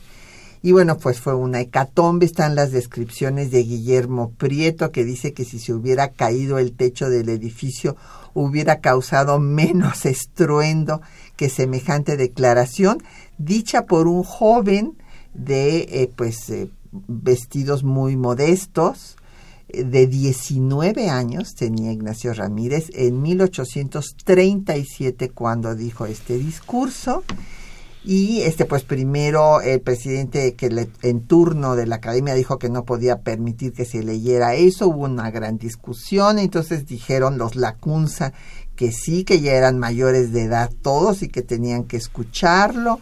Y 0.63 0.73
bueno, 0.73 0.97
pues 0.99 1.21
fue 1.21 1.35
una 1.35 1.61
hecatombe, 1.61 2.25
están 2.27 2.55
las 2.55 2.73
descripciones 2.73 3.51
de 3.51 3.63
Guillermo 3.63 4.33
Prieto, 4.39 4.91
que 4.91 5.05
dice 5.05 5.33
que 5.33 5.45
si 5.45 5.59
se 5.59 5.73
hubiera 5.73 6.13
caído 6.13 6.59
el 6.59 6.73
techo 6.73 7.11
del 7.11 7.29
edificio 7.29 7.97
hubiera 8.43 8.81
causado 8.81 9.39
menos 9.39 10.07
estruendo 10.07 11.01
que 11.37 11.49
semejante 11.49 12.17
declaración, 12.17 13.03
dicha 13.39 13.87
por 13.87 14.09
un 14.09 14.23
joven 14.23 14.99
de 15.35 15.81
eh, 15.91 16.11
pues 16.15 16.49
eh, 16.51 16.71
vestidos 16.93 17.85
muy 17.85 18.17
modestos, 18.17 19.17
eh, 19.69 19.85
de 19.85 20.07
19 20.07 21.11
años 21.11 21.55
tenía 21.55 21.93
Ignacio 21.93 22.33
Ramírez 22.33 22.91
en 22.95 23.21
1837 23.23 25.31
cuando 25.31 25.75
dijo 25.75 26.07
este 26.07 26.39
discurso 26.39 27.25
y 28.05 28.43
este 28.43 28.65
pues 28.65 28.85
primero 28.85 29.61
el 29.61 29.81
presidente 29.81 30.55
que 30.55 30.89
en 31.03 31.21
turno 31.27 31.77
de 31.77 31.87
la 31.87 31.97
academia 31.97 32.35
dijo 32.35 32.59
que 32.59 32.69
no 32.69 32.85
podía 32.85 33.21
permitir 33.21 33.73
que 33.73 33.85
se 33.85 34.03
leyera 34.03 34.55
eso. 34.55 34.89
Hubo 34.89 35.05
una 35.05 35.31
gran 35.31 35.59
discusión. 35.59 36.39
Entonces 36.39 36.87
dijeron 36.87 37.39
los 37.39 37.57
Lacunza 37.57 38.33
que 38.77 38.93
sí 38.93 39.25
que 39.25 39.41
ya 39.41 39.53
eran 39.53 39.79
mayores 39.79 40.33
de 40.33 40.45
edad 40.45 40.71
todos 40.83 41.23
y 41.23 41.29
que 41.29 41.43
tenían 41.43 41.85
que 41.85 41.97
escucharlo. 41.97 43.01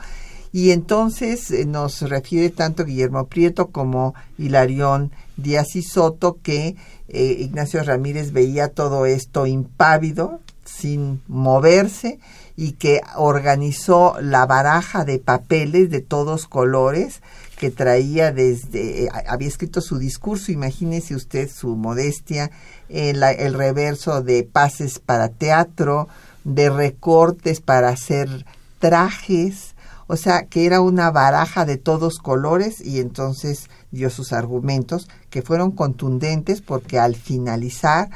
Y 0.50 0.70
entonces 0.70 1.50
eh, 1.50 1.66
nos 1.66 2.00
refiere 2.00 2.48
tanto 2.48 2.84
Guillermo 2.84 3.26
Prieto 3.26 3.68
como 3.68 4.14
Hilarión 4.38 5.12
Díaz 5.36 5.76
y 5.76 5.82
Soto 5.82 6.38
que 6.42 6.76
eh, 7.08 7.36
Ignacio 7.40 7.82
Ramírez 7.82 8.32
veía 8.32 8.68
todo 8.68 9.04
esto 9.04 9.46
impávido 9.46 10.40
sin 10.64 11.20
moverse 11.28 12.18
y 12.56 12.72
que 12.72 13.02
organizó 13.16 14.16
la 14.20 14.46
baraja 14.46 15.04
de 15.04 15.18
papeles 15.18 15.90
de 15.90 16.00
todos 16.00 16.46
colores 16.46 17.20
que 17.58 17.70
traía 17.70 18.32
desde, 18.32 19.04
eh, 19.04 19.08
había 19.28 19.48
escrito 19.48 19.80
su 19.80 19.98
discurso, 19.98 20.52
imagínese 20.52 21.14
usted 21.14 21.50
su 21.50 21.76
modestia, 21.76 22.50
el, 22.88 23.22
el 23.22 23.54
reverso 23.54 24.22
de 24.22 24.42
pases 24.42 24.98
para 24.98 25.28
teatro, 25.28 26.08
de 26.44 26.70
recortes 26.70 27.60
para 27.60 27.88
hacer 27.88 28.46
trajes, 28.78 29.74
o 30.06 30.16
sea, 30.16 30.46
que 30.46 30.66
era 30.66 30.80
una 30.80 31.10
baraja 31.10 31.64
de 31.64 31.78
todos 31.78 32.18
colores 32.18 32.80
y 32.80 33.00
entonces 33.00 33.68
dio 33.90 34.10
sus 34.10 34.32
argumentos 34.32 35.08
que 35.30 35.42
fueron 35.42 35.72
contundentes 35.72 36.60
porque 36.62 36.98
al 36.98 37.16
finalizar 37.16 38.10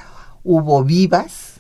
hubo 0.45 0.85
vivas, 0.85 1.55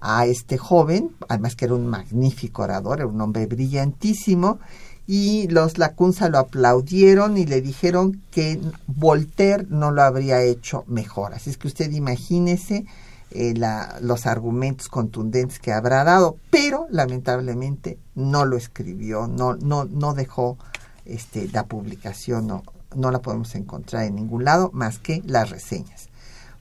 a 0.00 0.26
este 0.26 0.58
joven, 0.58 1.10
además 1.28 1.56
que 1.56 1.66
era 1.66 1.74
un 1.74 1.86
magnífico 1.86 2.62
orador, 2.62 2.98
era 2.98 3.06
un 3.06 3.20
hombre 3.20 3.46
brillantísimo, 3.46 4.58
y 5.06 5.48
los 5.48 5.78
Lacunza 5.78 6.28
lo 6.28 6.38
aplaudieron 6.38 7.38
y 7.38 7.46
le 7.46 7.62
dijeron 7.62 8.20
que 8.30 8.60
Voltaire 8.86 9.66
no 9.70 9.90
lo 9.90 10.02
habría 10.02 10.42
hecho 10.42 10.84
mejor. 10.86 11.32
Así 11.32 11.48
es 11.48 11.56
que 11.56 11.66
usted 11.66 11.90
imagínese 11.92 12.84
eh, 13.30 13.54
los 14.02 14.26
argumentos 14.26 14.88
contundentes 14.88 15.58
que 15.60 15.72
habrá 15.72 16.04
dado, 16.04 16.36
pero 16.50 16.86
lamentablemente 16.90 17.98
no 18.14 18.44
lo 18.44 18.58
escribió, 18.58 19.26
no, 19.26 19.54
no, 19.54 19.86
no 19.86 20.12
dejó 20.12 20.58
este, 21.06 21.48
la 21.48 21.64
publicación, 21.64 22.46
no, 22.46 22.62
no 22.94 23.10
la 23.10 23.20
podemos 23.20 23.54
encontrar 23.54 24.04
en 24.04 24.16
ningún 24.16 24.44
lado 24.44 24.70
más 24.74 24.98
que 24.98 25.22
las 25.26 25.48
reseñas. 25.48 26.08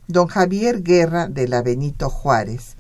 Don 0.07 0.27
Javier 0.27 0.83
Guerra 0.83 1.27
de 1.27 1.49
la 1.49 1.61
Benito 1.61 2.09
Juárez 2.09 2.76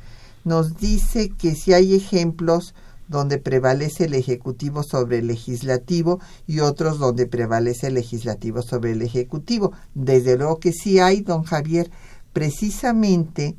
nos 0.47 0.77
dice 0.77 1.29
que 1.29 1.55
si 1.55 1.73
hay 1.73 1.93
ejemplos 1.93 2.73
donde 3.09 3.37
prevalece 3.37 4.05
el 4.05 4.13
Ejecutivo 4.13 4.81
sobre 4.81 5.19
el 5.19 5.27
Legislativo 5.27 6.19
y 6.45 6.61
otros 6.61 6.99
donde 6.99 7.25
prevalece 7.25 7.87
el 7.87 7.95
Legislativo 7.95 8.61
sobre 8.61 8.91
el 8.91 9.01
Ejecutivo. 9.01 9.73
Desde 9.93 10.37
luego 10.37 10.59
que 10.59 10.71
sí 10.71 10.99
hay, 10.99 11.21
don 11.21 11.43
Javier, 11.43 11.91
precisamente 12.31 13.55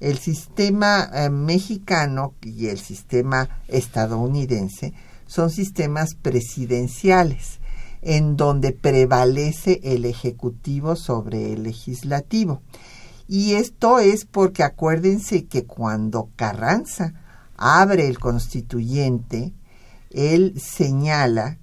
el 0.00 0.18
sistema 0.18 1.08
eh, 1.14 1.30
mexicano 1.30 2.34
y 2.42 2.66
el 2.66 2.78
sistema 2.78 3.48
estadounidense 3.68 4.92
son 5.26 5.50
sistemas 5.50 6.14
presidenciales 6.14 7.60
en 8.02 8.36
donde 8.36 8.72
prevalece 8.72 9.80
el 9.84 10.04
Ejecutivo 10.04 10.96
sobre 10.96 11.52
el 11.52 11.62
Legislativo. 11.62 12.60
Y 13.26 13.54
esto 13.54 13.98
es 13.98 14.24
porque 14.24 14.62
acuérdense 14.62 15.46
que 15.46 15.64
cuando 15.64 16.30
Carranza 16.36 17.14
abre 17.56 18.08
el 18.08 18.18
constituyente, 18.18 19.52
él 20.10 20.54
señala 20.60 21.58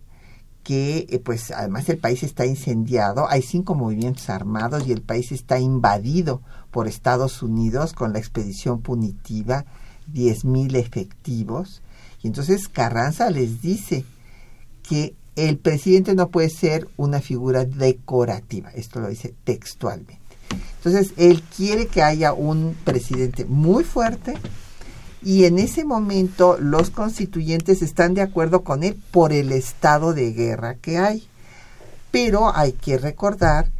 que 0.63 1.07
eh, 1.09 1.19
pues 1.19 1.51
además 1.51 1.89
el 1.89 1.97
país 1.97 2.23
está 2.23 2.45
incendiado, 2.45 3.27
hay 3.29 3.41
cinco 3.41 3.75
movimientos 3.75 4.29
armados 4.29 4.87
y 4.87 4.91
el 4.91 5.01
país 5.01 5.31
está 5.31 5.59
invadido 5.59 6.41
por 6.69 6.87
Estados 6.87 7.41
Unidos 7.41 7.93
con 7.93 8.13
la 8.13 8.19
expedición 8.19 8.81
punitiva, 8.81 9.65
diez 10.07 10.45
mil 10.45 10.75
efectivos. 10.75 11.81
Y 12.21 12.27
entonces 12.27 12.67
Carranza 12.67 13.29
les 13.31 13.61
dice 13.61 14.05
que 14.83 15.15
el 15.35 15.57
presidente 15.57 16.13
no 16.13 16.29
puede 16.29 16.49
ser 16.49 16.87
una 16.97 17.21
figura 17.21 17.65
decorativa. 17.65 18.69
Esto 18.71 18.99
lo 18.99 19.09
dice 19.09 19.33
textualmente. 19.43 20.20
Entonces, 20.83 21.13
él 21.17 21.43
quiere 21.55 21.85
que 21.85 22.01
haya 22.01 22.33
un 22.33 22.75
presidente 22.83 23.45
muy 23.45 23.83
fuerte 23.83 24.33
y 25.21 25.45
en 25.45 25.59
ese 25.59 25.85
momento 25.85 26.57
los 26.59 26.89
constituyentes 26.89 27.83
están 27.83 28.15
de 28.15 28.21
acuerdo 28.21 28.63
con 28.63 28.83
él 28.83 28.99
por 29.11 29.31
el 29.31 29.51
estado 29.51 30.13
de 30.13 30.33
guerra 30.33 30.75
que 30.75 30.97
hay. 30.97 31.27
Pero 32.09 32.55
hay 32.55 32.71
que 32.71 32.97
recordar 32.97 33.71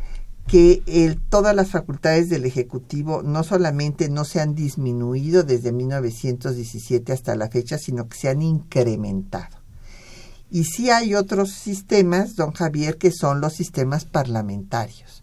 que 0.45 1.17
todas 1.29 1.55
las 1.55 1.71
facultades 1.71 2.29
del 2.29 2.45
Ejecutivo 2.45 3.23
no 3.23 3.43
solamente 3.43 4.07
no 4.09 4.23
se 4.23 4.39
han 4.39 4.53
disminuido 4.53 5.43
desde 5.43 5.71
1917 5.71 7.13
hasta 7.13 7.35
la 7.35 7.49
fecha, 7.49 7.79
sino 7.79 8.07
que 8.07 8.17
se 8.17 8.29
han 8.29 8.43
incrementado. 8.43 9.57
Y 10.51 10.65
sí 10.65 10.91
hay 10.91 11.15
otros 11.15 11.51
sistemas, 11.51 12.35
don 12.35 12.51
Javier, 12.51 12.97
que 12.97 13.11
son 13.11 13.41
los 13.41 13.53
sistemas 13.53 14.05
parlamentarios. 14.05 15.20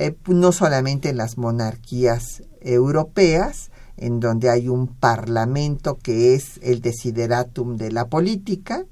Eh, 0.00 0.16
no 0.28 0.52
solamente 0.52 1.08
en 1.08 1.16
las 1.16 1.38
monarquías 1.38 2.44
europeas, 2.60 3.72
en 3.96 4.20
donde 4.20 4.48
hay 4.48 4.68
un 4.68 4.86
parlamento 4.86 5.98
que 5.98 6.36
es 6.36 6.60
el 6.62 6.80
desideratum 6.80 7.76
de 7.76 7.90
la 7.90 8.06
política, 8.06 8.84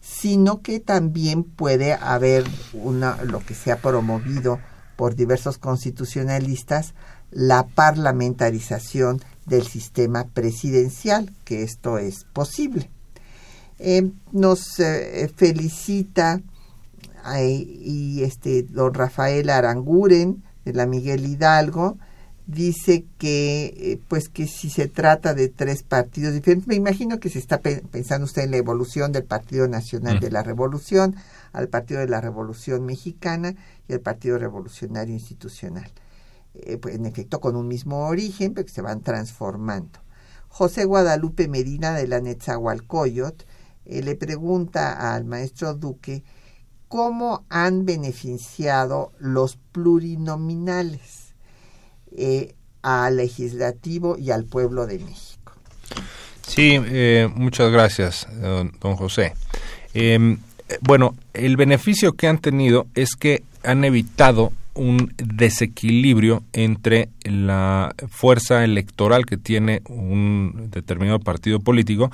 sino 0.00 0.62
que 0.62 0.78
también 0.78 1.42
puede 1.42 1.94
haber 1.94 2.44
una, 2.72 3.20
lo 3.24 3.40
que 3.40 3.54
se 3.54 3.72
ha 3.72 3.78
promovido 3.78 4.60
por 4.94 5.16
diversos 5.16 5.58
constitucionalistas, 5.58 6.94
la 7.32 7.66
parlamentarización 7.66 9.20
del 9.46 9.66
sistema 9.66 10.28
presidencial, 10.28 11.32
que 11.44 11.64
esto 11.64 11.98
es 11.98 12.22
posible. 12.22 12.88
Eh, 13.80 14.12
nos 14.30 14.78
eh, 14.78 15.28
felicita 15.34 16.40
y 17.40 18.22
este 18.22 18.62
don 18.62 18.94
Rafael 18.94 19.50
Aranguren 19.50 20.42
de 20.64 20.72
la 20.72 20.86
Miguel 20.86 21.26
Hidalgo 21.26 21.98
dice 22.46 23.04
que 23.18 23.74
eh, 23.76 24.00
pues 24.08 24.28
que 24.28 24.46
si 24.46 24.70
se 24.70 24.86
trata 24.86 25.34
de 25.34 25.48
tres 25.48 25.82
partidos 25.82 26.32
diferentes 26.32 26.68
me 26.68 26.76
imagino 26.76 27.18
que 27.18 27.28
se 27.28 27.40
está 27.40 27.60
pensando 27.60 28.24
usted 28.24 28.42
en 28.42 28.52
la 28.52 28.56
evolución 28.58 29.10
del 29.10 29.24
Partido 29.24 29.66
Nacional 29.66 30.20
de 30.20 30.30
la 30.30 30.42
Revolución 30.42 31.16
al 31.52 31.68
Partido 31.68 32.00
de 32.00 32.08
la 32.08 32.20
Revolución 32.20 32.84
Mexicana 32.86 33.54
y 33.88 33.94
el 33.94 34.00
Partido 34.00 34.38
Revolucionario 34.38 35.14
Institucional. 35.14 35.90
Pues, 36.80 36.94
en 36.94 37.04
efecto 37.04 37.40
con 37.40 37.54
un 37.54 37.68
mismo 37.68 38.06
origen 38.06 38.54
pero 38.54 38.66
que 38.66 38.72
se 38.72 38.82
van 38.82 39.00
transformando. 39.00 39.98
José 40.48 40.84
Guadalupe 40.84 41.48
Medina 41.48 41.92
de 41.92 42.06
la 42.06 42.20
Netzahualcoyot 42.20 43.46
eh, 43.84 44.02
le 44.02 44.16
pregunta 44.16 45.14
al 45.14 45.24
maestro 45.24 45.74
Duque 45.74 46.24
cómo 46.88 47.44
han 47.48 47.84
beneficiado 47.84 49.12
los 49.18 49.56
plurinominales 49.72 51.34
eh, 52.16 52.54
al 52.82 53.16
legislativo 53.16 54.16
y 54.18 54.30
al 54.30 54.44
pueblo 54.44 54.86
de 54.86 54.98
México. 54.98 55.52
Sí, 56.46 56.78
eh, 56.80 57.28
muchas 57.34 57.72
gracias, 57.72 58.28
don 58.40 58.96
José. 58.96 59.34
Em, 59.94 60.38
bueno, 60.80 61.14
el 61.32 61.56
beneficio 61.56 62.12
que 62.12 62.28
han 62.28 62.38
tenido 62.38 62.86
es 62.94 63.16
que 63.16 63.42
han 63.64 63.84
evitado 63.84 64.52
un 64.76 65.12
desequilibrio 65.16 66.44
entre 66.52 67.08
la 67.24 67.94
fuerza 68.08 68.62
electoral 68.64 69.26
que 69.26 69.36
tiene 69.36 69.82
un 69.88 70.68
determinado 70.70 71.18
partido 71.18 71.60
político 71.60 72.10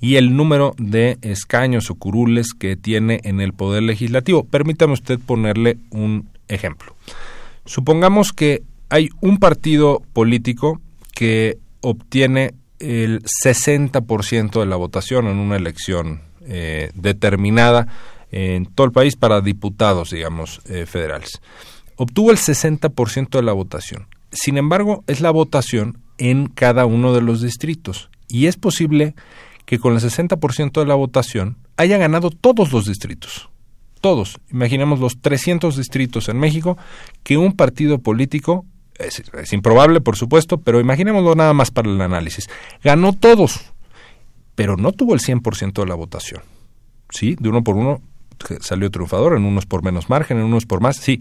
y 0.00 0.16
el 0.16 0.36
número 0.36 0.74
de 0.78 1.18
escaños 1.22 1.90
o 1.90 1.94
curules 1.96 2.54
que 2.54 2.76
tiene 2.76 3.20
en 3.24 3.40
el 3.40 3.52
poder 3.52 3.82
legislativo. 3.82 4.44
Permítame 4.44 4.92
usted 4.92 5.18
ponerle 5.18 5.78
un 5.90 6.28
ejemplo. 6.48 6.94
Supongamos 7.64 8.32
que 8.32 8.62
hay 8.88 9.08
un 9.20 9.38
partido 9.38 10.02
político 10.12 10.80
que 11.14 11.58
obtiene 11.80 12.54
el 12.78 13.22
60% 13.22 14.60
de 14.60 14.66
la 14.66 14.76
votación 14.76 15.28
en 15.28 15.38
una 15.38 15.56
elección 15.56 16.22
eh, 16.42 16.90
determinada 16.94 17.86
en 18.30 18.66
todo 18.66 18.86
el 18.86 18.92
país 18.92 19.14
para 19.14 19.40
diputados, 19.40 20.10
digamos, 20.10 20.60
eh, 20.66 20.86
federales 20.86 21.40
obtuvo 22.02 22.30
el 22.30 22.36
60% 22.36 23.30
de 23.30 23.42
la 23.42 23.52
votación. 23.52 24.06
Sin 24.30 24.56
embargo, 24.56 25.04
es 25.06 25.20
la 25.20 25.30
votación 25.30 25.98
en 26.18 26.46
cada 26.46 26.86
uno 26.86 27.12
de 27.12 27.22
los 27.22 27.42
distritos. 27.42 28.10
Y 28.28 28.46
es 28.46 28.56
posible 28.56 29.14
que 29.66 29.78
con 29.78 29.94
el 29.94 30.00
60% 30.00 30.80
de 30.80 30.86
la 30.86 30.94
votación 30.94 31.56
haya 31.76 31.98
ganado 31.98 32.30
todos 32.30 32.72
los 32.72 32.86
distritos. 32.86 33.50
Todos. 34.00 34.40
Imaginemos 34.50 35.00
los 35.00 35.20
300 35.20 35.76
distritos 35.76 36.28
en 36.28 36.38
México 36.38 36.76
que 37.22 37.38
un 37.38 37.52
partido 37.52 37.98
político, 37.98 38.64
es, 38.98 39.52
improbable 39.52 40.00
por 40.00 40.16
supuesto, 40.16 40.60
pero 40.60 40.80
imaginémoslo 40.80 41.34
nada 41.34 41.52
más 41.54 41.70
para 41.70 41.88
el 41.88 42.00
análisis, 42.00 42.48
ganó 42.82 43.12
todos, 43.12 43.72
pero 44.54 44.76
no 44.76 44.92
tuvo 44.92 45.14
el 45.14 45.20
100% 45.20 45.72
de 45.72 45.86
la 45.86 45.94
votación. 45.94 46.42
¿Sí? 47.10 47.36
De 47.38 47.48
uno 47.48 47.62
por 47.62 47.76
uno 47.76 48.00
salió 48.60 48.90
triunfador, 48.90 49.36
en 49.36 49.44
unos 49.44 49.66
por 49.66 49.82
menos 49.82 50.08
margen, 50.08 50.38
en 50.38 50.44
unos 50.44 50.66
por 50.66 50.80
más, 50.80 50.96
sí, 50.96 51.20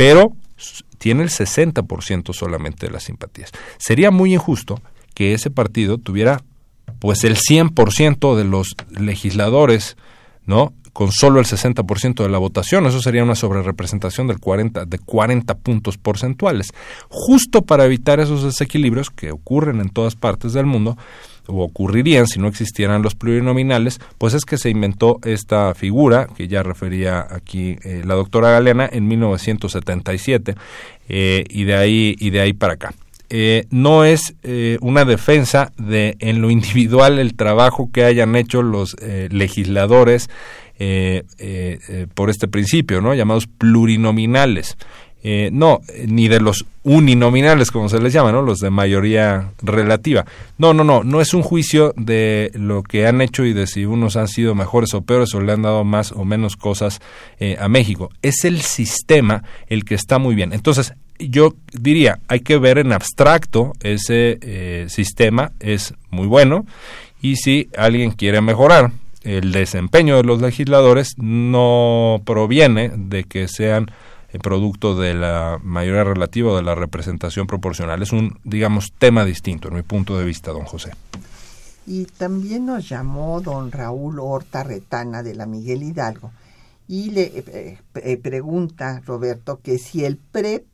pero 0.00 0.32
tiene 0.96 1.22
el 1.22 1.28
60% 1.28 2.32
solamente 2.32 2.86
de 2.86 2.92
las 2.92 3.02
simpatías. 3.02 3.52
Sería 3.76 4.10
muy 4.10 4.32
injusto 4.32 4.80
que 5.12 5.34
ese 5.34 5.50
partido 5.50 5.98
tuviera 5.98 6.42
pues 7.00 7.22
el 7.24 7.36
100% 7.36 8.34
de 8.34 8.44
los 8.44 8.68
legisladores, 8.98 9.98
¿no? 10.46 10.72
con 10.94 11.12
solo 11.12 11.38
el 11.38 11.44
60% 11.44 12.22
de 12.22 12.28
la 12.30 12.38
votación, 12.38 12.86
eso 12.86 13.00
sería 13.02 13.22
una 13.22 13.34
sobrerepresentación 13.34 14.26
del 14.26 14.40
40 14.40 14.86
de 14.86 14.98
40 14.98 15.54
puntos 15.58 15.98
porcentuales. 15.98 16.68
Justo 17.10 17.62
para 17.62 17.84
evitar 17.84 18.20
esos 18.20 18.42
desequilibrios 18.42 19.10
que 19.10 19.32
ocurren 19.32 19.80
en 19.80 19.90
todas 19.90 20.16
partes 20.16 20.54
del 20.54 20.64
mundo, 20.64 20.96
o 21.50 21.64
ocurrirían 21.64 22.26
si 22.26 22.38
no 22.38 22.48
existieran 22.48 23.02
los 23.02 23.14
plurinominales, 23.14 24.00
pues 24.18 24.34
es 24.34 24.44
que 24.44 24.56
se 24.56 24.70
inventó 24.70 25.18
esta 25.24 25.74
figura 25.74 26.28
que 26.36 26.48
ya 26.48 26.62
refería 26.62 27.26
aquí 27.28 27.76
eh, 27.84 28.02
la 28.04 28.14
doctora 28.14 28.50
Galeana 28.50 28.88
en 28.90 29.08
1977 29.08 30.54
eh, 31.08 31.44
y 31.48 31.64
de 31.64 31.74
ahí 31.74 32.14
y 32.18 32.30
de 32.30 32.40
ahí 32.40 32.52
para 32.52 32.74
acá. 32.74 32.94
Eh, 33.32 33.66
no 33.70 34.04
es 34.04 34.34
una 34.80 35.04
defensa 35.04 35.72
de 35.78 36.16
en 36.18 36.40
lo 36.40 36.50
individual 36.50 37.20
el 37.20 37.34
trabajo 37.34 37.90
que 37.92 38.04
hayan 38.04 38.34
hecho 38.34 38.62
los 38.62 38.96
legisladores 39.30 40.28
por 42.14 42.30
este 42.30 42.48
principio, 42.48 43.00
¿no? 43.00 43.14
llamados 43.14 43.46
plurinominales. 43.46 44.76
Eh, 45.22 45.50
no, 45.52 45.80
ni 46.06 46.28
de 46.28 46.40
los 46.40 46.64
uninominales, 46.82 47.70
como 47.70 47.90
se 47.90 48.00
les 48.00 48.12
llama, 48.12 48.32
¿no? 48.32 48.40
Los 48.40 48.58
de 48.58 48.70
mayoría 48.70 49.52
relativa. 49.60 50.24
No, 50.56 50.72
no, 50.72 50.82
no, 50.82 51.04
no 51.04 51.20
es 51.20 51.34
un 51.34 51.42
juicio 51.42 51.92
de 51.96 52.50
lo 52.54 52.82
que 52.82 53.06
han 53.06 53.20
hecho 53.20 53.44
y 53.44 53.52
de 53.52 53.66
si 53.66 53.84
unos 53.84 54.16
han 54.16 54.28
sido 54.28 54.54
mejores 54.54 54.94
o 54.94 55.02
peores 55.02 55.34
o 55.34 55.40
le 55.40 55.52
han 55.52 55.62
dado 55.62 55.84
más 55.84 56.12
o 56.12 56.24
menos 56.24 56.56
cosas 56.56 57.00
eh, 57.38 57.56
a 57.60 57.68
México. 57.68 58.10
Es 58.22 58.44
el 58.44 58.62
sistema 58.62 59.44
el 59.66 59.84
que 59.84 59.94
está 59.94 60.18
muy 60.18 60.34
bien. 60.34 60.54
Entonces, 60.54 60.94
yo 61.18 61.54
diría, 61.72 62.18
hay 62.28 62.40
que 62.40 62.56
ver 62.56 62.78
en 62.78 62.92
abstracto 62.92 63.72
ese 63.80 64.38
eh, 64.40 64.86
sistema, 64.88 65.52
es 65.60 65.94
muy 66.10 66.26
bueno, 66.26 66.64
y 67.20 67.36
si 67.36 67.68
alguien 67.76 68.12
quiere 68.12 68.40
mejorar, 68.40 68.92
el 69.22 69.52
desempeño 69.52 70.16
de 70.16 70.22
los 70.22 70.40
legisladores 70.40 71.14
no 71.18 72.22
proviene 72.24 72.90
de 72.96 73.24
que 73.24 73.48
sean 73.48 73.90
producto 74.38 74.94
de 74.94 75.14
la 75.14 75.58
mayoría 75.62 76.04
relativa 76.04 76.52
o 76.52 76.56
de 76.56 76.62
la 76.62 76.74
representación 76.74 77.46
proporcional. 77.46 78.02
Es 78.02 78.12
un, 78.12 78.38
digamos, 78.44 78.92
tema 78.92 79.24
distinto 79.24 79.68
en 79.68 79.74
mi 79.74 79.82
punto 79.82 80.18
de 80.18 80.24
vista, 80.24 80.52
don 80.52 80.64
José. 80.64 80.92
Y 81.86 82.04
también 82.04 82.66
nos 82.66 82.88
llamó 82.88 83.40
don 83.40 83.72
Raúl 83.72 84.20
Horta 84.20 84.62
Retana 84.62 85.22
de 85.22 85.34
la 85.34 85.46
Miguel 85.46 85.82
Hidalgo 85.82 86.30
y 86.86 87.10
le 87.10 87.22
eh, 87.22 87.78
eh, 87.94 88.16
pregunta 88.16 89.00
Roberto 89.06 89.60
que 89.62 89.78
si 89.78 90.04
el 90.04 90.16
PREP 90.16 90.64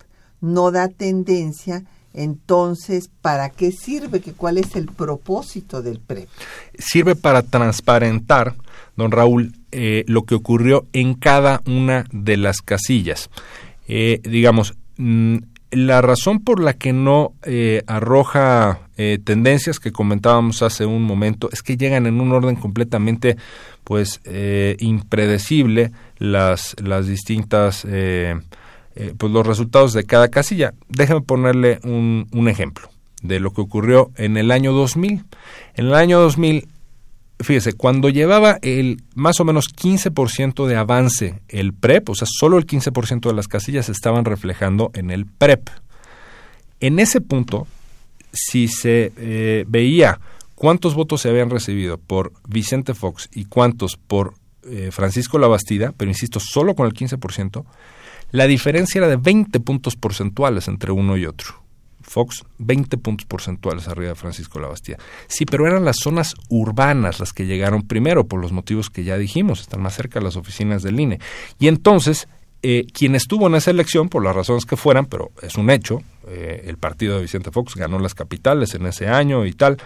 no 0.41 0.71
da 0.71 0.89
tendencia, 0.89 1.85
entonces, 2.17 3.11
¿para 3.23 3.51
qué 3.51 3.71
sirve? 3.71 4.21
¿Que 4.21 4.33
¿Cuál 4.33 4.59
es 4.59 4.75
el 4.75 4.87
propósito 4.87 5.83
del 5.83 6.01
PREP? 6.01 6.29
Sirve 6.79 7.15
para 7.15 7.43
transparentar, 7.43 8.57
don 8.97 9.13
Raúl, 9.13 9.55
eh, 9.71 10.05
lo 10.09 10.25
que 10.25 10.35
ocurrió 10.35 10.87
en 10.93 11.15
cada 11.15 11.63
una 11.67 12.05
de 12.11 12.37
las 12.37 12.63
casillas. 12.63 13.31
digamos, 13.87 14.75
mm, 14.97 15.37
la 15.71 16.01
razón 16.01 16.41
por 16.41 16.61
la 16.61 16.75
que 16.75 16.93
no 16.93 17.35
eh, 17.43 17.83
arroja 17.87 18.81
eh, 18.97 19.19
tendencias 19.23 19.81
que 19.81 19.93
comentábamos 19.93 20.63
hace 20.63 20.87
un 20.87 21.03
momento 21.03 21.49
es 21.53 21.63
que 21.63 21.77
llegan 21.77 22.07
en 22.07 22.21
un 22.21 22.33
orden 22.33 22.57
completamente 22.57 23.37
pues 23.85 24.21
eh, 24.25 24.77
impredecible 24.79 25.93
las 26.19 26.77
las 26.83 27.07
distintas 27.07 27.87
pues 29.19 29.33
los 29.33 29.47
resultados 29.47 29.93
de 29.93 30.05
cada 30.05 30.29
casilla 30.29 30.73
déjame 30.89 31.21
ponerle 31.21 31.81
un, 31.85 32.29
un 32.33 32.49
ejemplo 32.49 32.89
de 33.23 33.41
lo 33.41 33.53
que 33.53 33.61
ocurrió 33.61 34.11
en 34.17 34.37
el 34.37 34.51
año 34.51 34.73
2000 34.73 35.25
en 35.75 35.87
el 35.87 35.95
año 35.95 36.21
2000 36.21 36.69
fíjese, 37.41 37.75
cuando 37.75 38.09
llevaba 38.09 38.59
el 38.63 39.03
más 39.15 39.41
o 39.41 39.45
menos 39.45 39.67
15% 39.75 40.67
de 40.67 40.77
avance 40.77 41.41
el 41.49 41.75
PREP, 41.75 42.09
o 42.11 42.15
sea, 42.15 42.27
solo 42.31 42.59
el 42.59 42.67
15% 42.67 43.29
de 43.29 43.35
las 43.35 43.49
casillas 43.49 43.89
estaban 43.89 44.25
reflejando 44.25 44.91
en 44.95 45.11
el 45.11 45.27
PREP. 45.27 45.69
En 46.81 46.99
ese 46.99 47.21
punto, 47.21 47.67
si 48.33 48.69
se 48.69 49.13
eh, 49.17 49.65
veía 49.69 50.21
cuántos 50.55 50.95
votos 50.95 51.23
se 51.23 51.29
habían 51.29 51.51
recibido 51.51 51.99
por 51.99 52.33
Vicente 52.49 52.95
Fox 52.95 53.29
y 53.33 53.47
cuántos 53.47 53.97
por 53.97 54.35
eh, 54.65 54.91
Francisco 54.93 55.39
Labastida, 55.39 55.93
pero 55.97 56.11
insisto, 56.11 56.41
solo 56.41 56.75
con 56.75 56.87
el 56.87 56.95
15%, 56.95 57.65
la 58.31 58.47
diferencia 58.47 58.99
era 58.99 59.09
de 59.09 59.17
20 59.17 59.61
puntos 59.61 59.97
porcentuales 59.97 60.69
entre 60.69 60.93
uno 60.93 61.17
y 61.17 61.27
otro. 61.27 61.67
Fox 62.07 62.45
20 62.59 62.99
puntos 62.99 63.27
porcentuales 63.27 63.89
arriba 63.89 64.11
de 64.11 64.15
Francisco 64.15 64.61
Labastida. 64.61 64.99
Sí, 65.27 65.45
pero 65.45 65.67
eran 65.67 65.85
las 65.85 65.97
zonas 65.97 66.35
urbanas 66.49 67.21
las 67.21 67.33
que 67.33 67.47
llegaron 67.47 67.83
primero, 67.83 68.27
por 68.27 68.41
los 68.41 68.53
motivos 68.53 68.91
que 68.91 69.05
ya 69.05 69.19
dijimos, 69.19 69.61
están 69.61 69.83
más 69.83 69.95
cerca 69.95 70.21
de 70.21 70.25
las 70.25 70.37
oficinas 70.37 70.83
del 70.83 71.01
INE. 71.01 71.19
Y 71.59 71.69
entonces, 71.69 72.29
eh, 72.63 72.87
quien 72.93 73.15
estuvo 73.15 73.49
en 73.49 73.57
esa 73.57 73.71
elección, 73.71 74.09
por 74.09 74.25
las 74.25 74.37
razones 74.37 74.65
que 74.65 74.77
fueran, 74.77 75.07
pero 75.07 75.31
es 75.43 75.57
un 75.57 75.69
hecho, 75.69 76.01
eh, 76.29 76.65
el 76.67 76.79
partido 76.79 77.17
de 77.17 77.23
Vicente 77.23 77.51
Fox 77.51 77.75
ganó 77.75 77.99
las 77.99 78.15
capitales 78.15 78.75
en 78.75 78.87
ese 78.87 79.09
año 79.09 79.45
y 79.45 79.53
tal, 79.53 79.77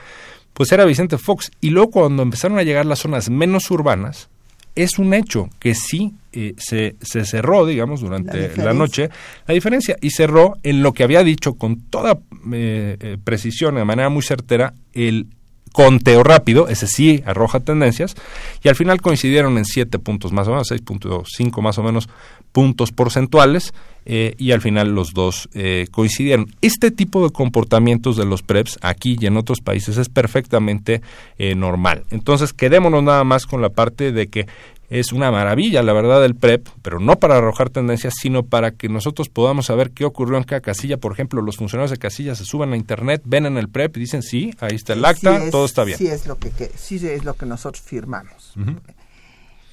pues 0.53 0.71
era 0.73 0.85
Vicente 0.85 1.19
Fox. 1.19 1.51
Y 1.61 1.71
luego 1.71 1.91
cuando 1.91 2.23
empezaron 2.23 2.59
a 2.59 2.63
llegar 2.63 2.87
las 2.87 3.01
zonas 3.01 3.31
menos 3.31 3.71
urbanas, 3.71 4.29
es 4.75 4.99
un 4.99 5.15
hecho 5.15 5.49
que 5.59 5.75
sí 5.75 6.15
eh, 6.33 6.55
se, 6.59 6.97
se, 7.03 7.25
cerró, 7.25 7.67
digamos, 7.67 8.01
durante 8.01 8.57
la, 8.57 8.73
noche 8.73 9.11
la 9.47 9.55
diferencia 9.55 9.97
y 10.01 10.11
cerró 10.11 10.59
en 10.63 10.83
lo 10.83 10.93
que 10.93 11.03
había 11.03 11.25
dicho 11.25 11.55
con 11.55 11.81
toda 11.81 12.21
eh, 12.53 12.97
eh, 13.01 13.17
precisión, 13.23 13.75
de 13.75 13.85
manera 13.85 14.09
muy 14.09 14.23
certera, 14.23 14.75
el 14.93 15.27
conteo 15.73 16.23
rápido, 16.23 16.69
ese 16.69 16.87
sí 16.87 17.23
arroja 17.27 17.61
tendencias, 17.61 18.15
y 18.63 18.69
al 18.69 18.77
final 18.77 19.01
coincidieron 19.01 19.59
en 19.59 19.65
siete 19.65 19.99
puntos 19.99 20.33
más 20.33 20.49
o 20.49 20.51
menos, 20.51 20.71
6.5 20.71 21.63
más 21.63 21.79
o 21.79 21.83
menos 21.83 22.09
puntos 22.53 22.93
porcentuales, 22.93 23.73
eh, 24.07 24.35
y 24.39 24.53
al 24.53 24.61
final 24.61 24.95
los 24.95 25.13
dos 25.13 25.49
eh, 25.55 25.87
coincidieron. 25.91 26.47
Este 26.61 26.91
tipo 26.91 27.25
de 27.25 27.33
comportamientos 27.33 28.17
de 28.17 28.25
los 28.25 28.43
PREPs 28.43 28.79
aquí 28.83 29.17
y 29.21 29.27
en 29.27 29.37
otros 29.37 29.61
países 29.61 29.97
es 29.97 30.09
perfectamente 30.09 31.03
eh, 31.39 31.55
normal. 31.55 32.05
Entonces, 32.11 32.53
quedémonos 32.53 33.03
nada 33.03 33.25
más 33.25 33.47
con 33.47 33.63
la 33.63 33.71
parte 33.71 34.13
de 34.13 34.29
que 34.29 34.47
es 34.91 35.13
una 35.13 35.31
maravilla, 35.31 35.85
la 35.85 35.93
verdad, 35.93 36.25
el 36.25 36.35
PREP, 36.35 36.69
pero 36.83 36.99
no 36.99 37.17
para 37.17 37.37
arrojar 37.37 37.71
tendencias, 37.71 38.15
sino 38.21 38.43
para 38.43 38.73
que 38.73 38.89
nosotros 38.89 39.29
podamos 39.29 39.67
saber 39.67 39.93
qué 39.93 40.05
ocurrió 40.05 40.37
en 40.37 40.43
cada 40.43 40.61
casilla. 40.61 40.97
Por 40.97 41.13
ejemplo, 41.13 41.43
los 41.43 41.57
funcionarios 41.57 41.93
de 41.93 41.99
casilla 41.99 42.35
se 42.35 42.45
suben 42.45 42.73
a 42.73 42.77
Internet, 42.77 43.23
ven 43.25 43.47
en 43.47 43.57
el 43.57 43.69
PREP 43.69 43.97
y 43.97 44.01
dicen, 44.01 44.23
sí, 44.23 44.53
ahí 44.59 44.75
está 44.75 44.95
el 44.95 45.05
acta, 45.05 45.49
todo 45.51 45.65
está 45.65 45.85
bien. 45.85 45.97
Sí 45.97 46.09
es 46.09 46.27
lo 46.27 46.39
que, 46.39 46.51
sí 46.75 46.97
es 47.07 47.25
lo 47.25 47.35
que 47.35 47.47
nosotros 47.47 47.85
firmamos. 47.85 48.55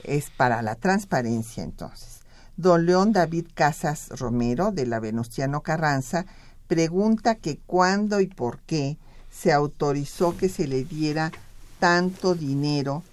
Es 0.04 0.30
para 0.30 0.62
la 0.62 0.76
transparencia, 0.76 1.64
entonces. 1.64 2.17
Don 2.58 2.88
León 2.88 3.14
David 3.14 3.46
Casas 3.54 4.10
Romero, 4.10 4.72
de 4.72 4.88
la 4.88 5.00
Venustiano 5.00 5.62
Carranza, 5.62 6.26
pregunta 6.68 7.36
que 7.36 7.60
cuándo 7.66 8.20
y 8.20 8.28
por 8.28 8.60
qué 8.60 8.98
se 9.32 9.54
autorizó 9.54 10.36
que 10.36 10.50
se 10.50 10.68
le 10.68 10.84
diera 10.84 11.32
tanto 11.80 12.34
dinero 12.34 13.04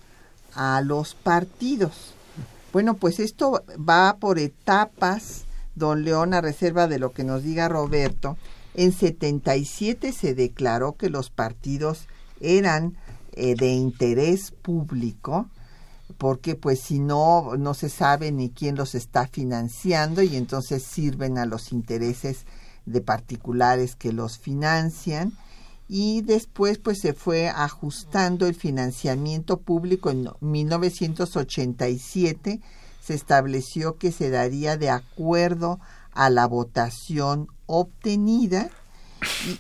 a 0.55 0.81
los 0.81 1.15
partidos. 1.15 2.15
Bueno, 2.73 2.95
pues 2.95 3.21
esto 3.21 3.63
va 3.79 4.17
por 4.19 4.39
etapas, 4.39 5.45
don 5.75 6.05
León, 6.05 6.33
a 6.33 6.41
reserva 6.41 6.89
de 6.89 6.99
lo 6.99 7.13
que 7.13 7.25
nos 7.25 7.43
diga 7.43 7.69
Roberto. 7.69 8.39
En 8.75 8.93
77 8.93 10.13
se 10.13 10.35
declaró 10.35 10.97
que 10.97 11.11
los 11.11 11.31
partidos 11.31 12.07
eran 12.41 12.97
eh, 13.33 13.55
de 13.55 13.69
interés 13.69 14.51
público, 14.51 15.49
porque 16.25 16.55
pues 16.55 16.81
si 16.81 17.01
no, 17.01 17.55
no 17.59 17.75
se 17.75 17.91
sabe 17.91 18.33
ni 18.33 18.49
quién 18.49 18.77
los 18.77 18.95
está 18.95 19.27
financiando 19.27 20.23
y 20.23 20.37
entonces 20.37 20.83
sirven 20.83 21.37
a 21.37 21.45
los 21.45 21.71
intereses 21.71 22.47
de 22.87 23.03
particulares 23.03 23.95
que 23.95 24.11
los 24.11 24.39
financian. 24.39 25.35
Y 25.87 26.23
después 26.23 26.79
pues 26.79 27.01
se 27.03 27.13
fue 27.13 27.51
ajustando 27.51 28.47
el 28.47 28.55
financiamiento 28.55 29.59
público. 29.59 30.09
En 30.09 30.31
1987 30.41 32.63
se 33.03 33.13
estableció 33.13 33.99
que 33.99 34.11
se 34.11 34.31
daría 34.31 34.79
de 34.79 34.89
acuerdo 34.89 35.79
a 36.11 36.31
la 36.31 36.47
votación 36.47 37.49
obtenida. 37.67 38.71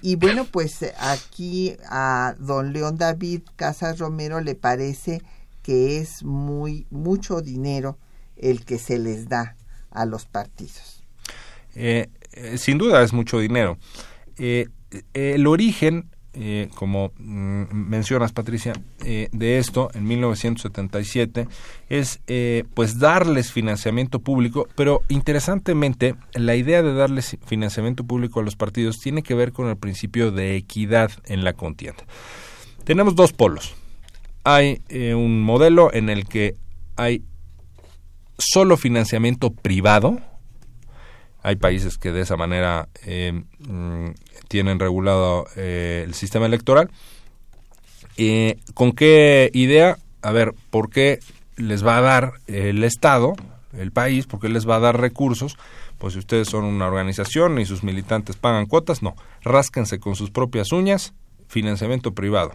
Y, 0.00 0.16
bueno 0.16 0.46
pues 0.46 0.78
aquí 0.98 1.76
a 1.90 2.36
don 2.38 2.72
León 2.72 2.96
David 2.96 3.42
Casas 3.54 3.98
Romero 3.98 4.40
le 4.40 4.54
parece 4.54 5.20
que 5.64 5.98
es 5.98 6.22
muy 6.22 6.86
mucho 6.90 7.40
dinero 7.40 7.98
el 8.36 8.64
que 8.64 8.78
se 8.78 8.98
les 8.98 9.28
da 9.28 9.56
a 9.90 10.04
los 10.04 10.26
partidos 10.26 11.02
eh, 11.74 12.10
eh, 12.32 12.58
sin 12.58 12.76
duda 12.78 13.02
es 13.02 13.12
mucho 13.12 13.38
dinero 13.38 13.78
eh, 14.38 14.68
el 15.14 15.46
origen 15.46 16.10
como 16.74 17.12
mm, 17.16 17.72
mencionas 17.72 18.32
Patricia, 18.32 18.72
de 18.98 19.58
esto 19.58 19.88
en 19.94 20.02
1977 20.02 21.46
es 21.88 22.18
pues 22.74 22.98
darles 22.98 23.52
financiamiento 23.52 24.18
público, 24.18 24.66
pero 24.74 25.02
interesantemente 25.08 26.16
la 26.32 26.56
idea 26.56 26.82
de 26.82 26.92
darles 26.92 27.38
financiamiento 27.46 28.02
público 28.02 28.40
a 28.40 28.42
los 28.42 28.56
partidos 28.56 28.98
tiene 28.98 29.22
que 29.22 29.34
ver 29.34 29.52
con 29.52 29.68
el 29.68 29.76
principio 29.76 30.32
de 30.32 30.56
equidad 30.56 31.12
en 31.26 31.44
la 31.44 31.52
contienda. 31.52 32.02
Tenemos 32.82 33.14
dos 33.14 33.32
polos. 33.32 33.76
Hay 34.45 34.82
un 35.14 35.40
modelo 35.40 35.92
en 35.92 36.11
el 36.11 36.26
que 36.26 36.57
hay 36.97 37.24
solo 38.38 38.76
financiamiento 38.76 39.51
privado, 39.51 40.20
hay 41.42 41.57
países 41.57 41.99
que 41.99 42.11
de 42.11 42.22
esa 42.22 42.36
manera 42.36 42.88
mm, 43.07 44.09
tienen 44.49 44.78
regulado 44.78 45.47
eh, 45.57 46.03
el 46.07 46.14
sistema 46.14 46.47
electoral. 46.47 46.90
Eh, 48.16 48.59
¿Con 48.72 48.92
qué 48.92 49.51
idea? 49.53 49.99
A 50.22 50.32
ver, 50.32 50.55
¿por 50.70 50.88
qué 50.88 51.18
les 51.57 51.86
va 51.86 51.99
a 51.99 52.01
dar 52.01 52.32
el 52.47 52.82
Estado, 52.82 53.34
el 53.76 53.92
país, 53.92 54.26
por 54.26 54.40
qué 54.40 54.49
les 54.49 54.66
va 54.66 54.76
a 54.76 54.80
dar 54.80 54.99
recursos? 54.99 55.59
Pues 55.99 56.14
si 56.14 56.18
ustedes 56.18 56.49
son 56.49 56.64
una 56.64 56.86
organización 56.86 57.59
y 57.59 57.66
sus 57.66 57.82
militantes 57.82 58.36
pagan 58.36 58.64
cuotas, 58.64 59.03
no, 59.03 59.14
rásquense 59.42 60.01
con 60.01 60.16
sus 60.16 60.30
propias 60.30 60.72
uñas, 60.72 61.12
financiamiento 61.49 62.14
privado. 62.14 62.53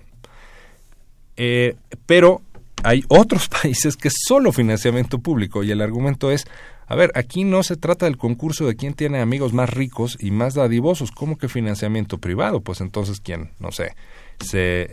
Eh, 1.41 1.77
pero 2.05 2.41
hay 2.83 3.05
otros 3.07 3.47
países 3.61 3.95
que 3.95 4.09
solo 4.11 4.51
financiamiento 4.51 5.19
público 5.19 5.63
y 5.63 5.71
el 5.71 5.81
argumento 5.81 6.31
es, 6.31 6.45
a 6.85 6.95
ver, 6.95 7.11
aquí 7.15 7.45
no 7.45 7.63
se 7.63 7.77
trata 7.77 8.05
del 8.05 8.17
concurso 8.17 8.67
de 8.67 8.75
quién 8.75 8.93
tiene 8.93 9.21
amigos 9.21 9.53
más 9.53 9.69
ricos 9.69 10.17
y 10.19 10.31
más 10.31 10.53
dadivosos, 10.53 11.11
¿cómo 11.11 11.37
que 11.37 11.47
financiamiento 11.47 12.17
privado? 12.17 12.59
Pues 12.59 12.81
entonces 12.81 13.21
quién, 13.21 13.51
no 13.59 13.71
sé, 13.71 13.95
se 14.39 14.59
eh, 14.59 14.89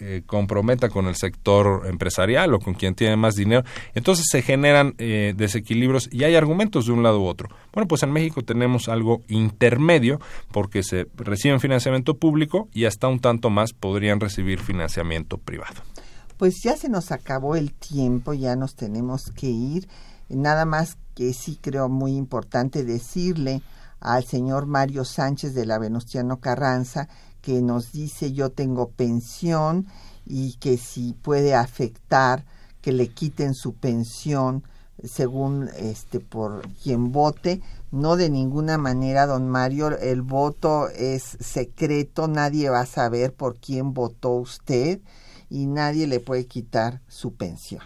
eh, 0.00 0.22
comprometa 0.26 0.88
con 0.88 1.06
el 1.06 1.16
sector 1.16 1.86
empresarial 1.86 2.54
o 2.54 2.58
con 2.58 2.74
quien 2.74 2.94
tiene 2.94 3.16
más 3.16 3.34
dinero. 3.34 3.64
Entonces 3.94 4.26
se 4.30 4.42
generan 4.42 4.94
eh, 4.98 5.34
desequilibrios 5.36 6.08
y 6.12 6.24
hay 6.24 6.34
argumentos 6.34 6.86
de 6.86 6.92
un 6.92 7.02
lado 7.02 7.20
u 7.20 7.26
otro. 7.26 7.48
Bueno, 7.72 7.88
pues 7.88 8.02
en 8.02 8.12
México 8.12 8.42
tenemos 8.42 8.88
algo 8.88 9.22
intermedio 9.28 10.20
porque 10.52 10.82
se 10.82 11.06
reciben 11.16 11.60
financiamiento 11.60 12.16
público 12.16 12.68
y 12.72 12.84
hasta 12.84 13.08
un 13.08 13.20
tanto 13.20 13.50
más 13.50 13.72
podrían 13.72 14.20
recibir 14.20 14.60
financiamiento 14.60 15.38
privado. 15.38 15.82
Pues 16.36 16.62
ya 16.62 16.76
se 16.76 16.88
nos 16.88 17.12
acabó 17.12 17.56
el 17.56 17.72
tiempo, 17.72 18.34
ya 18.34 18.56
nos 18.56 18.74
tenemos 18.74 19.30
que 19.30 19.46
ir. 19.46 19.88
Nada 20.28 20.64
más 20.64 20.98
que 21.14 21.32
sí 21.32 21.58
creo 21.60 21.88
muy 21.88 22.16
importante 22.16 22.84
decirle 22.84 23.62
al 24.00 24.24
señor 24.24 24.66
Mario 24.66 25.04
Sánchez 25.04 25.54
de 25.54 25.64
la 25.64 25.78
Venustiano 25.78 26.38
Carranza 26.38 27.08
que 27.44 27.60
nos 27.60 27.92
dice 27.92 28.32
yo 28.32 28.50
tengo 28.50 28.88
pensión 28.88 29.86
y 30.24 30.54
que 30.54 30.78
si 30.78 31.12
puede 31.12 31.54
afectar 31.54 32.46
que 32.80 32.90
le 32.90 33.08
quiten 33.08 33.54
su 33.54 33.74
pensión 33.74 34.64
según 35.02 35.68
este 35.76 36.20
por 36.20 36.66
quien 36.82 37.12
vote. 37.12 37.60
No 37.90 38.16
de 38.16 38.30
ninguna 38.30 38.78
manera 38.78 39.26
don 39.26 39.48
Mario 39.48 39.96
el 39.98 40.22
voto 40.22 40.88
es 40.88 41.36
secreto 41.38 42.28
nadie 42.28 42.70
va 42.70 42.80
a 42.80 42.86
saber 42.86 43.34
por 43.34 43.56
quién 43.56 43.92
votó 43.92 44.30
usted 44.30 45.00
y 45.50 45.66
nadie 45.66 46.06
le 46.06 46.20
puede 46.20 46.46
quitar 46.46 47.02
su 47.08 47.34
pensión. 47.34 47.82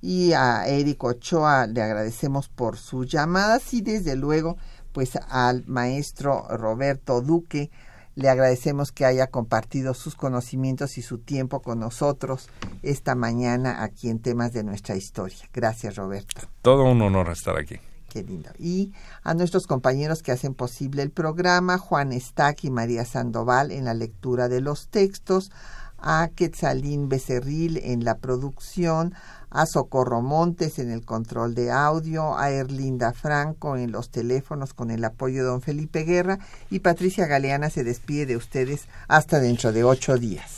Y 0.00 0.32
a 0.32 0.66
Eric 0.66 1.04
Ochoa 1.04 1.66
le 1.66 1.82
agradecemos 1.82 2.48
por 2.48 2.78
sus 2.78 3.06
llamadas 3.06 3.74
y 3.74 3.82
desde 3.82 4.16
luego 4.16 4.56
pues 4.92 5.16
al 5.28 5.64
maestro 5.66 6.46
Roberto 6.48 7.20
Duque 7.20 7.70
le 8.18 8.28
agradecemos 8.28 8.90
que 8.90 9.04
haya 9.04 9.28
compartido 9.28 9.94
sus 9.94 10.16
conocimientos 10.16 10.98
y 10.98 11.02
su 11.02 11.18
tiempo 11.18 11.62
con 11.62 11.78
nosotros 11.78 12.48
esta 12.82 13.14
mañana 13.14 13.84
aquí 13.84 14.10
en 14.10 14.18
temas 14.18 14.52
de 14.52 14.64
nuestra 14.64 14.96
historia. 14.96 15.38
Gracias, 15.52 15.94
Roberto. 15.94 16.48
Todo 16.60 16.82
un 16.82 17.00
honor 17.00 17.28
estar 17.28 17.56
aquí. 17.56 17.76
Qué 18.08 18.24
lindo. 18.24 18.50
Y 18.58 18.92
a 19.22 19.34
nuestros 19.34 19.68
compañeros 19.68 20.24
que 20.24 20.32
hacen 20.32 20.54
posible 20.54 21.02
el 21.02 21.12
programa, 21.12 21.78
Juan 21.78 22.12
Estac 22.12 22.64
y 22.64 22.70
María 22.70 23.04
Sandoval 23.04 23.70
en 23.70 23.84
la 23.84 23.94
lectura 23.94 24.48
de 24.48 24.62
los 24.62 24.88
textos, 24.88 25.52
a 25.98 26.28
Quetzalín 26.34 27.08
Becerril 27.08 27.76
en 27.76 28.02
la 28.02 28.16
producción, 28.16 29.14
a 29.50 29.66
Socorro 29.66 30.22
Montes 30.22 30.78
en 30.78 30.90
el 30.90 31.04
control 31.04 31.54
de 31.54 31.70
audio, 31.70 32.36
a 32.36 32.50
Erlinda 32.50 33.12
Franco 33.12 33.76
en 33.76 33.92
los 33.92 34.10
teléfonos 34.10 34.74
con 34.74 34.90
el 34.90 35.04
apoyo 35.04 35.42
de 35.42 35.48
don 35.48 35.62
Felipe 35.62 36.04
Guerra 36.04 36.38
y 36.70 36.80
Patricia 36.80 37.26
Galeana 37.26 37.70
se 37.70 37.84
despide 37.84 38.26
de 38.26 38.36
ustedes 38.36 38.88
hasta 39.06 39.40
dentro 39.40 39.72
de 39.72 39.84
ocho 39.84 40.18
días. 40.18 40.57